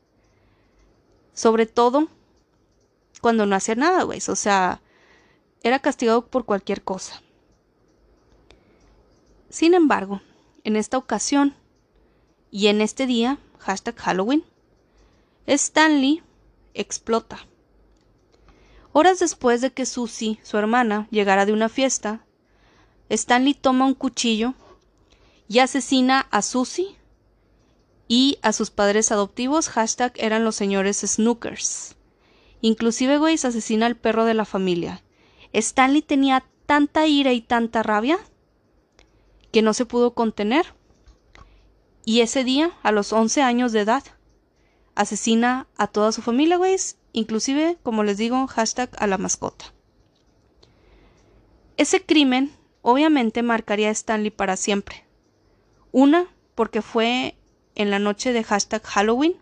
sobre 1.34 1.66
todo 1.66 2.08
cuando 3.20 3.44
no 3.44 3.54
hacía 3.54 3.74
nada, 3.74 4.02
güey. 4.04 4.20
O 4.26 4.36
sea, 4.36 4.80
era 5.62 5.78
castigado 5.78 6.26
por 6.26 6.46
cualquier 6.46 6.82
cosa. 6.82 7.20
Sin 9.50 9.74
embargo, 9.74 10.22
en 10.64 10.76
esta 10.76 10.96
ocasión 10.96 11.54
y 12.50 12.68
en 12.68 12.80
este 12.80 13.04
día, 13.04 13.36
hashtag 13.58 13.96
Halloween, 13.96 14.42
Stanley 15.46 16.22
explota. 16.74 17.38
Horas 18.92 19.18
después 19.18 19.60
de 19.60 19.72
que 19.72 19.86
Susie, 19.86 20.40
su 20.42 20.56
hermana, 20.56 21.06
llegara 21.10 21.46
de 21.46 21.52
una 21.52 21.68
fiesta, 21.68 22.24
Stanley 23.08 23.54
toma 23.54 23.86
un 23.86 23.94
cuchillo 23.94 24.54
y 25.48 25.60
asesina 25.60 26.26
a 26.30 26.42
Susie 26.42 26.96
y 28.08 28.38
a 28.42 28.52
sus 28.52 28.70
padres 28.70 29.12
adoptivos, 29.12 29.68
hashtag 29.68 30.12
eran 30.16 30.44
los 30.44 30.56
señores 30.56 30.98
Snookers. 30.98 31.96
Inclusive, 32.60 33.18
güey, 33.18 33.34
asesina 33.34 33.86
al 33.86 33.96
perro 33.96 34.24
de 34.24 34.34
la 34.34 34.44
familia. 34.44 35.02
Stanley 35.52 36.02
tenía 36.02 36.44
tanta 36.66 37.06
ira 37.06 37.32
y 37.32 37.40
tanta 37.40 37.82
rabia 37.82 38.18
que 39.52 39.62
no 39.62 39.74
se 39.74 39.86
pudo 39.86 40.14
contener. 40.14 40.74
Y 42.04 42.20
ese 42.20 42.44
día, 42.44 42.72
a 42.82 42.92
los 42.92 43.12
11 43.12 43.42
años 43.42 43.72
de 43.72 43.80
edad, 43.80 44.02
asesina 45.00 45.66
a 45.76 45.86
toda 45.86 46.12
su 46.12 46.22
familia, 46.22 46.56
güey, 46.56 46.76
inclusive, 47.12 47.78
como 47.82 48.02
les 48.02 48.18
digo, 48.18 48.46
hashtag 48.46 48.90
a 48.98 49.06
la 49.06 49.18
mascota. 49.18 49.66
Ese 51.76 52.04
crimen 52.04 52.52
obviamente 52.82 53.42
marcaría 53.42 53.88
a 53.88 53.92
Stanley 53.92 54.30
para 54.30 54.56
siempre. 54.56 55.04
Una, 55.92 56.26
porque 56.54 56.82
fue 56.82 57.36
en 57.74 57.90
la 57.90 57.98
noche 57.98 58.32
de 58.32 58.44
hashtag 58.44 58.82
Halloween. 58.82 59.36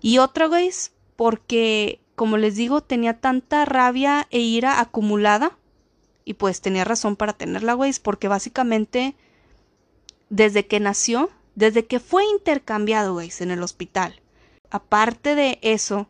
Y 0.00 0.18
otra, 0.18 0.48
vez 0.48 0.92
porque 1.16 2.00
como 2.14 2.36
les 2.36 2.56
digo, 2.56 2.82
tenía 2.82 3.20
tanta 3.20 3.64
rabia 3.64 4.26
e 4.30 4.38
ira 4.38 4.80
acumulada. 4.80 5.58
Y 6.24 6.34
pues 6.34 6.60
tenía 6.60 6.84
razón 6.84 7.16
para 7.16 7.32
tenerla, 7.32 7.74
güey, 7.74 7.92
porque 8.00 8.28
básicamente 8.28 9.16
desde 10.30 10.66
que 10.66 10.80
nació, 10.80 11.30
desde 11.54 11.86
que 11.86 12.00
fue 12.00 12.24
intercambiado, 12.24 13.14
güey, 13.14 13.30
en 13.40 13.50
el 13.50 13.62
hospital, 13.62 14.20
aparte 14.70 15.34
de 15.34 15.58
eso, 15.62 16.08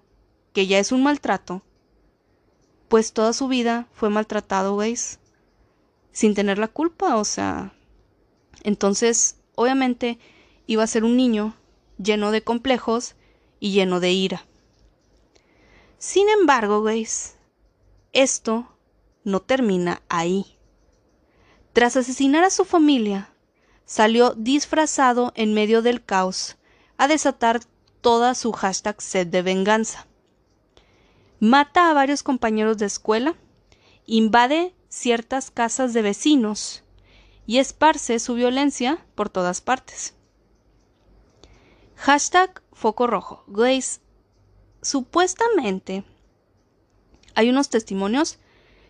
que 0.53 0.67
ya 0.67 0.79
es 0.79 0.93
un 0.93 1.03
maltrato, 1.03 1.63
pues 2.89 3.13
toda 3.13 3.33
su 3.33 3.49
vida 3.49 3.89
fue 3.93 4.11
maltratado, 4.11 4.75
güey, 4.75 4.97
sin 6.13 6.35
tener 6.35 6.59
la 6.59 6.69
culpa, 6.69 7.17
o 7.17 7.25
sea, 7.25 7.73
entonces, 8.63 9.37
obviamente, 9.55 10.19
iba 10.67 10.83
a 10.83 10.89
ser 10.89 11.05
un 11.05 11.17
niño 11.17 11.57
lleno 11.99 12.31
de 12.31 12.43
complejos 12.43 13.15
y 13.61 13.73
lleno 13.73 14.01
de 14.01 14.13
ira. 14.13 14.45
Sin 15.99 16.29
embargo, 16.29 16.81
güey, 16.81 17.07
esto 18.13 18.69
no 19.25 19.41
termina 19.41 20.03
ahí. 20.09 20.59
Tras 21.73 21.97
asesinar 21.97 22.45
a 22.45 22.51
su 22.51 22.65
familia, 22.65 23.32
salió 23.85 24.35
disfrazado 24.35 25.33
en 25.35 25.55
medio 25.55 25.83
del 25.83 26.05
caos 26.05 26.57
a 26.97 27.09
desatar 27.09 27.61
toda 28.01 28.35
su 28.35 28.53
hashtag 28.53 29.01
sed 29.01 29.27
de 29.27 29.43
venganza. 29.43 30.07
Mata 31.41 31.91
a 31.91 31.95
varios 31.95 32.23
compañeros 32.23 32.79
de 32.79 32.87
escuela, 32.87 33.35
invade 34.07 34.75
ciertas 34.89 35.51
casas 35.51 35.93
de 35.93 36.03
vecinos 36.03 36.85
y 37.47 37.59
esparce 37.59 38.19
su 38.19 38.35
violencia 38.35 39.05
por 39.15 39.29
todas 39.29 39.61
partes. 39.61 40.15
Hashtag 41.97 42.63
foco 42.73 43.07
rojo. 43.07 43.45
Grace, 43.47 44.01
supuestamente 44.83 46.05
hay 47.35 47.51
unos 47.51 47.69
testimonios 47.69 48.39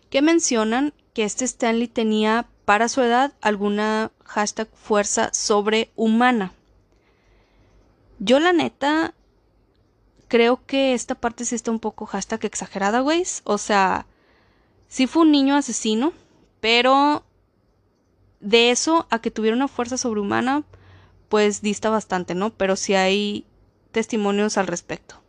que 0.09 0.21
mencionan 0.21 0.93
que 1.13 1.23
este 1.23 1.45
Stanley 1.45 1.87
tenía 1.87 2.49
para 2.65 2.87
su 2.89 3.01
edad 3.01 3.33
alguna 3.41 4.11
hashtag 4.25 4.69
fuerza 4.73 5.33
sobrehumana. 5.33 6.53
Yo 8.19 8.39
la 8.39 8.53
neta 8.53 9.13
creo 10.27 10.65
que 10.65 10.93
esta 10.93 11.15
parte 11.15 11.45
sí 11.45 11.55
está 11.55 11.71
un 11.71 11.79
poco 11.79 12.05
hashtag 12.05 12.45
exagerada, 12.45 13.01
güey. 13.01 13.23
O 13.43 13.57
sea, 13.57 14.05
sí 14.87 15.07
fue 15.07 15.23
un 15.23 15.31
niño 15.31 15.55
asesino, 15.55 16.13
pero 16.59 17.23
de 18.39 18.71
eso 18.71 19.07
a 19.09 19.19
que 19.19 19.31
tuviera 19.31 19.55
una 19.55 19.67
fuerza 19.67 19.97
sobrehumana, 19.97 20.63
pues 21.29 21.61
dista 21.61 21.89
bastante, 21.89 22.35
¿no? 22.35 22.51
Pero 22.51 22.75
sí 22.75 22.93
hay 22.93 23.45
testimonios 23.91 24.57
al 24.57 24.67
respecto. 24.67 25.22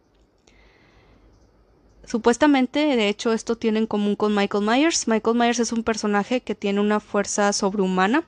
Supuestamente, 2.07 2.97
de 2.97 3.09
hecho, 3.09 3.33
esto 3.33 3.57
tiene 3.57 3.79
en 3.79 3.87
común 3.87 4.17
con 4.17 4.35
Michael 4.35 4.65
Myers. 4.65 5.09
Michael 5.09 5.37
Myers 5.37 5.59
es 5.59 5.73
un 5.73 5.83
personaje 5.83 6.43
que 6.43 6.55
tiene 6.55 6.81
una 6.81 7.01
fuerza 7.01 7.53
sobrehumana 7.53 8.25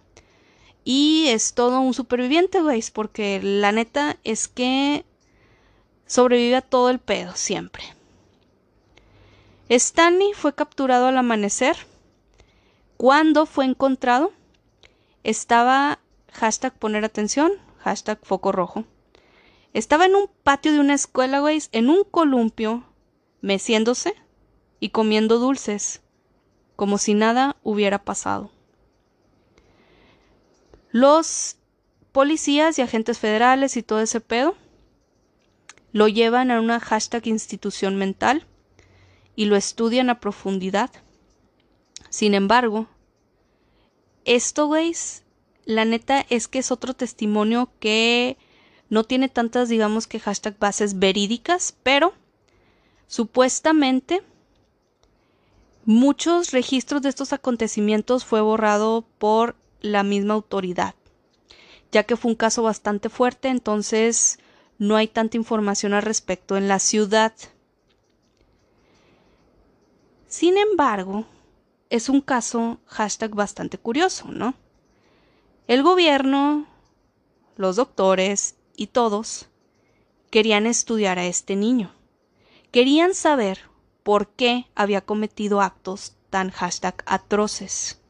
y 0.85 1.27
es 1.29 1.55
todo 1.55 1.81
un 1.81 1.95
superviviente, 1.95 2.62
güey, 2.62 2.83
porque 2.93 3.41
la 3.43 3.72
neta 3.72 4.16
es 4.24 4.49
que 4.49 5.05
sobrevive 6.07 6.57
a 6.57 6.62
todo 6.62 6.91
el 6.91 7.01
pedo 7.01 7.35
siempre. 7.35 7.83
Stanley 9.68 10.33
fue 10.33 10.55
capturado 10.55 11.09
al 11.09 11.18
amanecer. 11.18 11.77
Cuando 12.97 13.47
fue 13.47 13.64
encontrado, 13.64 14.33
estaba 15.24 15.99
hashtag 16.33 16.72
poner 16.79 17.05
atención, 17.05 17.53
hashtag 17.79 18.20
foco 18.22 18.53
rojo. 18.53 18.85
Estaba 19.74 20.07
en 20.07 20.14
un 20.14 20.31
patio 20.45 20.72
de 20.72 20.81
una 20.81 20.95
escuela, 20.95 21.41
güey, 21.41 21.61
en 21.72 21.91
un 21.91 22.05
columpio 22.05 22.85
meciéndose 23.41 24.14
y 24.80 24.91
comiendo 24.91 25.39
dulces, 25.39 26.03
como 26.76 26.99
si 26.99 27.14
nada 27.14 27.57
hubiera 27.62 28.05
pasado. 28.05 28.51
Los 30.91 31.57
policías 32.12 32.78
y 32.78 32.82
agentes 32.82 33.18
federales 33.18 33.76
y 33.76 33.82
todo 33.82 34.01
ese 34.01 34.20
pedo 34.20 34.57
lo 35.93 36.09
llevan 36.09 36.51
a 36.51 36.61
una 36.61 36.80
hashtag 36.80 37.26
institución 37.26 37.97
mental 37.97 38.47
y 39.34 39.47
lo 39.47 39.57
estudian 39.57 40.11
a 40.11 40.20
profundidad. 40.20 40.91
Sin 42.09 42.34
embargo, 42.34 42.87
esto, 44.24 44.68
veis, 44.68 45.22
la 45.64 45.84
neta 45.84 46.24
es 46.30 46.49
que 46.49 46.59
es 46.59 46.70
otro 46.70 46.95
testimonio 46.95 47.70
que 47.80 48.39
no 48.89 49.05
tiene 49.05 49.28
tantas, 49.28 49.68
digamos 49.68 50.07
que 50.07 50.20
hashtag 50.20 50.59
bases 50.59 50.99
verídicas, 50.99 51.76
pero 51.82 52.14
Supuestamente, 53.07 54.23
muchos 55.85 56.51
registros 56.51 57.03
de 57.03 57.09
estos 57.09 57.33
acontecimientos 57.33 58.25
fue 58.25 58.41
borrado 58.41 59.07
por 59.19 59.57
la 59.81 60.03
misma 60.03 60.35
autoridad, 60.35 60.95
ya 61.93 62.03
que 62.03 62.17
fue 62.17 62.33
un 62.33 62.37
caso 62.37 62.63
bastante 62.63 63.09
fuerte, 63.09 63.49
entonces 63.49 64.39
no 64.79 64.97
hay 64.97 65.09
tanta 65.09 65.37
información 65.37 65.95
al 65.95 66.03
respecto 66.03 66.57
en 66.57 66.69
la 66.69 66.81
ciudad. 66.81 67.33
Sin 70.27 70.59
embargo, 70.59 71.25
es 71.89 72.09
un 72.09 72.21
caso 72.21 72.79
bastante 73.31 73.79
curioso, 73.79 74.27
¿no? 74.29 74.55
El 75.69 75.83
gobierno, 75.83 76.67
los 77.57 77.77
doctores 77.77 78.57
y 78.77 78.89
todos 78.89 79.49
querían 80.31 80.67
estudiar 80.67 81.19
a 81.19 81.27
este 81.27 81.57
niño. 81.57 81.96
Querían 82.77 83.14
saber 83.14 83.61
por 84.03 84.29
qué 84.29 84.66
había 84.74 85.01
cometido 85.01 85.62
actos 85.62 86.14
tan 86.29 86.51
hashtag 86.51 87.03
atroces. 87.07 88.03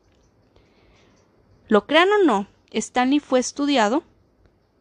Lo 1.68 1.86
crean 1.86 2.08
o 2.10 2.24
no, 2.24 2.48
Stanley 2.72 3.20
fue 3.20 3.38
estudiado 3.38 4.02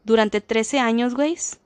durante 0.04 0.42
13 0.42 0.80
años, 0.80 1.14
güeyes, 1.14 1.60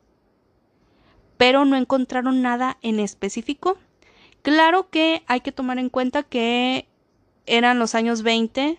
pero 1.37 1.63
no 1.63 1.77
encontraron 1.77 2.41
nada 2.41 2.77
en 2.81 2.99
específico. 2.99 3.77
Claro 4.41 4.89
que 4.89 5.23
hay 5.27 5.39
que 5.39 5.53
tomar 5.53 5.79
en 5.79 5.87
cuenta 5.87 6.23
que 6.23 6.89
eran 7.45 7.79
los 7.79 7.95
años 7.95 8.21
20, 8.21 8.77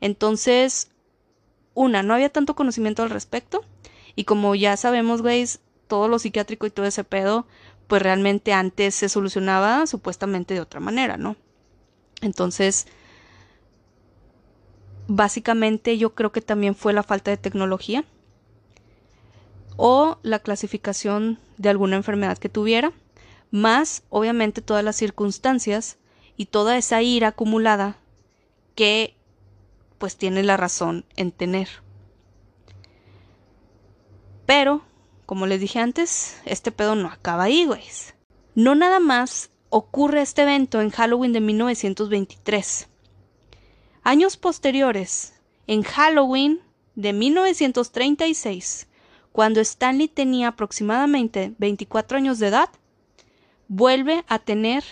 entonces, 0.00 0.90
una, 1.74 2.02
no 2.02 2.12
había 2.12 2.30
tanto 2.30 2.56
conocimiento 2.56 3.04
al 3.04 3.10
respecto, 3.10 3.64
y 4.16 4.24
como 4.24 4.56
ya 4.56 4.76
sabemos, 4.76 5.22
güeyes, 5.22 5.60
todo 5.86 6.08
lo 6.08 6.18
psiquiátrico 6.18 6.66
y 6.66 6.70
todo 6.70 6.86
ese 6.86 7.04
pedo, 7.04 7.46
pues 7.86 8.02
realmente 8.02 8.52
antes 8.52 8.94
se 8.94 9.08
solucionaba 9.08 9.86
supuestamente 9.86 10.54
de 10.54 10.60
otra 10.60 10.80
manera, 10.80 11.16
¿no? 11.16 11.36
Entonces, 12.22 12.86
básicamente 15.06 15.98
yo 15.98 16.14
creo 16.14 16.32
que 16.32 16.40
también 16.40 16.74
fue 16.74 16.92
la 16.92 17.02
falta 17.02 17.30
de 17.30 17.36
tecnología 17.36 18.04
o 19.76 20.18
la 20.22 20.38
clasificación 20.38 21.38
de 21.58 21.68
alguna 21.68 21.96
enfermedad 21.96 22.38
que 22.38 22.48
tuviera, 22.48 22.92
más 23.50 24.02
obviamente 24.08 24.62
todas 24.62 24.84
las 24.84 24.96
circunstancias 24.96 25.98
y 26.36 26.46
toda 26.46 26.76
esa 26.76 27.02
ira 27.02 27.28
acumulada 27.28 27.96
que 28.74 29.16
pues 29.98 30.16
tiene 30.16 30.42
la 30.42 30.56
razón 30.56 31.04
en 31.16 31.32
tener. 31.32 31.68
Pero 34.46 34.82
como 35.26 35.46
les 35.46 35.60
dije 35.60 35.78
antes, 35.78 36.40
este 36.44 36.72
pedo 36.72 36.94
no 36.94 37.08
acaba 37.08 37.44
ahí, 37.44 37.64
güey. 37.66 37.82
No 38.54 38.74
nada 38.74 39.00
más 39.00 39.50
ocurre 39.70 40.22
este 40.22 40.42
evento 40.42 40.80
en 40.80 40.90
Halloween 40.90 41.32
de 41.32 41.40
1923. 41.40 42.88
Años 44.02 44.36
posteriores, 44.36 45.34
en 45.66 45.82
Halloween 45.82 46.60
de 46.94 47.12
1936, 47.12 48.86
cuando 49.32 49.60
Stanley 49.60 50.08
tenía 50.08 50.48
aproximadamente 50.48 51.54
24 51.58 52.18
años 52.18 52.38
de 52.38 52.48
edad, 52.48 52.68
vuelve 53.66 54.24
a 54.28 54.38
tener 54.38 54.84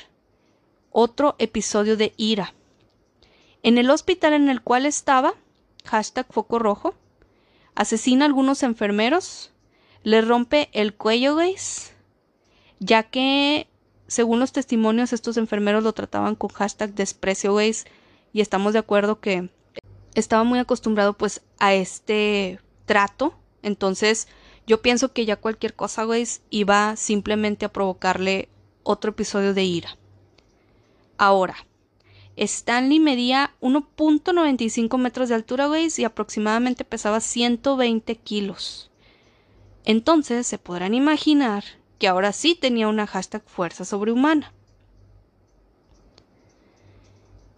otro 0.90 1.36
episodio 1.38 1.96
de 1.96 2.12
ira. 2.16 2.54
En 3.62 3.78
el 3.78 3.90
hospital 3.90 4.32
en 4.32 4.48
el 4.48 4.62
cual 4.62 4.86
estaba, 4.86 5.34
hashtag 5.84 6.26
foco 6.32 6.58
rojo, 6.58 6.94
asesina 7.76 8.24
a 8.24 8.26
algunos 8.26 8.64
enfermeros, 8.64 9.51
le 10.02 10.20
rompe 10.20 10.68
el 10.72 10.94
cuello, 10.94 11.36
guys, 11.36 11.92
ya 12.80 13.04
que 13.04 13.68
según 14.06 14.40
los 14.40 14.52
testimonios 14.52 15.12
estos 15.12 15.36
enfermeros 15.36 15.82
lo 15.82 15.92
trataban 15.92 16.34
con 16.34 16.50
hashtag 16.50 16.94
desprecio, 16.94 17.52
guys, 17.52 17.86
y 18.32 18.40
estamos 18.40 18.72
de 18.72 18.80
acuerdo 18.80 19.20
que 19.20 19.48
estaba 20.14 20.44
muy 20.44 20.58
acostumbrado 20.58 21.14
pues 21.14 21.42
a 21.58 21.74
este 21.74 22.60
trato, 22.86 23.34
entonces 23.62 24.28
yo 24.66 24.82
pienso 24.82 25.12
que 25.12 25.24
ya 25.24 25.36
cualquier 25.36 25.74
cosa, 25.74 26.04
guys, 26.04 26.42
iba 26.50 26.96
simplemente 26.96 27.64
a 27.64 27.72
provocarle 27.72 28.48
otro 28.82 29.10
episodio 29.10 29.54
de 29.54 29.64
ira. 29.64 29.96
Ahora, 31.18 31.56
Stanley 32.36 32.98
medía 32.98 33.54
1.95 33.60 34.98
metros 34.98 35.28
de 35.28 35.34
altura, 35.34 35.66
guys, 35.66 35.98
y 35.98 36.04
aproximadamente 36.04 36.84
pesaba 36.84 37.20
120 37.20 38.16
kilos. 38.16 38.91
Entonces 39.84 40.46
se 40.46 40.58
podrán 40.58 40.94
imaginar 40.94 41.64
que 41.98 42.08
ahora 42.08 42.32
sí 42.32 42.54
tenía 42.54 42.88
una 42.88 43.06
hashtag 43.06 43.42
fuerza 43.46 43.84
sobrehumana. 43.84 44.52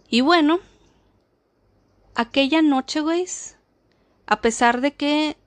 Y 0.09 0.21
bueno, 0.21 0.59
aquella 2.15 2.61
noche, 2.61 3.01
güey, 3.01 3.25
a 4.27 4.41
pesar 4.41 4.81
de 4.81 4.93
que 4.93 5.37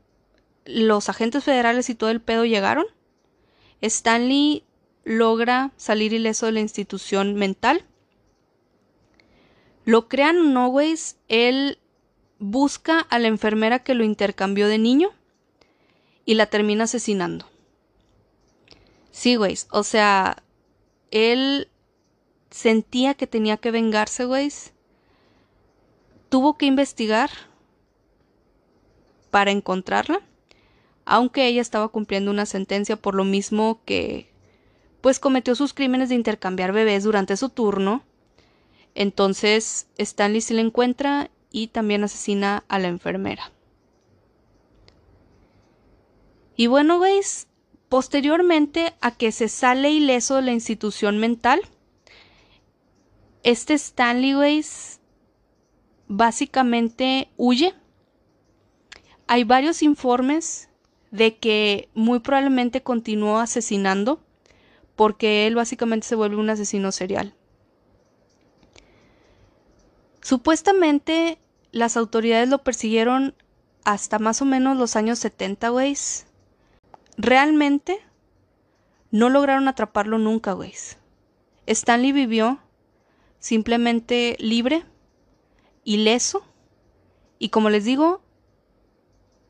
los 0.65 1.09
agentes 1.09 1.45
federales 1.45 1.89
y 1.91 1.95
todo 1.95 2.11
el 2.11 2.21
pedo 2.21 2.45
llegaron, 2.45 2.87
Stanley 3.81 4.65
logra 5.05 5.73
salir 5.77 6.13
ileso 6.13 6.47
de 6.47 6.53
la 6.53 6.61
institución 6.61 7.35
mental. 7.35 7.85
Lo 9.85 10.09
crean 10.09 10.39
o 10.39 10.45
no, 10.45 10.69
güey, 10.69 10.95
él 11.29 11.79
busca 12.39 13.01
a 13.01 13.19
la 13.19 13.29
enfermera 13.29 13.79
que 13.79 13.95
lo 13.95 14.05
intercambió 14.05 14.69
de 14.69 14.79
niño 14.79 15.11
y 16.29 16.35
la 16.35 16.45
termina 16.45 16.85
asesinando. 16.85 17.47
Sí, 19.11 19.37
güey, 19.37 19.57
o 19.71 19.83
sea, 19.83 20.43
él 21.11 21.71
sentía 22.51 23.15
que 23.15 23.27
tenía 23.27 23.57
que 23.57 23.71
vengarse, 23.71 24.27
güey. 24.27 24.53
Tuvo 26.29 26.59
que 26.59 26.67
investigar 26.67 27.31
para 29.31 29.53
encontrarla, 29.53 30.21
aunque 31.07 31.47
ella 31.47 31.63
estaba 31.63 31.89
cumpliendo 31.89 32.31
una 32.31 32.45
sentencia 32.45 32.97
por 32.97 33.15
lo 33.15 33.25
mismo 33.25 33.81
que 33.87 34.31
pues 35.01 35.21
cometió 35.21 35.55
sus 35.55 35.73
crímenes 35.73 36.11
de 36.11 36.17
intercambiar 36.17 36.73
bebés 36.73 37.05
durante 37.05 37.39
su 37.39 37.49
turno. 37.49 38.03
Entonces 38.95 39.87
Stanley 39.97 40.43
se 40.43 40.53
la 40.53 40.61
encuentra 40.61 41.31
y 41.51 41.69
también 41.69 42.05
asesina 42.05 42.65
a 42.69 42.79
la 42.79 42.89
enfermera. 42.89 43.51
Y 46.59 46.67
bueno, 46.67 46.99
veis, 46.99 47.47
posteriormente 47.89 48.93
a 49.01 49.13
que 49.13 49.31
se 49.31 49.49
sale 49.49 49.93
ileso 49.93 50.35
de 50.35 50.43
la 50.43 50.51
institución 50.51 51.19
mental, 51.19 51.61
este 53.45 53.75
Stanley 53.75 54.35
Weiss 54.35 54.99
básicamente 56.09 57.31
huye. 57.37 57.75
Hay 59.29 59.45
varios 59.45 59.85
informes 59.85 60.69
de 61.13 61.37
que 61.37 61.91
muy 61.95 62.19
probablemente 62.19 62.83
continuó 62.83 63.39
asesinando 63.39 64.21
porque 64.97 65.47
él 65.47 65.55
básicamente 65.55 66.09
se 66.09 66.17
vuelve 66.17 66.39
un 66.39 66.51
asesino 66.51 66.91
serial. 66.91 67.35
Supuestamente 70.23 71.39
las 71.71 71.97
autoridades 71.97 72.49
lo 72.49 72.65
persiguieron 72.65 73.37
hasta 73.85 74.19
más 74.19 74.43
o 74.43 74.45
menos 74.45 74.77
los 74.77 74.97
años 74.97 75.21
70, 75.21 75.69
güeyes. 75.69 76.28
Realmente 77.19 77.99
no 79.11 79.29
lograron 79.29 79.67
atraparlo 79.67 80.19
nunca, 80.19 80.53
güeyes. 80.53 80.99
Stanley 81.67 82.13
vivió 82.13 82.61
simplemente 83.41 84.37
libre, 84.39 84.85
ileso, 85.83 86.45
y 87.41 87.49
como 87.49 87.71
les 87.71 87.85
digo, 87.85 88.23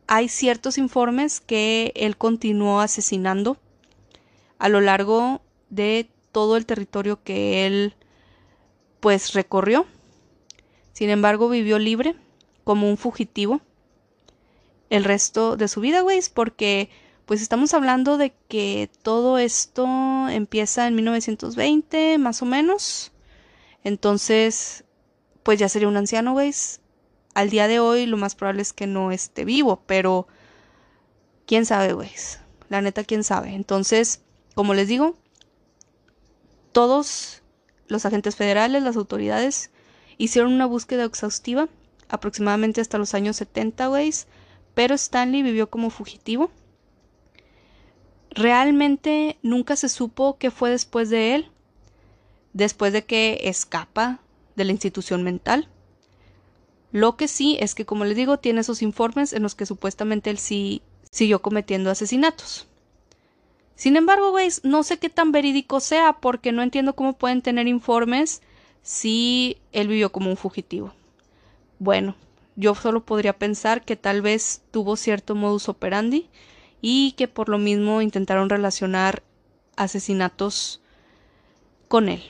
hay 0.07 0.31
ciertos 0.31 0.79
informes 0.79 1.41
que 1.41 1.93
él 1.95 2.17
continuó 2.17 2.81
asesinando 2.81 3.59
a 4.59 4.71
lo 4.71 4.81
largo 4.81 5.43
de 5.69 6.09
todo 6.33 6.57
el 6.57 6.65
territorio 6.65 7.23
que 7.23 7.67
él 7.67 7.95
pues 9.01 9.35
recorrió. 9.35 9.87
Sin 10.95 11.11
embargo, 11.11 11.51
vivió 11.51 11.79
libre 11.79 12.17
como 12.65 12.89
un 12.89 12.97
fugitivo 12.97 13.61
el 14.89 15.05
resto 15.05 15.59
de 15.59 15.69
su 15.69 15.83
vida, 15.83 16.01
güey, 16.01 16.21
porque 16.33 16.89
pues 17.29 17.43
estamos 17.43 17.75
hablando 17.75 18.17
de 18.17 18.33
que 18.49 18.89
todo 19.03 19.37
esto 19.37 19.87
empieza 20.31 20.89
en 20.89 20.95
1920, 20.95 22.17
más 22.17 22.41
o 22.41 22.47
menos. 22.47 23.13
Entonces, 23.85 24.85
pues 25.43 25.59
ya 25.59 25.69
sería 25.69 25.89
un 25.89 25.99
anciano, 25.99 26.33
güey. 26.33 26.55
Al 27.35 27.51
día 27.51 27.69
de 27.69 27.81
hoy 27.81 28.07
lo 28.07 28.17
más 28.17 28.35
probable 28.35 28.63
es 28.63 28.73
que 28.73 28.87
no 28.87 29.13
esté 29.13 29.45
vivo, 29.45 29.83
pero 29.87 30.27
quién 31.45 31.67
sabe, 31.67 31.93
güey. 31.93 32.11
La 32.71 32.81
neta, 32.81 33.05
quién 33.05 33.23
sabe. 33.23 33.55
Entonces, 33.55 34.23
como 34.55 34.73
les 34.73 34.89
digo, 34.89 35.15
todos 36.73 37.43
los 37.89 38.07
agentes 38.07 38.37
federales, 38.37 38.83
las 38.83 38.97
autoridades, 38.97 39.71
hicieron 40.17 40.55
una 40.55 40.65
búsqueda 40.65 41.05
exhaustiva, 41.05 41.69
aproximadamente 42.09 42.81
hasta 42.81 42.97
los 42.97 43.13
años 43.13 43.37
70, 43.37 43.89
güey, 43.89 44.15
pero 44.73 44.95
Stanley 44.95 45.43
vivió 45.43 45.69
como 45.69 45.91
fugitivo. 45.91 46.51
Realmente 48.31 49.39
nunca 49.43 49.77
se 49.77 49.89
supo 49.89 50.39
qué 50.39 50.51
fue 50.51 50.71
después 50.71 51.11
de 51.11 51.35
él, 51.35 51.51
después 52.53 52.93
de 52.93 53.05
que 53.05 53.41
escapa 53.45 54.21
de 54.57 54.65
la 54.65 54.73
institución 54.73 55.23
mental. 55.23 55.69
Lo 56.93 57.17
que 57.17 57.29
sí 57.29 57.57
es 57.61 57.75
que, 57.75 57.85
como 57.85 58.05
les 58.05 58.17
digo, 58.17 58.39
tiene 58.39 58.61
esos 58.61 58.83
informes 58.83 59.33
en 59.33 59.43
los 59.43 59.55
que 59.55 59.67
supuestamente 59.67 60.31
él 60.31 60.39
sí 60.39 60.83
siguió 61.11 61.43
cometiendo 61.43 61.91
asesinatos. 61.91 62.67
Sin 63.75 63.97
embargo, 63.97 64.31
güey, 64.31 64.49
no 64.63 64.83
sé 64.83 64.99
qué 64.99 65.09
tan 65.09 65.31
verídico 65.31 65.81
sea 65.81 66.15
porque 66.15 66.51
no 66.51 66.63
entiendo 66.63 66.95
cómo 66.95 67.13
pueden 67.13 67.43
tener 67.43 67.69
informes 67.69 68.43
si 68.83 69.59
él 69.73 69.89
vivió 69.89 70.11
como 70.11 70.31
un 70.31 70.37
fugitivo. 70.37 70.93
Bueno, 71.79 72.17
yo 72.57 72.75
solo 72.75 73.05
podría 73.05 73.39
pensar 73.39 73.85
que 73.85 73.95
tal 73.95 74.21
vez 74.21 74.63
tuvo 74.73 74.97
cierto 74.97 75.35
modus 75.37 75.69
operandi 75.69 76.29
y 76.81 77.13
que 77.13 77.29
por 77.29 77.49
lo 77.49 77.59
mismo 77.59 78.03
intentaron 78.03 78.49
relacionar 78.49 79.23
asesinatos 79.77 80.81
con 81.89 82.09
él. 82.09 82.23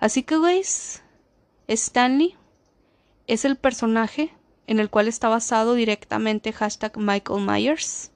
Así 0.00 0.22
que, 0.22 0.36
güeyes, 0.36 1.02
Stanley 1.66 2.36
es 3.26 3.44
el 3.44 3.56
personaje 3.56 4.32
en 4.66 4.80
el 4.80 4.90
cual 4.90 5.08
está 5.08 5.28
basado 5.28 5.74
directamente 5.74 6.52
hashtag 6.52 6.96
Michael 6.96 7.44
Myers. 7.44 8.12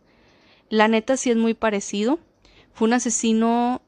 La 0.68 0.88
neta 0.88 1.16
sí 1.16 1.30
es 1.30 1.36
muy 1.36 1.54
parecido. 1.54 2.18
Fue 2.72 2.88
un 2.88 2.94
asesino 2.94 3.82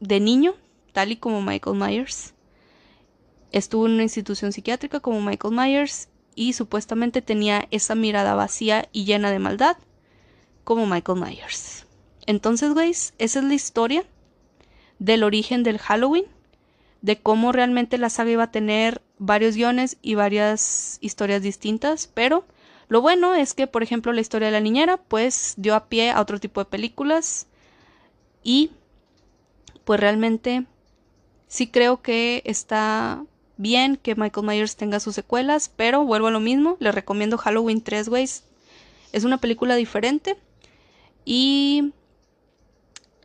de 0.00 0.20
niño, 0.20 0.54
tal 0.92 1.12
y 1.12 1.16
como 1.16 1.42
Michael 1.42 1.76
Myers. 1.76 2.34
Estuvo 3.52 3.86
en 3.86 3.92
una 3.92 4.02
institución 4.02 4.52
psiquiátrica 4.52 5.00
como 5.00 5.20
Michael 5.20 5.54
Myers 5.54 6.08
y 6.34 6.52
supuestamente 6.52 7.22
tenía 7.22 7.66
esa 7.70 7.94
mirada 7.94 8.34
vacía 8.34 8.88
y 8.92 9.04
llena 9.04 9.30
de 9.30 9.38
maldad 9.38 9.76
como 10.68 10.84
Michael 10.84 11.18
Myers. 11.18 11.86
Entonces, 12.26 12.74
guys, 12.74 13.14
esa 13.16 13.38
es 13.38 13.44
la 13.46 13.54
historia 13.54 14.04
del 14.98 15.22
origen 15.22 15.62
del 15.62 15.78
Halloween, 15.78 16.26
de 17.00 17.18
cómo 17.18 17.52
realmente 17.52 17.96
la 17.96 18.10
saga 18.10 18.32
iba 18.32 18.42
a 18.42 18.50
tener 18.50 19.00
varios 19.16 19.54
guiones 19.54 19.96
y 20.02 20.14
varias 20.14 20.98
historias 21.00 21.40
distintas, 21.40 22.10
pero 22.12 22.44
lo 22.88 23.00
bueno 23.00 23.34
es 23.34 23.54
que, 23.54 23.66
por 23.66 23.82
ejemplo, 23.82 24.12
la 24.12 24.20
historia 24.20 24.48
de 24.48 24.52
la 24.52 24.60
niñera, 24.60 24.98
pues 24.98 25.54
dio 25.56 25.74
a 25.74 25.86
pie 25.86 26.10
a 26.10 26.20
otro 26.20 26.38
tipo 26.38 26.60
de 26.60 26.66
películas 26.66 27.46
y 28.44 28.70
pues 29.86 29.98
realmente 29.98 30.66
sí 31.46 31.68
creo 31.68 32.02
que 32.02 32.42
está 32.44 33.24
bien 33.56 33.96
que 33.96 34.16
Michael 34.16 34.46
Myers 34.46 34.76
tenga 34.76 35.00
sus 35.00 35.14
secuelas, 35.14 35.72
pero 35.74 36.04
vuelvo 36.04 36.26
a 36.26 36.30
lo 36.30 36.40
mismo, 36.40 36.76
les 36.78 36.94
recomiendo 36.94 37.38
Halloween 37.38 37.80
3 37.80 38.08
Ways. 38.08 38.44
Es 39.14 39.24
una 39.24 39.38
película 39.38 39.74
diferente 39.74 40.36
y 41.30 41.92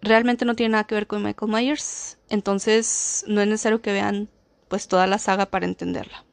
realmente 0.01 0.43
no 0.43 0.57
tiene 0.57 0.73
nada 0.73 0.83
que 0.83 0.93
ver 0.93 1.07
con 1.07 1.23
Michael 1.23 1.49
Myers, 1.49 2.17
entonces 2.27 3.23
no 3.29 3.39
es 3.39 3.47
necesario 3.47 3.81
que 3.81 3.93
vean 3.93 4.27
pues 4.67 4.89
toda 4.89 5.07
la 5.07 5.17
saga 5.17 5.45
para 5.45 5.65
entenderla. 5.65 6.25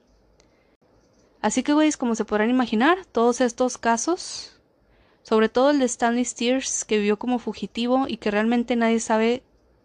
Así 1.40 1.62
que, 1.62 1.72
güeyes, 1.72 1.96
como 1.96 2.16
se 2.16 2.24
podrán 2.24 2.50
imaginar, 2.50 3.06
todos 3.12 3.40
estos 3.40 3.78
casos, 3.78 4.60
sobre 5.22 5.48
todo 5.48 5.70
el 5.70 5.78
de 5.78 5.84
Stanley 5.84 6.24
Steers, 6.24 6.84
que 6.84 6.98
vivió 6.98 7.20
como 7.20 7.38
fugitivo 7.38 8.06
y 8.08 8.16
que 8.16 8.32
realmente 8.32 8.74
nadie 8.74 8.98
sabe 8.98 9.44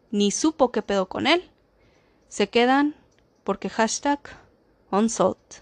ni 0.09 0.31
supo 0.31 0.71
qué 0.71 0.81
pedo 0.81 1.07
con 1.07 1.27
él, 1.27 1.51
se 2.29 2.49
quedan 2.49 2.95
porque 3.43 3.69
hashtag 3.69 4.21
unsolved. 4.89 5.61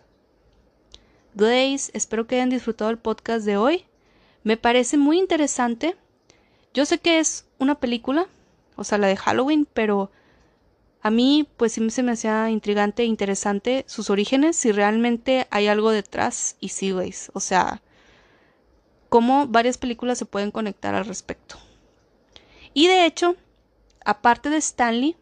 Glaze, 1.35 1.91
espero 1.93 2.27
que 2.27 2.35
hayan 2.35 2.49
disfrutado 2.49 2.91
el 2.91 2.97
podcast 2.97 3.45
de 3.45 3.57
hoy. 3.57 3.83
Me 4.43 4.55
parece 4.55 4.95
muy 4.95 5.19
interesante. 5.19 5.97
Yo 6.73 6.85
sé 6.85 6.97
que 6.97 7.19
es 7.19 7.45
una 7.59 7.75
película, 7.75 8.27
o 8.75 8.83
sea, 8.83 8.97
la 8.97 9.07
de 9.07 9.15
Halloween, 9.15 9.67
pero 9.71 10.11
a 11.01 11.11
mí, 11.11 11.47
pues 11.57 11.73
sí 11.73 11.89
se 11.89 12.01
me 12.01 12.13
hacía 12.13 12.49
intrigante 12.49 13.03
e 13.03 13.07
interesante 13.07 13.83
sus 13.87 14.09
orígenes, 14.09 14.55
si 14.55 14.71
realmente 14.71 15.47
hay 15.51 15.67
algo 15.67 15.91
detrás, 15.91 16.55
y 16.59 16.69
sí, 16.69 16.91
veis, 16.91 17.29
o 17.33 17.39
sea, 17.39 17.81
cómo 19.09 19.45
varias 19.47 19.77
películas 19.77 20.17
se 20.17 20.25
pueden 20.25 20.49
conectar 20.49 20.95
al 20.95 21.05
respecto. 21.05 21.57
Y 22.73 22.87
de 22.87 23.05
hecho, 23.05 23.35
aparte 24.03 24.49
de 24.49 24.57
Stanley, 24.57 25.15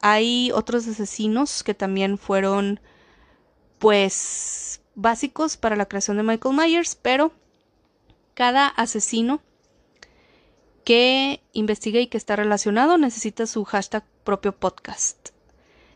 hay 0.00 0.52
otros 0.54 0.86
asesinos 0.86 1.64
que 1.64 1.74
también 1.74 2.16
fueron, 2.16 2.78
pues, 3.78 4.82
básicos 4.94 5.56
para 5.56 5.76
la 5.76 5.86
creación 5.86 6.18
de 6.18 6.22
Michael 6.22 6.54
Myers, 6.54 6.94
pero 6.94 7.32
cada 8.34 8.68
asesino 8.68 9.40
que 10.84 11.40
investigue 11.52 12.00
y 12.00 12.06
que 12.06 12.16
está 12.16 12.36
relacionado 12.36 12.98
necesita 12.98 13.46
su 13.46 13.64
hashtag 13.64 14.04
propio 14.24 14.52
podcast. 14.52 15.30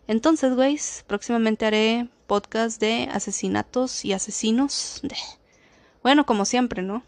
Entonces, 0.07 0.55
güeyes, 0.55 1.05
próximamente 1.07 1.67
haré 1.67 2.09
podcast 2.27 2.81
de 2.81 3.09
asesinatos 3.13 4.05
y 4.05 4.13
asesinos. 4.13 5.01
De... 5.03 5.17
Bueno, 6.03 6.27
como 6.27 6.45
siempre, 6.45 6.83
¿no? 6.83 7.03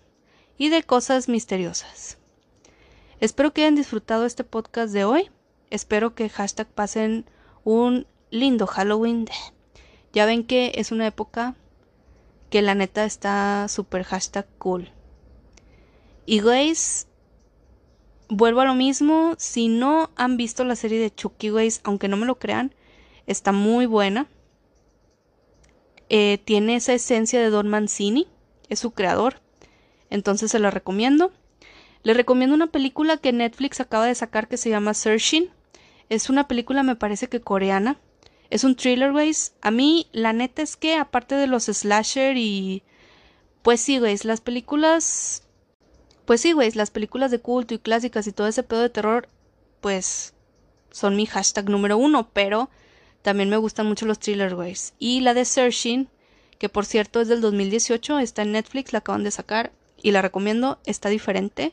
Y 0.58 0.70
de 0.70 0.82
cosas 0.82 1.28
misteriosas. 1.28 2.18
Espero 3.20 3.52
que 3.52 3.62
hayan 3.62 3.74
disfrutado 3.74 4.24
este 4.24 4.44
podcast 4.44 4.92
de 4.92 5.04
hoy. 5.04 5.30
Espero 5.70 6.14
que 6.14 6.28
hashtag 6.28 6.68
pasen 6.68 7.26
un 7.64 8.06
lindo 8.30 8.66
Halloween. 8.66 9.26
Ya 10.12 10.24
ven 10.24 10.44
que 10.44 10.72
es 10.76 10.92
una 10.92 11.06
época 11.06 11.54
que 12.50 12.62
la 12.62 12.74
neta 12.74 13.04
está 13.04 13.66
súper 13.68 14.04
hashtag 14.04 14.46
cool. 14.58 14.90
Y 16.24 16.40
güeyes, 16.40 17.08
vuelvo 18.28 18.60
a 18.60 18.64
lo 18.64 18.74
mismo. 18.74 19.34
Si 19.38 19.68
no 19.68 20.10
han 20.16 20.36
visto 20.36 20.64
la 20.64 20.76
serie 20.76 20.98
de 20.98 21.14
Chucky, 21.14 21.50
güeyes, 21.50 21.80
aunque 21.84 22.08
no 22.08 22.16
me 22.16 22.26
lo 22.26 22.38
crean, 22.38 22.74
está 23.26 23.52
muy 23.52 23.86
buena. 23.86 24.26
Eh, 26.08 26.38
tiene 26.44 26.76
esa 26.76 26.94
esencia 26.94 27.40
de 27.40 27.50
Don 27.50 27.68
Mancini, 27.68 28.28
es 28.68 28.78
su 28.78 28.92
creador. 28.92 29.40
Entonces 30.10 30.50
se 30.50 30.58
la 30.58 30.70
recomiendo. 30.70 31.32
Le 32.02 32.14
recomiendo 32.14 32.54
una 32.54 32.68
película 32.68 33.16
que 33.16 33.32
Netflix 33.32 33.80
acaba 33.80 34.06
de 34.06 34.14
sacar 34.14 34.46
que 34.46 34.56
se 34.56 34.70
llama 34.70 34.94
Searching. 34.94 35.50
Es 36.08 36.30
una 36.30 36.46
película, 36.46 36.84
me 36.84 36.94
parece 36.94 37.28
que 37.28 37.40
coreana. 37.40 37.98
Es 38.48 38.62
un 38.62 38.76
thriller, 38.76 39.10
güeyes. 39.10 39.54
A 39.60 39.72
mí, 39.72 40.06
la 40.12 40.32
neta 40.32 40.62
es 40.62 40.76
que, 40.76 40.94
aparte 40.94 41.34
de 41.34 41.48
los 41.48 41.64
slasher 41.64 42.36
y. 42.36 42.84
Pues 43.62 43.80
sí, 43.80 43.98
güeyes, 43.98 44.24
las 44.24 44.40
películas. 44.40 45.42
Pues 46.26 46.40
sí, 46.40 46.52
güeyes, 46.52 46.76
las 46.76 46.90
películas 46.90 47.30
de 47.30 47.38
culto 47.38 47.72
y 47.72 47.78
clásicas 47.78 48.26
y 48.26 48.32
todo 48.32 48.48
ese 48.48 48.62
pedo 48.62 48.82
de 48.82 48.90
terror, 48.90 49.28
pues. 49.80 50.34
Son 50.90 51.14
mi 51.14 51.26
hashtag 51.26 51.68
número 51.68 51.98
uno, 51.98 52.30
pero 52.32 52.70
también 53.22 53.50
me 53.50 53.56
gustan 53.56 53.86
mucho 53.86 54.06
los 54.06 54.18
thrillers, 54.18 54.54
güeyes. 54.54 54.94
Y 54.98 55.20
la 55.20 55.34
de 55.34 55.44
Searching, 55.44 56.08
que 56.58 56.68
por 56.68 56.86
cierto 56.86 57.20
es 57.20 57.28
del 57.28 57.40
2018, 57.40 58.18
está 58.18 58.42
en 58.42 58.52
Netflix, 58.52 58.92
la 58.92 59.00
acaban 59.00 59.22
de 59.22 59.30
sacar 59.30 59.72
y 60.02 60.10
la 60.10 60.22
recomiendo, 60.22 60.78
está 60.86 61.08
diferente 61.08 61.72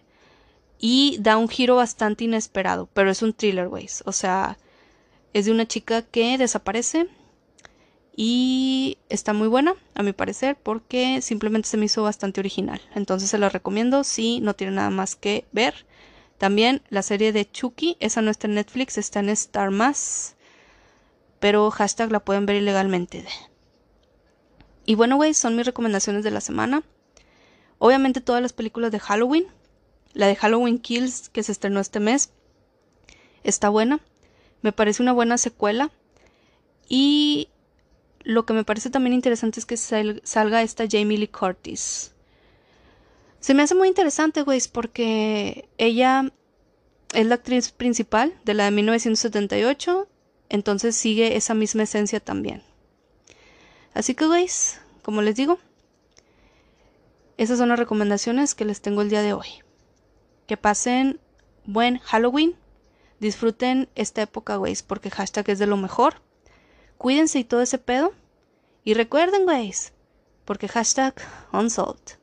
y 0.78 1.18
da 1.22 1.38
un 1.38 1.48
giro 1.48 1.78
bastante 1.78 2.26
inesperado, 2.26 2.90
pero 2.94 3.10
es 3.10 3.22
un 3.22 3.34
thriller, 3.34 3.70
güeyes. 3.70 4.04
O 4.06 4.12
sea, 4.12 4.58
es 5.32 5.46
de 5.46 5.52
una 5.52 5.68
chica 5.68 6.02
que 6.02 6.38
desaparece 6.38 7.08
y 8.16 8.98
está 9.10 9.34
muy 9.34 9.48
buena, 9.48 9.76
a 9.96 10.04
mi 10.04 10.14
parecer, 10.14 10.56
porque 10.62 11.22
simplemente 11.22 11.68
se 11.68 11.78
me 11.78 11.86
hizo 11.86 12.04
bastante 12.04 12.40
original. 12.40 12.82
Entonces 12.96 13.30
se 13.30 13.38
la 13.38 13.50
recomiendo 13.50 14.04
si 14.04 14.40
no 14.40 14.54
tiene 14.54 14.74
nada 14.74 14.90
más 14.90 15.16
que 15.16 15.46
ver. 15.52 15.86
También 16.38 16.82
la 16.90 17.02
serie 17.02 17.32
de 17.32 17.50
Chucky, 17.50 17.98
esa 18.00 18.22
no 18.22 18.32
está 18.32 18.48
en 18.48 18.56
Netflix, 18.56 18.98
está 18.98 19.20
en 19.20 19.30
Star 19.30 19.72
Más 19.72 20.36
pero 21.44 21.70
hashtag 21.72 22.10
la 22.10 22.22
pueden 22.22 22.46
ver 22.46 22.56
ilegalmente. 22.56 23.26
Y 24.86 24.96
bueno, 24.96 25.18
güey, 25.18 25.34
son 25.34 25.58
mis 25.58 25.66
recomendaciones 25.66 26.24
de 26.24 26.32
la 26.32 26.40
semana. 26.40 26.84
Obviamente 27.80 28.22
todas 28.22 28.42
las 28.42 28.54
películas 28.54 28.94
de 28.94 29.00
Halloween. 29.02 29.48
La 30.14 30.28
de 30.28 30.38
Halloween 30.38 30.80
Kills, 30.80 31.28
que 31.28 31.44
se 31.44 31.52
estrenó 31.52 31.82
este 31.82 32.00
mes, 32.00 32.32
está 33.44 33.68
buena. 33.68 34.00
Me 34.62 34.72
parece 34.72 35.04
una 35.04 35.12
buena 35.12 35.38
secuela. 35.38 35.92
Y 36.88 37.50
lo 38.24 38.46
que 38.46 38.54
me 38.54 38.64
parece 38.64 38.90
también 38.90 39.14
interesante 39.14 39.60
es 39.60 39.66
que 39.66 39.78
salga 39.78 40.62
esta 40.62 40.86
Jamie 40.90 41.18
Lee 41.18 41.28
Curtis. 41.28 42.14
Se 43.40 43.54
me 43.54 43.64
hace 43.64 43.76
muy 43.76 43.88
interesante, 43.88 44.42
güey, 44.44 44.62
porque 44.72 45.68
ella 45.78 46.32
es 47.14 47.26
la 47.26 47.36
actriz 47.36 47.72
principal 47.72 48.34
de 48.46 48.54
la 48.54 48.66
de 48.66 48.72
1978 48.72 50.08
entonces 50.54 50.96
sigue 50.96 51.36
esa 51.36 51.56
misma 51.56 51.82
esencia 51.82 52.20
también. 52.20 52.62
Así 53.96 54.14
que, 54.14 54.28
guys, 54.28 54.80
como 55.02 55.24
les 55.24 55.36
digo, 55.36 55.58
esas 57.38 57.58
son 57.58 57.70
las 57.70 57.80
recomendaciones 57.80 58.54
que 58.54 58.64
les 58.64 58.80
tengo 58.80 59.02
el 59.02 59.10
día 59.10 59.24
de 59.24 59.34
hoy. 59.34 59.48
Que 60.46 60.56
pasen 60.56 61.20
buen 61.66 61.98
Halloween. 61.98 62.56
Disfruten 63.20 63.90
esta 63.96 64.22
época, 64.22 64.58
guys, 64.58 64.84
porque 64.84 65.10
hashtag 65.10 65.50
es 65.50 65.58
de 65.58 65.66
lo 65.66 65.76
mejor. 65.76 66.22
Cuídense 67.04 67.38
y 67.40 67.44
todo 67.44 67.62
ese 67.62 67.80
pedo. 67.80 68.14
Y 68.86 68.94
recuerden, 68.94 69.46
guys, 69.46 69.92
porque 70.46 70.70
hashtag 70.70 71.14
unsolved. 71.52 72.18